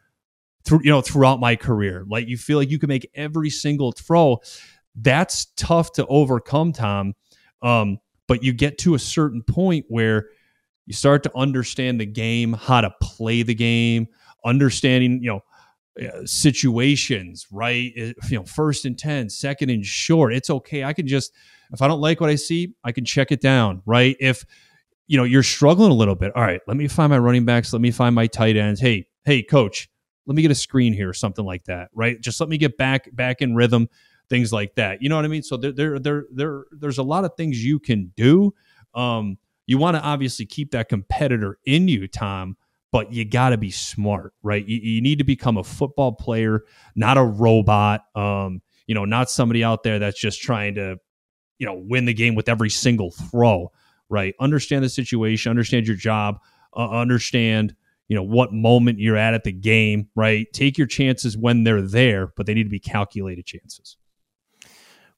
through 0.65 0.81
you 0.83 0.91
know 0.91 1.01
throughout 1.01 1.39
my 1.39 1.55
career. 1.55 2.05
Like 2.07 2.27
you 2.27 2.37
feel 2.37 2.57
like 2.57 2.69
you 2.69 2.79
can 2.79 2.89
make 2.89 3.09
every 3.15 3.49
single 3.49 3.91
throw. 3.91 4.39
That's 4.95 5.47
tough 5.57 5.91
to 5.93 6.05
overcome, 6.07 6.73
Tom. 6.73 7.13
Um, 7.61 7.99
but 8.27 8.43
you 8.43 8.53
get 8.53 8.77
to 8.79 8.95
a 8.95 8.99
certain 8.99 9.43
point 9.43 9.85
where 9.89 10.29
you 10.85 10.93
start 10.93 11.23
to 11.23 11.31
understand 11.35 11.99
the 11.99 12.05
game, 12.05 12.53
how 12.53 12.81
to 12.81 12.93
play 13.01 13.43
the 13.43 13.55
game, 13.55 14.07
understanding, 14.43 15.21
you 15.21 15.29
know, 15.29 15.41
uh, 16.07 16.25
situations, 16.25 17.47
right? 17.51 17.91
You 17.95 18.13
know, 18.31 18.43
first 18.43 18.85
and 18.85 18.97
10, 18.97 19.29
second 19.29 19.69
and 19.69 19.85
short. 19.85 20.33
It's 20.33 20.49
okay. 20.49 20.83
I 20.83 20.93
can 20.93 21.07
just, 21.07 21.33
if 21.71 21.81
I 21.81 21.87
don't 21.87 22.01
like 22.01 22.21
what 22.21 22.29
I 22.29 22.35
see, 22.35 22.73
I 22.83 22.91
can 22.91 23.05
check 23.05 23.31
it 23.31 23.41
down, 23.41 23.81
right? 23.85 24.15
If 24.19 24.45
you 25.07 25.17
know, 25.17 25.23
you're 25.23 25.43
struggling 25.43 25.91
a 25.91 25.95
little 25.95 26.15
bit. 26.15 26.31
All 26.35 26.41
right, 26.41 26.61
let 26.67 26.77
me 26.77 26.87
find 26.87 27.09
my 27.09 27.17
running 27.17 27.45
backs. 27.45 27.71
Let 27.73 27.81
me 27.81 27.91
find 27.91 28.15
my 28.15 28.27
tight 28.27 28.55
ends. 28.55 28.79
Hey, 28.79 29.07
hey, 29.23 29.43
coach, 29.43 29.89
let 30.25 30.35
me 30.35 30.41
get 30.41 30.51
a 30.51 30.55
screen 30.55 30.93
here 30.93 31.09
or 31.09 31.13
something 31.13 31.45
like 31.45 31.65
that, 31.65 31.89
right? 31.93 32.19
Just 32.19 32.39
let 32.39 32.49
me 32.49 32.57
get 32.57 32.77
back 32.77 33.13
back 33.15 33.41
in 33.41 33.55
rhythm, 33.55 33.87
things 34.29 34.51
like 34.51 34.75
that. 34.75 35.01
You 35.01 35.09
know 35.09 35.15
what 35.15 35.25
I 35.25 35.27
mean? 35.27 35.43
So 35.43 35.57
there, 35.57 35.71
there, 35.71 35.99
there, 35.99 36.25
there 36.33 36.65
there's 36.71 36.97
a 36.97 37.03
lot 37.03 37.25
of 37.25 37.31
things 37.37 37.63
you 37.63 37.79
can 37.79 38.11
do. 38.15 38.53
Um, 38.93 39.37
you 39.67 39.77
want 39.77 39.97
to 39.97 40.01
obviously 40.01 40.45
keep 40.45 40.71
that 40.71 40.89
competitor 40.89 41.59
in 41.65 41.87
you, 41.87 42.07
Tom, 42.07 42.55
but 42.91 43.11
you 43.11 43.25
got 43.25 43.49
to 43.49 43.57
be 43.57 43.71
smart, 43.71 44.33
right? 44.41 44.65
You, 44.65 44.77
you, 44.77 45.01
need 45.01 45.17
to 45.17 45.23
become 45.23 45.57
a 45.57 45.63
football 45.63 46.13
player, 46.13 46.63
not 46.95 47.17
a 47.17 47.23
robot. 47.23 48.01
Um, 48.15 48.61
you 48.87 48.95
know, 48.95 49.05
not 49.05 49.29
somebody 49.29 49.63
out 49.63 49.83
there 49.83 49.99
that's 49.99 50.19
just 50.19 50.41
trying 50.41 50.75
to, 50.75 50.97
you 51.57 51.65
know, 51.65 51.73
win 51.73 52.05
the 52.05 52.13
game 52.13 52.35
with 52.35 52.47
every 52.47 52.69
single 52.69 53.11
throw 53.11 53.71
right? 54.09 54.35
Understand 54.39 54.83
the 54.83 54.89
situation, 54.89 55.49
understand 55.49 55.87
your 55.87 55.95
job, 55.95 56.39
uh, 56.75 56.89
understand 56.89 57.75
you 58.07 58.15
know 58.15 58.23
what 58.23 58.53
moment 58.53 58.99
you're 58.99 59.17
at 59.17 59.33
at 59.33 59.43
the 59.43 59.51
game, 59.51 60.09
right? 60.15 60.51
Take 60.53 60.77
your 60.77 60.87
chances 60.87 61.37
when 61.37 61.63
they're 61.63 61.81
there, 61.81 62.27
but 62.35 62.45
they 62.45 62.53
need 62.53 62.63
to 62.63 62.69
be 62.69 62.79
calculated 62.79 63.45
chances. 63.45 63.97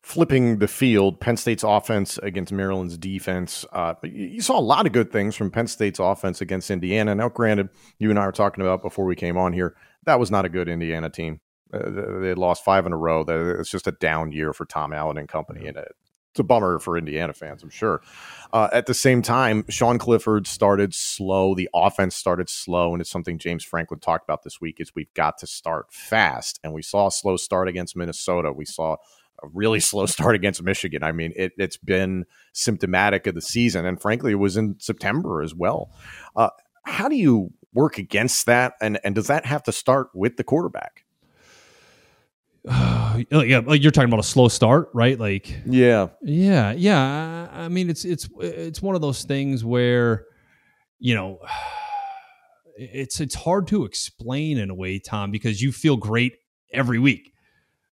Flipping 0.01 0.59
the 0.59 0.69
field, 0.69 1.19
Penn 1.19 1.35
State's 1.35 1.63
offense 1.63 2.17
against 2.19 2.53
Maryland's 2.53 2.97
defense. 2.97 3.65
Uh, 3.73 3.95
you 4.03 4.39
saw 4.39 4.57
a 4.57 4.61
lot 4.61 4.85
of 4.85 4.93
good 4.93 5.11
things 5.11 5.35
from 5.35 5.51
Penn 5.51 5.67
State's 5.67 5.99
offense 5.99 6.39
against 6.39 6.71
Indiana. 6.71 7.13
Now, 7.13 7.27
granted, 7.27 7.69
you 7.99 8.09
and 8.09 8.17
I 8.17 8.25
were 8.25 8.31
talking 8.31 8.63
about 8.63 8.81
before 8.81 9.03
we 9.03 9.17
came 9.17 9.35
on 9.35 9.51
here, 9.51 9.75
that 10.05 10.17
was 10.17 10.31
not 10.31 10.45
a 10.45 10.49
good 10.49 10.69
Indiana 10.69 11.09
team. 11.09 11.41
Uh, 11.73 11.89
they 12.21 12.33
lost 12.33 12.63
five 12.63 12.85
in 12.85 12.93
a 12.93 12.97
row. 12.97 13.25
That 13.25 13.57
it's 13.59 13.69
just 13.69 13.87
a 13.87 13.91
down 13.91 14.31
year 14.31 14.53
for 14.53 14.65
Tom 14.65 14.93
Allen 14.93 15.17
and 15.17 15.27
company, 15.27 15.67
and 15.67 15.77
it's 16.37 16.39
a 16.39 16.43
bummer 16.43 16.77
for 16.77 16.99
Indiana 16.99 17.33
fans, 17.33 17.63
I'm 17.63 17.71
sure. 17.71 17.99
Uh, 18.53 18.69
at 18.71 18.85
the 18.85 18.93
same 18.93 19.23
time, 19.23 19.65
Sean 19.69 19.97
Clifford 19.97 20.45
started 20.45 20.93
slow. 20.93 21.55
The 21.55 21.67
offense 21.73 22.15
started 22.15 22.47
slow, 22.47 22.93
and 22.93 23.01
it's 23.01 23.09
something 23.09 23.39
James 23.39 23.63
Franklin 23.63 23.99
talked 23.99 24.23
about 24.23 24.43
this 24.43 24.61
week. 24.61 24.79
Is 24.79 24.93
we've 24.93 25.13
got 25.15 25.39
to 25.39 25.47
start 25.47 25.91
fast, 25.91 26.59
and 26.63 26.73
we 26.73 26.83
saw 26.83 27.07
a 27.07 27.11
slow 27.11 27.37
start 27.37 27.67
against 27.67 27.95
Minnesota. 27.95 28.53
We 28.53 28.65
saw 28.65 28.97
a 29.41 29.47
really 29.51 29.79
slow 29.89 30.05
start 30.05 30.35
against 30.35 30.61
Michigan. 30.61 31.01
I 31.01 31.11
mean, 31.11 31.33
it, 31.35 31.53
has 31.59 31.77
been 31.77 32.25
symptomatic 32.53 33.25
of 33.25 33.33
the 33.33 33.41
season, 33.41 33.87
and 33.87 33.99
frankly, 33.99 34.33
it 34.33 34.35
was 34.35 34.57
in 34.57 34.75
September 34.77 35.41
as 35.41 35.55
well. 35.55 35.89
Uh, 36.35 36.49
how 36.83 37.09
do 37.09 37.15
you 37.15 37.51
work 37.73 37.97
against 37.97 38.45
that, 38.45 38.75
and 38.79 38.99
and 39.03 39.15
does 39.15 39.25
that 39.25 39.47
have 39.47 39.63
to 39.63 39.71
start 39.71 40.09
with 40.13 40.37
the 40.37 40.43
quarterback? 40.43 41.03
Uh, 43.31 43.39
yeah, 43.39 43.61
like 43.65 43.81
you're 43.81 43.91
talking 43.91 44.09
about 44.09 44.19
a 44.19 44.23
slow 44.23 44.47
start, 44.47 44.89
right? 44.93 45.19
Like, 45.19 45.49
yeah, 45.65 46.09
yeah, 46.21 46.71
yeah. 46.73 47.49
I 47.51 47.67
mean, 47.67 47.89
it's 47.89 48.05
it's 48.05 48.29
it's 48.39 48.79
one 48.79 48.93
of 48.93 49.01
those 49.01 49.23
things 49.23 49.65
where, 49.65 50.27
you 50.99 51.15
know, 51.15 51.39
it's 52.77 53.19
it's 53.19 53.33
hard 53.33 53.65
to 53.69 53.85
explain 53.85 54.59
in 54.59 54.69
a 54.69 54.75
way, 54.75 54.99
Tom, 54.99 55.31
because 55.31 55.63
you 55.63 55.71
feel 55.71 55.97
great 55.97 56.35
every 56.71 56.99
week, 56.99 57.33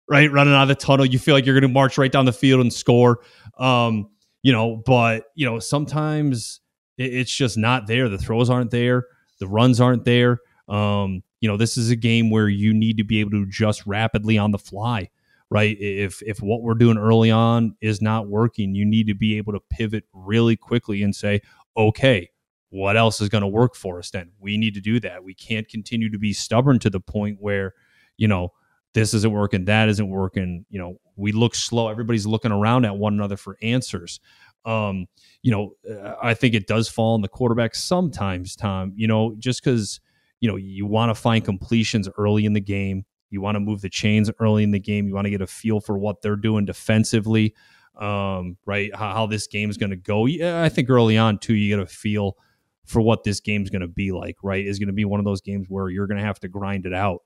right? 0.10 0.30
Running 0.30 0.54
out 0.54 0.64
of 0.64 0.68
the 0.68 0.76
tunnel, 0.76 1.06
you 1.06 1.20
feel 1.20 1.36
like 1.36 1.46
you're 1.46 1.56
going 1.56 1.70
to 1.70 1.74
march 1.74 1.98
right 1.98 2.12
down 2.12 2.26
the 2.26 2.34
field 2.34 2.60
and 2.60 2.74
score. 2.74 3.20
Um, 3.58 4.10
you 4.42 4.52
know, 4.52 4.76
but 4.86 5.28
you 5.36 5.46
know, 5.46 5.60
sometimes 5.60 6.60
it's 6.98 7.34
just 7.34 7.58
not 7.58 7.88
there. 7.88 8.10
The 8.10 8.18
throws 8.18 8.50
aren't 8.50 8.72
there, 8.72 9.06
the 9.40 9.48
runs 9.48 9.80
aren't 9.80 10.04
there. 10.04 10.40
Um, 10.68 11.24
you 11.42 11.50
know, 11.50 11.58
this 11.58 11.78
is 11.78 11.90
a 11.90 11.96
game 11.96 12.30
where 12.30 12.48
you 12.48 12.74
need 12.74 12.98
to 12.98 13.04
be 13.04 13.20
able 13.20 13.32
to 13.32 13.44
adjust 13.44 13.86
rapidly 13.86 14.38
on 14.38 14.52
the 14.52 14.58
fly, 14.58 15.10
right? 15.50 15.76
If 15.78 16.22
if 16.24 16.42
what 16.42 16.62
we're 16.62 16.74
doing 16.74 16.98
early 16.98 17.32
on 17.32 17.76
is 17.82 18.02
not 18.02 18.28
working, 18.30 18.74
you 18.74 18.86
need 18.86 19.08
to 19.08 19.14
be 19.14 19.36
able 19.38 19.52
to 19.52 19.60
pivot 19.70 20.06
really 20.14 20.56
quickly 20.56 21.04
and 21.04 21.14
say, 21.14 21.42
okay, 21.76 22.30
what 22.70 22.96
else 22.96 23.20
is 23.20 23.28
going 23.28 23.42
to 23.42 23.48
work 23.48 23.76
for 23.76 24.00
us 24.00 24.10
then? 24.10 24.32
We 24.40 24.58
need 24.58 24.74
to 24.76 24.80
do 24.80 25.02
that. 25.02 25.24
We 25.24 25.34
can't 25.36 25.68
continue 25.68 26.10
to 26.12 26.18
be 26.18 26.32
stubborn 26.32 26.80
to 26.80 26.90
the 26.90 27.02
point 27.02 27.40
where, 27.42 27.74
you 28.16 28.30
know, 28.30 28.54
this 28.94 29.14
isn't 29.14 29.34
working, 29.34 29.66
that 29.66 29.90
isn't 29.90 30.10
working. 30.10 30.66
You 30.70 30.80
know, 30.80 30.98
we 31.18 31.34
look 31.34 31.56
slow. 31.56 31.90
Everybody's 31.90 32.26
looking 32.26 32.54
around 32.54 32.86
at 32.86 32.96
one 32.96 33.14
another 33.14 33.36
for 33.36 33.58
answers. 33.62 34.22
Um, 34.64 35.08
you 35.42 35.52
know, 35.52 35.76
I 36.22 36.36
think 36.36 36.54
it 36.54 36.68
does 36.68 36.88
fall 36.88 37.16
on 37.16 37.22
the 37.22 37.28
quarterback 37.28 37.76
sometimes, 37.76 38.56
Tom, 38.56 38.94
you 38.96 39.08
know, 39.08 39.36
just 39.38 39.62
because– 39.62 40.00
you 40.44 40.50
know, 40.50 40.58
you 40.58 40.86
want 40.86 41.10
to 41.10 41.16
find 41.16 41.46
completions 41.46 42.10
early 42.18 42.44
in 42.44 42.52
the 42.52 42.60
game. 42.60 43.06
You 43.30 43.40
want 43.40 43.56
to 43.56 43.62
move 43.62 43.80
the 43.80 43.88
chains 43.88 44.30
early 44.42 44.64
in 44.64 44.72
the 44.72 44.80
game. 44.80 45.08
You 45.08 45.16
want 45.16 45.24
to 45.24 45.32
get 45.32 45.40
a 45.40 45.48
feel 45.48 45.80
for 45.80 45.98
what 45.98 46.22
they're 46.22 46.36
doing 46.36 46.66
defensively, 46.66 47.56
um, 47.98 48.58
right? 48.66 48.94
How, 48.94 49.14
how 49.14 49.26
this 49.26 49.48
game 49.48 49.70
is 49.70 49.78
going 49.78 49.92
to 49.92 49.96
go. 49.96 50.26
Yeah, 50.26 50.62
I 50.62 50.68
think 50.68 50.90
early 50.90 51.18
on 51.18 51.38
too, 51.38 51.54
you 51.54 51.74
get 51.74 51.82
a 51.82 51.88
feel 51.88 52.36
for 52.84 53.02
what 53.02 53.24
this 53.24 53.40
game's 53.40 53.70
going 53.70 53.84
to 53.84 53.88
be 53.88 54.12
like. 54.12 54.36
Right? 54.44 54.68
Is 54.68 54.80
going 54.80 54.88
to 54.88 54.94
be 54.94 55.06
one 55.06 55.22
of 55.22 55.26
those 55.26 55.40
games 55.40 55.68
where 55.70 55.88
you're 55.88 56.08
going 56.08 56.20
to 56.20 56.26
have 56.26 56.42
to 56.42 56.50
grind 56.50 56.86
it 56.86 56.94
out, 56.94 57.22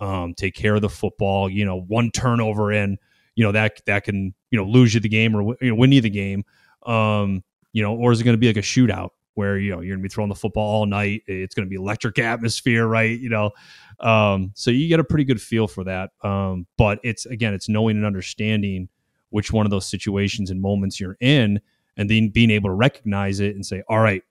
um, 0.00 0.34
take 0.34 0.56
care 0.56 0.74
of 0.74 0.82
the 0.82 0.88
football. 0.88 1.48
You 1.48 1.64
know, 1.64 1.80
one 1.82 2.10
turnover 2.10 2.72
in, 2.72 2.98
you 3.36 3.44
know 3.44 3.52
that 3.52 3.80
that 3.86 4.02
can 4.02 4.34
you 4.50 4.58
know 4.58 4.64
lose 4.64 4.94
you 4.94 4.98
the 4.98 5.08
game 5.08 5.36
or 5.36 5.54
you 5.60 5.68
know, 5.68 5.76
win 5.76 5.92
you 5.92 6.00
the 6.00 6.10
game. 6.10 6.42
Um, 6.84 7.44
you 7.72 7.84
know, 7.84 7.94
or 7.94 8.10
is 8.10 8.20
it 8.20 8.24
going 8.24 8.34
to 8.34 8.40
be 8.40 8.48
like 8.48 8.56
a 8.56 8.62
shootout? 8.62 9.10
Where 9.38 9.56
you 9.56 9.70
know 9.70 9.80
you're 9.80 9.96
to 9.96 10.02
be 10.02 10.08
throwing 10.08 10.28
the 10.28 10.34
football 10.34 10.68
all 10.68 10.84
night. 10.84 11.22
It's 11.28 11.54
to 11.54 11.70
be 11.70 11.76
electric 11.76 12.18
atmosphere, 12.18 12.88
right? 12.88 13.16
You 13.18 13.28
know, 13.28 13.52
um, 14.00 14.50
so 14.54 14.72
you 14.72 14.88
get 14.88 14.98
a 14.98 15.04
pretty 15.04 15.22
good 15.22 15.40
feel 15.40 15.68
for 15.68 15.84
that. 15.84 16.10
Um, 16.24 16.66
but 16.76 16.98
it's 17.04 17.24
again, 17.24 17.54
it's 17.54 17.68
knowing 17.68 17.96
and 17.96 18.04
understanding 18.04 18.88
which 19.30 19.52
one 19.52 19.64
of 19.64 19.70
those 19.70 19.86
situations 19.86 20.50
and 20.50 20.60
moments 20.60 20.98
you're 20.98 21.16
in, 21.20 21.60
and 21.96 22.10
then 22.10 22.30
being 22.30 22.50
able 22.50 22.68
to 22.68 22.74
recognize 22.74 23.38
it 23.38 23.54
and 23.54 23.64
say, 23.64 23.80
"All 23.88 24.00
right, 24.00 24.24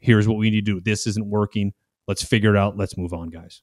here's 0.00 0.28
what 0.28 0.36
we 0.36 0.50
need 0.50 0.66
to 0.66 0.72
do. 0.74 0.80
This 0.82 1.06
isn't 1.06 1.26
working. 1.26 1.72
Let's 2.06 2.22
figure 2.22 2.54
it 2.54 2.58
out. 2.58 2.76
Let's 2.76 2.98
move 2.98 3.14
on, 3.14 3.30
guys." 3.30 3.62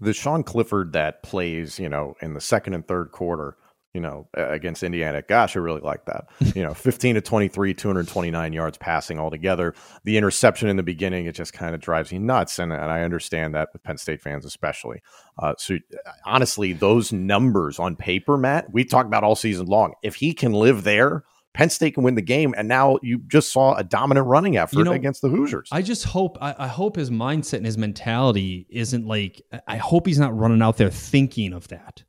The 0.00 0.12
Sean 0.12 0.42
Clifford 0.42 0.94
that 0.94 1.22
plays, 1.22 1.78
you 1.78 1.88
know, 1.88 2.16
in 2.20 2.34
the 2.34 2.40
second 2.40 2.74
and 2.74 2.86
third 2.86 3.12
quarter 3.12 3.56
you 3.96 4.02
know, 4.02 4.28
against 4.34 4.82
Indiana. 4.82 5.22
Gosh, 5.22 5.56
I 5.56 5.60
really 5.60 5.80
like 5.80 6.04
that. 6.04 6.26
You 6.56 6.62
know, 6.62 6.74
15 6.74 7.16
to 7.16 7.20
23, 7.20 7.74
229 7.74 8.52
yards 8.52 8.78
passing 8.78 9.18
altogether. 9.18 9.74
The 10.04 10.16
interception 10.16 10.68
in 10.68 10.76
the 10.76 10.82
beginning, 10.82 11.26
it 11.26 11.32
just 11.32 11.52
kind 11.52 11.74
of 11.74 11.80
drives 11.80 12.12
me 12.12 12.18
nuts. 12.18 12.58
And, 12.58 12.72
and 12.72 12.90
I 12.90 13.02
understand 13.02 13.54
that 13.54 13.70
with 13.72 13.82
Penn 13.82 13.98
State 13.98 14.22
fans, 14.22 14.44
especially. 14.46 15.02
Uh, 15.38 15.54
so 15.58 15.78
honestly, 16.24 16.72
those 16.72 17.12
numbers 17.12 17.78
on 17.78 17.96
paper, 17.96 18.38
Matt, 18.38 18.72
we 18.72 18.84
talked 18.84 19.06
about 19.06 19.22
all 19.22 19.34
season 19.34 19.66
long. 19.66 19.94
If 20.02 20.14
he 20.14 20.32
can 20.32 20.52
live 20.52 20.84
there, 20.84 21.24
Penn 21.56 21.70
State 21.70 21.94
can 21.94 22.02
win 22.02 22.16
the 22.16 22.22
game, 22.22 22.54
and 22.56 22.68
now 22.68 22.98
you 23.02 23.18
just 23.26 23.50
saw 23.50 23.74
a 23.74 23.82
dominant 23.82 24.26
running 24.26 24.58
effort 24.58 24.76
you 24.76 24.84
know, 24.84 24.92
against 24.92 25.22
the 25.22 25.28
Hoosiers. 25.28 25.70
I 25.72 25.80
just 25.80 26.04
hope, 26.04 26.36
I, 26.40 26.54
I, 26.58 26.66
hope 26.66 26.96
his 26.96 27.08
mindset 27.10 27.54
and 27.54 27.66
his 27.66 27.78
mentality 27.78 28.66
isn't 28.68 29.06
like. 29.06 29.40
I 29.66 29.78
hope 29.78 30.06
he's 30.06 30.18
not 30.18 30.36
running 30.36 30.60
out 30.60 30.76
there 30.76 30.90
thinking 30.90 31.54
of 31.54 31.68
that. 31.68 32.02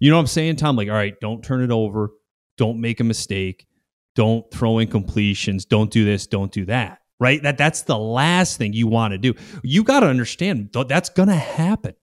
You 0.00 0.10
know 0.10 0.16
what 0.16 0.22
I'm 0.22 0.26
saying, 0.26 0.56
Tom? 0.56 0.76
Like, 0.76 0.88
all 0.88 0.94
right, 0.94 1.14
don't 1.20 1.44
turn 1.44 1.62
it 1.62 1.70
over. 1.70 2.10
Don't 2.56 2.80
make 2.80 3.00
a 3.00 3.04
mistake. 3.04 3.66
Don't 4.16 4.50
throw 4.50 4.74
incompletions. 4.74 5.68
Don't 5.68 5.90
do 5.90 6.04
this. 6.04 6.26
Don't 6.26 6.50
do 6.50 6.64
that. 6.66 6.98
Right? 7.20 7.42
That 7.42 7.58
that's 7.58 7.82
the 7.82 7.98
last 7.98 8.56
thing 8.56 8.72
you 8.72 8.86
want 8.86 9.12
to 9.12 9.18
do. 9.18 9.34
You 9.62 9.84
got 9.84 10.00
to 10.00 10.06
understand 10.06 10.70
that's 10.88 11.10
going 11.10 11.28
to 11.28 11.34
happen. 11.34 11.94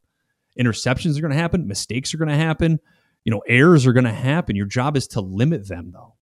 Interceptions 0.59 1.17
are 1.17 1.21
going 1.21 1.33
to 1.33 1.37
happen. 1.37 1.67
Mistakes 1.67 2.13
are 2.13 2.17
going 2.17 2.29
to 2.29 2.35
happen. 2.35 2.79
You 3.25 3.31
know, 3.31 3.41
errors 3.47 3.85
are 3.85 3.93
going 3.93 4.05
to 4.05 4.11
happen. 4.11 4.55
Your 4.55 4.67
job 4.67 4.95
is 4.95 5.07
to 5.09 5.21
limit 5.21 5.67
them, 5.67 5.91
though. 5.91 6.13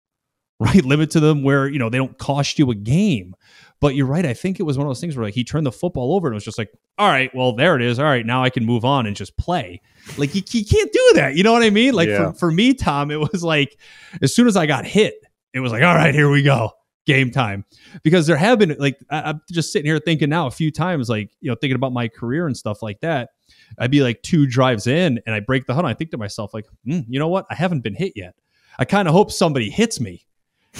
Right? 0.61 0.83
Limit 0.83 1.11
to 1.11 1.21
them 1.21 1.43
where 1.43 1.69
you 1.69 1.79
know 1.79 1.89
they 1.89 1.97
don't 1.97 2.17
cost 2.17 2.59
you 2.59 2.69
a 2.69 2.75
game. 2.75 3.33
But 3.81 3.95
you're 3.95 4.05
right. 4.05 4.25
I 4.25 4.33
think 4.33 4.59
it 4.59 4.63
was 4.63 4.77
one 4.77 4.85
of 4.85 4.89
those 4.89 4.99
things 4.99 5.15
where 5.15 5.25
like 5.25 5.33
he 5.33 5.43
turned 5.43 5.65
the 5.65 5.71
football 5.71 6.13
over 6.13 6.27
and 6.27 6.33
it 6.33 6.35
was 6.35 6.43
just 6.43 6.57
like, 6.57 6.71
all 6.97 7.07
right, 7.07 7.33
well, 7.33 7.53
there 7.53 7.75
it 7.77 7.81
is. 7.81 7.97
All 7.97 8.05
right, 8.05 8.25
now 8.25 8.43
I 8.43 8.49
can 8.49 8.65
move 8.65 8.83
on 8.83 9.05
and 9.05 9.15
just 9.15 9.37
play. 9.37 9.81
Like 10.17 10.35
you, 10.35 10.41
you 10.51 10.65
can't 10.65 10.91
do 10.91 11.11
that. 11.15 11.35
You 11.35 11.43
know 11.43 11.53
what 11.53 11.63
I 11.63 11.69
mean? 11.69 11.93
Like 11.93 12.09
yeah. 12.09 12.31
for, 12.31 12.37
for 12.37 12.51
me, 12.51 12.73
Tom, 12.73 13.09
it 13.09 13.19
was 13.19 13.43
like 13.43 13.77
as 14.21 14.35
soon 14.35 14.47
as 14.47 14.57
I 14.57 14.65
got 14.65 14.85
hit, 14.85 15.15
it 15.53 15.61
was 15.61 15.71
like, 15.71 15.83
all 15.83 15.95
right, 15.95 16.13
here 16.13 16.29
we 16.29 16.43
go. 16.43 16.71
Game 17.05 17.31
time. 17.31 17.65
Because 18.03 18.27
there 18.27 18.35
have 18.35 18.59
been 18.59 18.75
like 18.79 18.99
I, 19.09 19.21
I'm 19.21 19.41
just 19.49 19.71
sitting 19.71 19.89
here 19.89 19.99
thinking 19.99 20.29
now 20.29 20.47
a 20.47 20.51
few 20.51 20.71
times, 20.71 21.09
like, 21.09 21.31
you 21.39 21.49
know, 21.49 21.55
thinking 21.59 21.75
about 21.75 21.93
my 21.93 22.07
career 22.07 22.47
and 22.47 22.55
stuff 22.55 22.83
like 22.83 22.99
that. 22.99 23.29
I'd 23.77 23.91
be 23.91 24.01
like 24.01 24.21
two 24.23 24.45
drives 24.45 24.87
in 24.87 25.21
and 25.25 25.33
I 25.33 25.39
break 25.39 25.65
the 25.65 25.73
hunt. 25.73 25.87
I 25.87 25.93
think 25.93 26.11
to 26.11 26.17
myself, 26.17 26.53
like, 26.53 26.65
mm, 26.85 27.05
you 27.07 27.17
know 27.17 27.29
what? 27.29 27.45
I 27.49 27.55
haven't 27.55 27.81
been 27.81 27.95
hit 27.95 28.13
yet. 28.15 28.35
I 28.77 28.85
kind 28.85 29.07
of 29.07 29.13
hope 29.13 29.31
somebody 29.31 29.69
hits 29.69 29.99
me, 29.99 30.25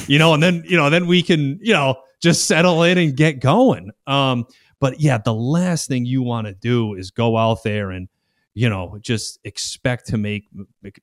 you 0.07 0.19
know, 0.19 0.33
and 0.33 0.43
then, 0.43 0.63
you 0.67 0.77
know, 0.77 0.89
then 0.89 1.07
we 1.07 1.21
can, 1.23 1.59
you 1.61 1.73
know, 1.73 1.95
just 2.21 2.45
settle 2.45 2.83
in 2.83 2.97
and 2.97 3.15
get 3.15 3.39
going. 3.39 3.91
Um, 4.07 4.45
but 4.79 4.99
yeah, 4.99 5.17
the 5.17 5.33
last 5.33 5.87
thing 5.87 6.05
you 6.05 6.21
want 6.21 6.47
to 6.47 6.53
do 6.53 6.93
is 6.95 7.11
go 7.11 7.37
out 7.37 7.63
there 7.63 7.91
and 7.91 8.07
you 8.53 8.69
know 8.69 8.97
just 9.01 9.39
expect 9.43 10.07
to 10.07 10.17
make 10.17 10.47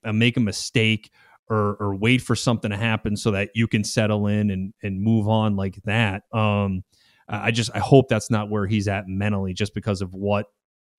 make 0.04 0.36
a 0.36 0.40
mistake 0.40 1.12
or 1.48 1.76
or 1.78 1.94
wait 1.94 2.18
for 2.22 2.34
something 2.34 2.70
to 2.70 2.76
happen 2.76 3.16
so 3.16 3.30
that 3.30 3.50
you 3.54 3.68
can 3.68 3.84
settle 3.84 4.26
in 4.26 4.50
and 4.50 4.72
and 4.82 5.00
move 5.00 5.28
on 5.28 5.56
like 5.56 5.80
that. 5.84 6.22
Um, 6.32 6.84
I 7.28 7.50
just 7.50 7.70
I 7.74 7.78
hope 7.78 8.08
that's 8.08 8.30
not 8.30 8.50
where 8.50 8.66
he's 8.66 8.88
at 8.88 9.08
mentally, 9.08 9.52
just 9.52 9.74
because 9.74 10.00
of 10.00 10.14
what 10.14 10.46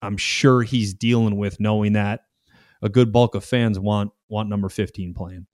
I'm 0.01 0.18
sure 0.18 0.61
he's 0.61 0.93
dealing 0.93 1.38
with, 1.38 1.59
knowing 1.59 1.93
that 1.93 2.22
a 2.82 2.89
good 2.89 3.11
bulk 3.11 3.36
of 3.36 3.43
fans 3.43 3.80
want 3.80 4.11
want 4.30 4.49
number 4.49 4.70
15 4.70 5.13
playing. 5.13 5.47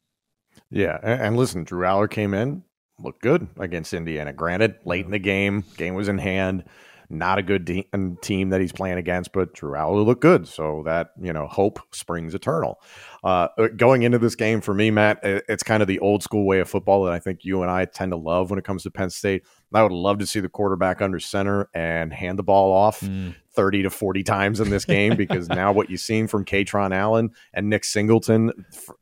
Yeah, 0.69 0.97
and 1.01 1.37
listen, 1.37 1.63
Drew 1.63 1.85
Allar 1.85 2.09
came 2.09 2.33
in, 2.33 2.63
looked 3.03 3.21
good 3.21 3.47
against 3.59 3.93
Indiana. 3.93 4.33
Granted, 4.33 4.75
late 4.85 5.05
in 5.05 5.11
the 5.11 5.19
game, 5.19 5.63
game 5.77 5.93
was 5.93 6.07
in 6.07 6.17
hand. 6.17 6.63
Not 7.09 7.37
a 7.37 7.43
good 7.43 7.65
de- 7.65 7.87
team 8.21 8.49
that 8.49 8.61
he's 8.61 8.71
playing 8.71 8.97
against, 8.97 9.33
but 9.33 9.53
Drew 9.53 9.73
Allar 9.73 10.05
looked 10.05 10.21
good. 10.21 10.47
So 10.47 10.81
that, 10.85 11.11
you 11.21 11.31
know, 11.31 11.47
hope 11.47 11.79
springs 11.91 12.33
eternal. 12.33 12.81
Uh, 13.23 13.49
uh 13.57 13.67
going 13.75 14.03
into 14.03 14.17
this 14.17 14.35
game 14.35 14.61
for 14.61 14.73
me, 14.73 14.89
Matt, 14.89 15.19
it's 15.23 15.63
kind 15.63 15.81
of 15.81 15.87
the 15.87 15.99
old 15.99 16.23
school 16.23 16.45
way 16.45 16.59
of 16.59 16.69
football 16.69 17.03
that 17.03 17.13
I 17.13 17.19
think 17.19 17.43
you 17.43 17.61
and 17.61 17.69
I 17.69 17.85
tend 17.85 18.11
to 18.13 18.17
love 18.17 18.49
when 18.49 18.57
it 18.57 18.65
comes 18.65 18.83
to 18.83 18.91
Penn 18.91 19.09
State. 19.09 19.43
I 19.73 19.83
would 19.83 19.91
love 19.91 20.19
to 20.19 20.25
see 20.25 20.39
the 20.39 20.49
quarterback 20.49 21.01
under 21.01 21.19
center 21.19 21.69
and 21.73 22.13
hand 22.13 22.39
the 22.39 22.43
ball 22.43 22.71
off 22.71 23.01
mm. 23.01 23.35
30 23.55 23.83
to 23.83 23.89
40 23.89 24.23
times 24.23 24.59
in 24.59 24.69
this 24.69 24.85
game 24.85 25.15
because 25.15 25.49
now 25.49 25.71
what 25.71 25.89
you've 25.89 25.99
seen 25.99 26.27
from 26.27 26.45
Kaytron 26.45 26.95
Allen 26.95 27.31
and 27.53 27.69
Nick 27.69 27.83
Singleton 27.83 28.51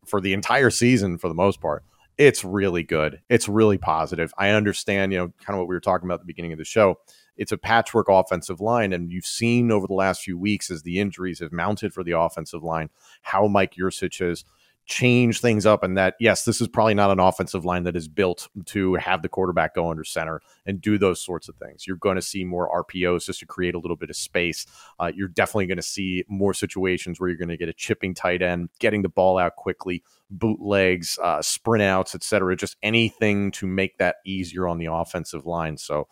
for 0.05 0.21
the 0.21 0.33
entire 0.33 0.69
season, 0.69 1.17
for 1.17 1.27
the 1.27 1.33
most 1.33 1.61
part, 1.61 1.83
it's 2.17 2.43
really 2.43 2.83
good. 2.83 3.21
It's 3.29 3.47
really 3.47 3.77
positive. 3.77 4.33
I 4.37 4.49
understand, 4.49 5.11
you 5.11 5.17
know, 5.19 5.33
kind 5.43 5.55
of 5.55 5.59
what 5.59 5.67
we 5.67 5.75
were 5.75 5.79
talking 5.79 6.07
about 6.07 6.15
at 6.15 6.21
the 6.21 6.27
beginning 6.27 6.51
of 6.51 6.57
the 6.57 6.65
show. 6.65 6.99
It's 7.37 7.51
a 7.51 7.57
patchwork 7.57 8.07
offensive 8.09 8.61
line, 8.61 8.93
and 8.93 9.11
you've 9.11 9.25
seen 9.25 9.71
over 9.71 9.87
the 9.87 9.93
last 9.93 10.21
few 10.21 10.37
weeks 10.37 10.69
as 10.69 10.83
the 10.83 10.99
injuries 10.99 11.39
have 11.39 11.51
mounted 11.51 11.93
for 11.93 12.03
the 12.03 12.11
offensive 12.11 12.63
line 12.63 12.89
how 13.21 13.47
Mike 13.47 13.75
Yurcich 13.75 14.19
has 14.19 14.43
change 14.91 15.39
things 15.39 15.65
up 15.65 15.83
and 15.83 15.97
that 15.97 16.15
yes 16.19 16.43
this 16.43 16.59
is 16.59 16.67
probably 16.67 16.93
not 16.93 17.09
an 17.09 17.19
offensive 17.19 17.63
line 17.63 17.83
that 17.83 17.95
is 17.95 18.09
built 18.09 18.49
to 18.65 18.95
have 18.95 19.21
the 19.21 19.29
quarterback 19.29 19.73
go 19.73 19.89
under 19.89 20.03
center 20.03 20.41
and 20.65 20.81
do 20.81 20.97
those 20.97 21.21
sorts 21.21 21.47
of 21.47 21.55
things. 21.55 21.87
You're 21.87 21.95
going 21.95 22.17
to 22.17 22.21
see 22.21 22.43
more 22.43 22.69
rpos 22.83 23.25
just 23.25 23.39
to 23.39 23.45
create 23.45 23.73
a 23.73 23.79
little 23.79 23.95
bit 23.95 24.09
of 24.09 24.17
space. 24.17 24.65
Uh, 24.99 25.09
you're 25.15 25.29
definitely 25.29 25.67
going 25.67 25.77
to 25.77 25.81
see 25.81 26.25
more 26.27 26.53
situations 26.53 27.21
where 27.21 27.29
you're 27.29 27.37
going 27.37 27.47
to 27.47 27.55
get 27.55 27.69
a 27.69 27.73
chipping 27.73 28.13
tight 28.13 28.41
end 28.41 28.67
getting 28.79 29.01
the 29.01 29.07
ball 29.07 29.37
out 29.37 29.55
quickly 29.55 30.03
bootlegs 30.29 31.17
uh, 31.23 31.41
sprint 31.41 31.81
outs 31.81 32.13
etc 32.13 32.53
just 32.57 32.75
anything 32.83 33.49
to 33.51 33.65
make 33.65 33.97
that 33.97 34.17
easier 34.25 34.67
on 34.67 34.77
the 34.77 34.87
offensive 34.87 35.45
line. 35.45 35.77
So 35.77 36.09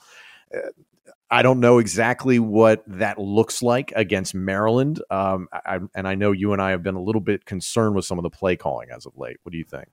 uh, 0.55 0.69
I 1.31 1.41
don't 1.41 1.59
know 1.59 1.77
exactly 1.77 2.39
what 2.39 2.83
that 2.87 3.19
looks 3.19 3.61
like 3.61 3.93
against 3.95 4.33
Maryland. 4.33 5.01
Um, 5.11 5.47
I, 5.53 5.79
and 5.95 6.07
I 6.07 6.15
know 6.15 6.31
you 6.31 6.53
and 6.53 6.61
I 6.61 6.71
have 6.71 6.81
been 6.81 6.95
a 6.95 7.01
little 7.01 7.21
bit 7.21 7.45
concerned 7.45 7.95
with 7.95 8.05
some 8.05 8.17
of 8.17 8.23
the 8.23 8.29
play 8.29 8.55
calling 8.55 8.89
as 8.89 9.05
of 9.05 9.15
late. 9.17 9.37
What 9.43 9.51
do 9.51 9.57
you 9.57 9.63
think? 9.63 9.87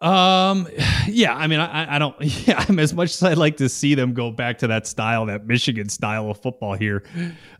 Um, 0.00 0.68
yeah, 1.06 1.34
I 1.34 1.46
mean, 1.46 1.60
I, 1.60 1.96
I 1.96 1.98
don't, 1.98 2.16
yeah, 2.46 2.64
I'm 2.68 2.78
as 2.78 2.92
much 2.94 3.10
as 3.10 3.22
I'd 3.22 3.38
like 3.38 3.58
to 3.58 3.68
see 3.68 3.94
them 3.94 4.14
go 4.14 4.30
back 4.30 4.58
to 4.58 4.66
that 4.68 4.86
style, 4.86 5.26
that 5.26 5.46
Michigan 5.46 5.88
style 5.88 6.30
of 6.30 6.40
football 6.40 6.74
here, 6.74 7.04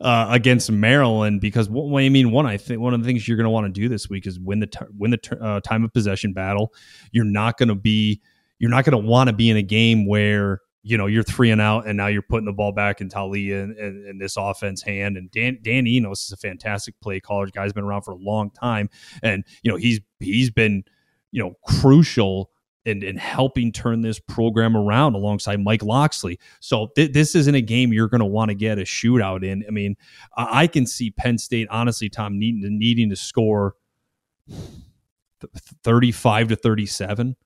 uh, 0.01 0.29
against 0.31 0.71
Maryland, 0.71 1.41
because 1.41 1.69
what 1.69 2.03
I 2.03 2.09
mean, 2.09 2.31
one, 2.31 2.47
I 2.47 2.57
think 2.57 2.81
one 2.81 2.95
of 2.95 3.01
the 3.01 3.07
things 3.07 3.27
you're 3.27 3.37
going 3.37 3.45
to 3.45 3.51
want 3.51 3.73
to 3.73 3.81
do 3.81 3.89
this 3.89 4.09
week 4.09 4.27
is 4.27 4.39
win 4.39 4.61
the, 4.61 4.89
win 4.97 5.13
the 5.13 5.39
uh, 5.41 5.61
time 5.61 5.85
of 5.85 5.93
possession 5.93 6.33
battle. 6.33 6.73
You're 7.13 7.25
not 7.25 7.59
going 7.59 7.69
to 7.69 7.75
be, 7.75 8.21
you're 8.59 8.71
not 8.71 8.85
going 8.85 9.01
to 9.01 9.09
want 9.09 9.29
to 9.29 9.33
be 9.33 9.51
in 9.51 9.57
a 9.57 9.63
game 9.63 10.07
where 10.07 10.61
you 10.89 10.97
know, 10.97 11.07
you're 11.07 11.25
three 11.25 11.51
and 11.51 11.61
out, 11.61 11.89
and 11.89 11.97
now 11.97 12.07
you're 12.07 12.23
putting 12.23 12.45
the 12.45 12.53
ball 12.53 12.71
back 12.71 13.01
in 13.01 13.09
Taulia 13.09 13.65
and, 13.65 13.77
and, 13.77 14.07
and, 14.07 14.21
this 14.21 14.37
offense 14.37 14.83
hand. 14.83 15.17
And 15.17 15.29
Dan 15.33 15.59
Dan 15.61 15.85
Enos 15.85 16.27
is 16.27 16.31
a 16.31 16.37
fantastic 16.37 16.95
play 17.01 17.19
caller. 17.19 17.49
Guy's 17.49 17.73
been 17.73 17.83
around 17.83 18.03
for 18.03 18.13
a 18.13 18.17
long 18.17 18.51
time, 18.51 18.89
and 19.21 19.43
you 19.65 19.73
know 19.73 19.77
he's 19.77 19.99
he's 20.21 20.49
been 20.49 20.85
you 21.33 21.43
know 21.43 21.55
crucial 21.67 22.53
in, 22.85 23.03
in 23.03 23.17
helping 23.17 23.73
turn 23.73 24.03
this 24.03 24.21
program 24.21 24.77
around 24.77 25.17
alongside 25.17 25.59
Mike 25.59 25.83
Locksley. 25.83 26.39
So 26.61 26.93
th- 26.95 27.13
this 27.13 27.35
isn't 27.35 27.57
a 27.57 27.61
game 27.61 27.93
you're 27.93 28.09
going 28.09 28.21
to 28.21 28.25
want 28.25 28.51
to 28.51 28.55
get 28.55 28.79
a 28.79 28.83
shootout 28.83 29.45
in. 29.45 29.65
I 29.67 29.73
mean, 29.73 29.97
I, 30.37 30.61
I 30.63 30.67
can 30.69 30.87
see 30.87 31.11
Penn 31.11 31.37
State 31.37 31.67
honestly, 31.69 32.09
Tom 32.09 32.39
needing 32.39 32.63
to, 32.63 32.71
needing 32.71 33.11
to 33.11 33.17
score. 33.17 33.75
35 35.85 36.49
to 36.49 36.57
37 36.57 37.37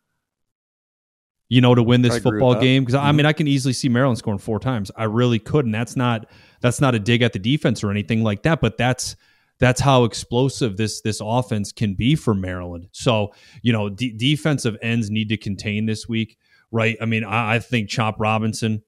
you 1.51 1.61
know, 1.61 1.74
to 1.74 1.82
win 1.82 2.01
this 2.01 2.18
football 2.20 2.55
game. 2.55 2.84
Because 2.84 2.94
mm-hmm. 2.94 3.07
I 3.07 3.12
mean, 3.12 3.26
I 3.26 3.34
can 3.34 3.46
easily 3.46 3.74
see 3.74 3.90
Maryland 3.90 4.16
scoring 4.16 4.38
four 4.38 4.59
times. 4.59 4.90
I 4.96 5.05
really 5.05 5.40
could, 5.40 5.66
and 5.66 5.74
that's 5.74 5.96
not 5.96 6.26
that's 6.62 6.80
not 6.80 6.94
a 6.94 6.98
dig 6.98 7.20
at 7.20 7.34
the 7.34 7.38
defense 7.38 7.84
or 7.84 7.90
anything 7.90 8.22
like 8.22 8.44
that. 8.44 8.61
But 8.62 8.78
that's 8.78 9.16
that's 9.59 9.80
how 9.80 10.05
explosive 10.05 10.76
this 10.76 11.03
this 11.03 11.20
offense 11.22 11.72
can 11.72 11.94
be 11.94 12.14
for 12.14 12.34
Maryland. 12.34 12.88
So 12.92 13.34
you 13.62 13.72
know, 13.72 13.90
d- 13.90 14.16
defensive 14.16 14.76
ends 14.80 15.11
need 15.11 15.28
to 15.30 15.36
contain 15.36 15.86
this 15.86 16.09
week, 16.09 16.38
right? 16.70 16.96
I 17.01 17.05
mean, 17.05 17.24
I, 17.24 17.57
I 17.57 17.59
think 17.59 17.90
Chop 17.90 18.16
Robinson. 18.18 18.82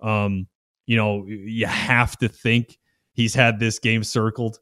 Um, 0.00 0.48
you 0.86 0.96
know, 0.96 1.26
you 1.26 1.66
have 1.66 2.16
to 2.18 2.28
think 2.28 2.78
he's 3.12 3.34
had 3.34 3.60
this 3.60 3.78
game 3.78 4.02
circled 4.04 4.58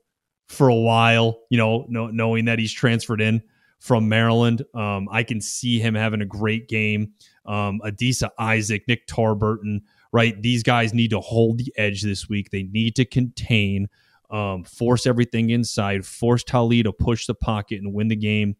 for 0.49 0.69
a 0.69 0.75
while. 0.75 1.39
You 1.51 1.59
know, 1.59 1.87
know 1.89 2.09
knowing 2.09 2.47
that 2.47 2.59
he's 2.59 2.73
transferred 2.73 3.21
in 3.21 3.43
from 3.79 4.09
Maryland. 4.09 4.65
Um, 4.75 5.09
I 5.13 5.23
can 5.23 5.41
see 5.41 5.79
him 5.79 5.95
having 5.95 6.23
a 6.23 6.27
great 6.27 6.69
game. 6.69 7.13
Um, 7.47 7.81
Adisa 7.85 8.31
Isaac, 8.39 8.85
Nick 8.89 9.07
Tarburton, 9.07 9.83
right? 10.13 10.41
These 10.41 10.63
guys 10.63 10.95
need 10.95 11.11
to 11.11 11.21
hold 11.21 11.59
the 11.59 11.73
edge 11.77 12.03
this 12.03 12.29
week. 12.29 12.51
They 12.51 12.65
need 12.65 12.97
to 12.97 13.05
contain, 13.05 13.89
um, 14.31 14.65
force 14.65 15.07
everything 15.07 15.51
inside, 15.51 16.07
force 16.07 16.43
Taulia 16.45 16.85
to 16.85 16.93
push 16.93 17.27
the 17.27 17.35
pocket 17.35 17.81
and 17.83 17.93
win 17.93 18.09
the 18.09 18.17
game. 18.17 18.57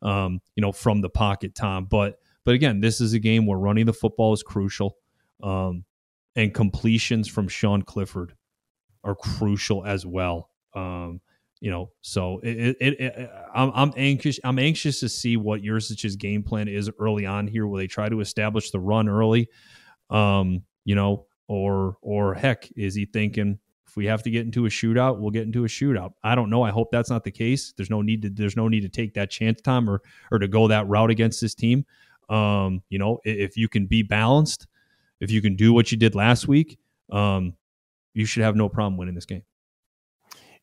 Um, 0.00 0.40
you 0.54 0.60
know, 0.60 0.70
from 0.70 1.00
the 1.00 1.10
pocket, 1.10 1.54
Tom. 1.54 1.86
But 1.86 2.20
but 2.44 2.54
again, 2.54 2.80
this 2.80 3.00
is 3.00 3.12
a 3.12 3.18
game 3.18 3.46
where 3.46 3.58
running 3.58 3.86
the 3.86 3.92
football 3.92 4.32
is 4.32 4.42
crucial, 4.42 4.96
um, 5.42 5.84
and 6.36 6.54
completions 6.54 7.28
from 7.28 7.48
Sean 7.48 7.82
Clifford 7.82 8.34
are 9.02 9.16
crucial 9.16 9.84
as 9.84 10.06
well. 10.06 10.50
Um, 10.74 11.20
you 11.60 11.70
know 11.70 11.90
so 12.00 12.40
it, 12.42 12.76
it, 12.80 13.00
it, 13.00 13.30
I'm, 13.54 13.72
I'm 13.74 13.92
anxious 13.96 14.38
i'm 14.44 14.58
anxious 14.58 15.00
to 15.00 15.08
see 15.08 15.36
what 15.36 15.62
Yurcich's 15.62 16.16
game 16.16 16.42
plan 16.42 16.68
is 16.68 16.90
early 16.98 17.26
on 17.26 17.46
here. 17.46 17.66
Will 17.66 17.78
they 17.78 17.86
try 17.86 18.08
to 18.08 18.20
establish 18.20 18.70
the 18.70 18.80
run 18.80 19.08
early? 19.08 19.48
Um 20.10 20.62
you 20.84 20.94
know 20.94 21.26
or 21.48 21.96
or 22.02 22.34
heck 22.34 22.68
is 22.76 22.94
he 22.94 23.06
thinking 23.06 23.58
if 23.86 23.96
we 23.96 24.06
have 24.06 24.22
to 24.22 24.30
get 24.30 24.44
into 24.44 24.66
a 24.66 24.68
shootout 24.68 25.18
we'll 25.18 25.30
get 25.30 25.44
into 25.44 25.64
a 25.64 25.68
shootout? 25.68 26.12
I 26.22 26.34
don't 26.34 26.50
know. 26.50 26.62
I 26.62 26.70
hope 26.70 26.90
that's 26.90 27.10
not 27.10 27.24
the 27.24 27.30
case. 27.30 27.72
There's 27.76 27.90
no 27.90 28.02
need 28.02 28.22
to 28.22 28.30
there's 28.30 28.56
no 28.56 28.68
need 28.68 28.82
to 28.82 28.88
take 28.88 29.14
that 29.14 29.30
chance 29.30 29.60
tom 29.60 29.88
or 29.88 30.02
or 30.30 30.38
to 30.38 30.48
go 30.48 30.68
that 30.68 30.86
route 30.88 31.10
against 31.10 31.40
this 31.40 31.54
team. 31.54 31.84
Um 32.28 32.82
you 32.88 32.98
know 32.98 33.18
if 33.24 33.56
you 33.56 33.68
can 33.68 33.86
be 33.86 34.02
balanced 34.02 34.66
if 35.20 35.30
you 35.30 35.42
can 35.42 35.56
do 35.56 35.72
what 35.72 35.90
you 35.90 35.98
did 35.98 36.14
last 36.14 36.46
week 36.46 36.78
um 37.10 37.54
you 38.14 38.24
should 38.24 38.42
have 38.42 38.54
no 38.54 38.68
problem 38.68 38.96
winning 38.96 39.14
this 39.14 39.24
game 39.24 39.42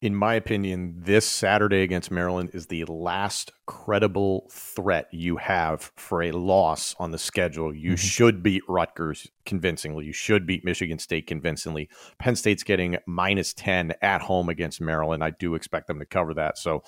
in 0.01 0.15
my 0.15 0.33
opinion, 0.35 0.93
this 0.97 1.25
Saturday 1.25 1.81
against 1.81 2.11
Maryland 2.11 2.51
is 2.53 2.67
the 2.67 2.85
last 2.85 3.51
credible 3.65 4.47
threat 4.51 5.07
you 5.11 5.37
have 5.37 5.91
for 5.95 6.21
a 6.23 6.31
loss 6.31 6.95
on 6.99 7.11
the 7.11 7.17
schedule. 7.17 7.73
You 7.73 7.91
mm-hmm. 7.91 7.95
should 7.95 8.43
beat 8.43 8.63
Rutgers 8.67 9.27
convincingly. 9.45 10.05
You 10.05 10.13
should 10.13 10.45
beat 10.45 10.65
Michigan 10.65 10.99
State 10.99 11.27
convincingly. 11.27 11.89
Penn 12.19 12.35
State's 12.35 12.63
getting 12.63 12.97
minus 13.07 13.53
10 13.53 13.93
at 14.01 14.21
home 14.21 14.49
against 14.49 14.81
Maryland. 14.81 15.23
I 15.23 15.31
do 15.31 15.55
expect 15.55 15.87
them 15.87 15.99
to 15.99 16.05
cover 16.05 16.33
that. 16.33 16.57
So 16.57 16.83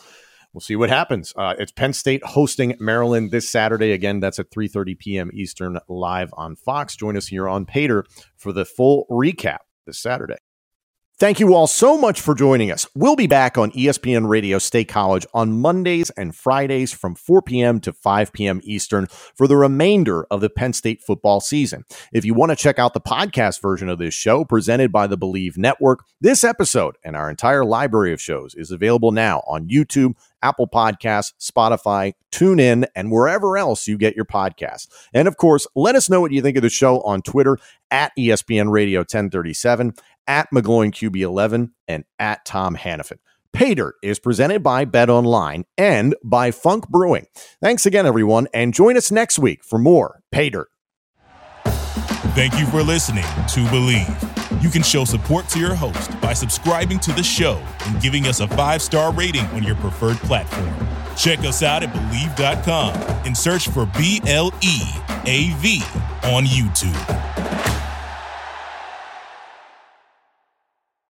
we'll 0.54 0.62
see 0.62 0.76
what 0.76 0.90
happens. 0.90 1.34
Uh, 1.36 1.56
it's 1.58 1.72
Penn 1.72 1.94
State 1.94 2.24
hosting 2.26 2.76
Maryland 2.80 3.32
this 3.32 3.50
Saturday. 3.50 3.94
Again, 3.94 4.20
that's 4.20 4.40
at 4.40 4.52
3.30 4.52 5.00
p.m. 5.00 5.30
Eastern 5.34 5.80
live 5.88 6.34
on 6.34 6.56
Fox. 6.56 6.96
Join 6.96 7.16
us 7.16 7.28
here 7.28 7.48
on 7.48 7.66
Paydirt 7.66 8.04
for 8.36 8.52
the 8.52 8.66
full 8.66 9.06
recap 9.10 9.60
this 9.86 10.00
Saturday. 10.00 10.38
Thank 11.20 11.40
you 11.40 11.56
all 11.56 11.66
so 11.66 11.98
much 11.98 12.22
for 12.22 12.36
joining 12.36 12.72
us. 12.72 12.86
We'll 12.94 13.16
be 13.16 13.26
back 13.26 13.58
on 13.58 13.72
ESPN 13.72 14.30
Radio 14.30 14.60
State 14.60 14.88
College 14.88 15.26
on 15.34 15.60
Mondays 15.60 16.12
and 16.12 16.36
Fridays 16.36 16.94
from 16.94 17.16
4 17.16 17.42
p.m. 17.42 17.80
to 17.80 17.92
5 17.92 18.32
p.m. 18.32 18.62
Eastern 18.64 19.08
for 19.08 19.48
the 19.48 19.58
remainder 19.58 20.28
of 20.30 20.42
the 20.42 20.50
Penn 20.52 20.74
State 20.74 21.02
football 21.02 21.40
season. 21.40 21.86
If 22.14 22.24
you 22.24 22.36
want 22.36 22.52
to 22.52 22.56
check 22.56 22.78
out 22.78 22.94
the 22.94 23.02
podcast 23.02 23.64
version 23.64 23.90
of 23.90 23.98
this 23.98 24.14
show 24.14 24.46
presented 24.46 24.92
by 24.92 25.08
the 25.08 25.18
Bleav 25.18 25.58
Network, 25.58 26.06
this 26.22 26.44
episode 26.44 27.00
and 27.04 27.16
our 27.16 27.32
entire 27.32 27.66
library 27.66 28.14
of 28.14 28.22
shows 28.22 28.54
is 28.54 28.70
available 28.70 29.12
now 29.12 29.42
on 29.48 29.70
YouTube, 29.70 30.14
Apple 30.44 30.68
Podcasts, 30.68 31.34
Spotify, 31.40 32.14
TuneIn, 32.32 32.86
and 32.96 33.12
wherever 33.12 33.58
else 33.58 33.88
you 33.88 33.98
get 33.98 34.16
your 34.16 34.26
podcasts. 34.26 34.88
And 35.16 35.28
of 35.28 35.38
course, 35.38 35.66
let 35.74 35.96
us 35.96 36.12
know 36.12 36.22
what 36.22 36.32
you 36.32 36.44
think 36.44 36.58
of 36.58 36.64
the 36.64 36.70
show 36.70 37.02
on 37.02 37.24
Twitter 37.24 37.58
at 37.90 38.12
ESPN 38.20 38.70
Radio 38.70 39.00
1037 39.00 39.94
at 40.28 40.48
McGloin 40.54 40.92
QB11, 40.92 41.72
and 41.88 42.04
at 42.20 42.46
Tom 42.46 42.76
Hannafin. 42.76 43.18
Paydirt 43.54 43.94
is 44.04 44.20
presented 44.20 44.62
by 44.62 44.86
Bet 44.86 45.10
Online 45.10 45.66
and 45.78 46.16
by 46.24 46.52
Funk 46.52 46.88
Brewing. 46.90 47.26
Thanks 47.62 47.86
again, 47.86 48.06
everyone, 48.06 48.48
and 48.54 48.74
join 48.74 48.98
us 48.98 49.10
next 49.10 49.40
week 49.40 49.64
for 49.64 49.80
more 49.80 50.22
Paydirt. 50.34 50.66
Thank 52.36 52.60
you 52.60 52.68
for 52.68 52.84
listening 52.84 53.24
to 53.24 53.66
Bleav. 53.72 54.62
You 54.62 54.70
can 54.70 54.84
show 54.84 55.06
support 55.06 55.48
to 55.50 55.60
your 55.60 55.74
host 55.74 56.20
by 56.22 56.34
subscribing 56.34 57.00
to 57.00 57.12
the 57.14 57.24
show 57.24 57.60
and 57.86 58.00
giving 58.00 58.28
us 58.28 58.42
a 58.42 58.48
five 58.50 58.82
star 58.82 59.12
rating 59.12 59.46
on 59.48 59.64
your 59.64 59.76
preferred 59.76 60.18
platform. 60.18 60.72
Check 61.16 61.40
us 61.40 61.64
out 61.64 61.82
at 61.82 61.92
Bleav.com 61.94 62.94
and 63.26 63.36
search 63.36 63.70
for 63.70 63.88
B 63.98 64.22
L 64.28 64.54
E 64.62 64.82
A 65.26 65.50
V 65.58 65.82
on 66.26 66.46
YouTube. 66.46 67.77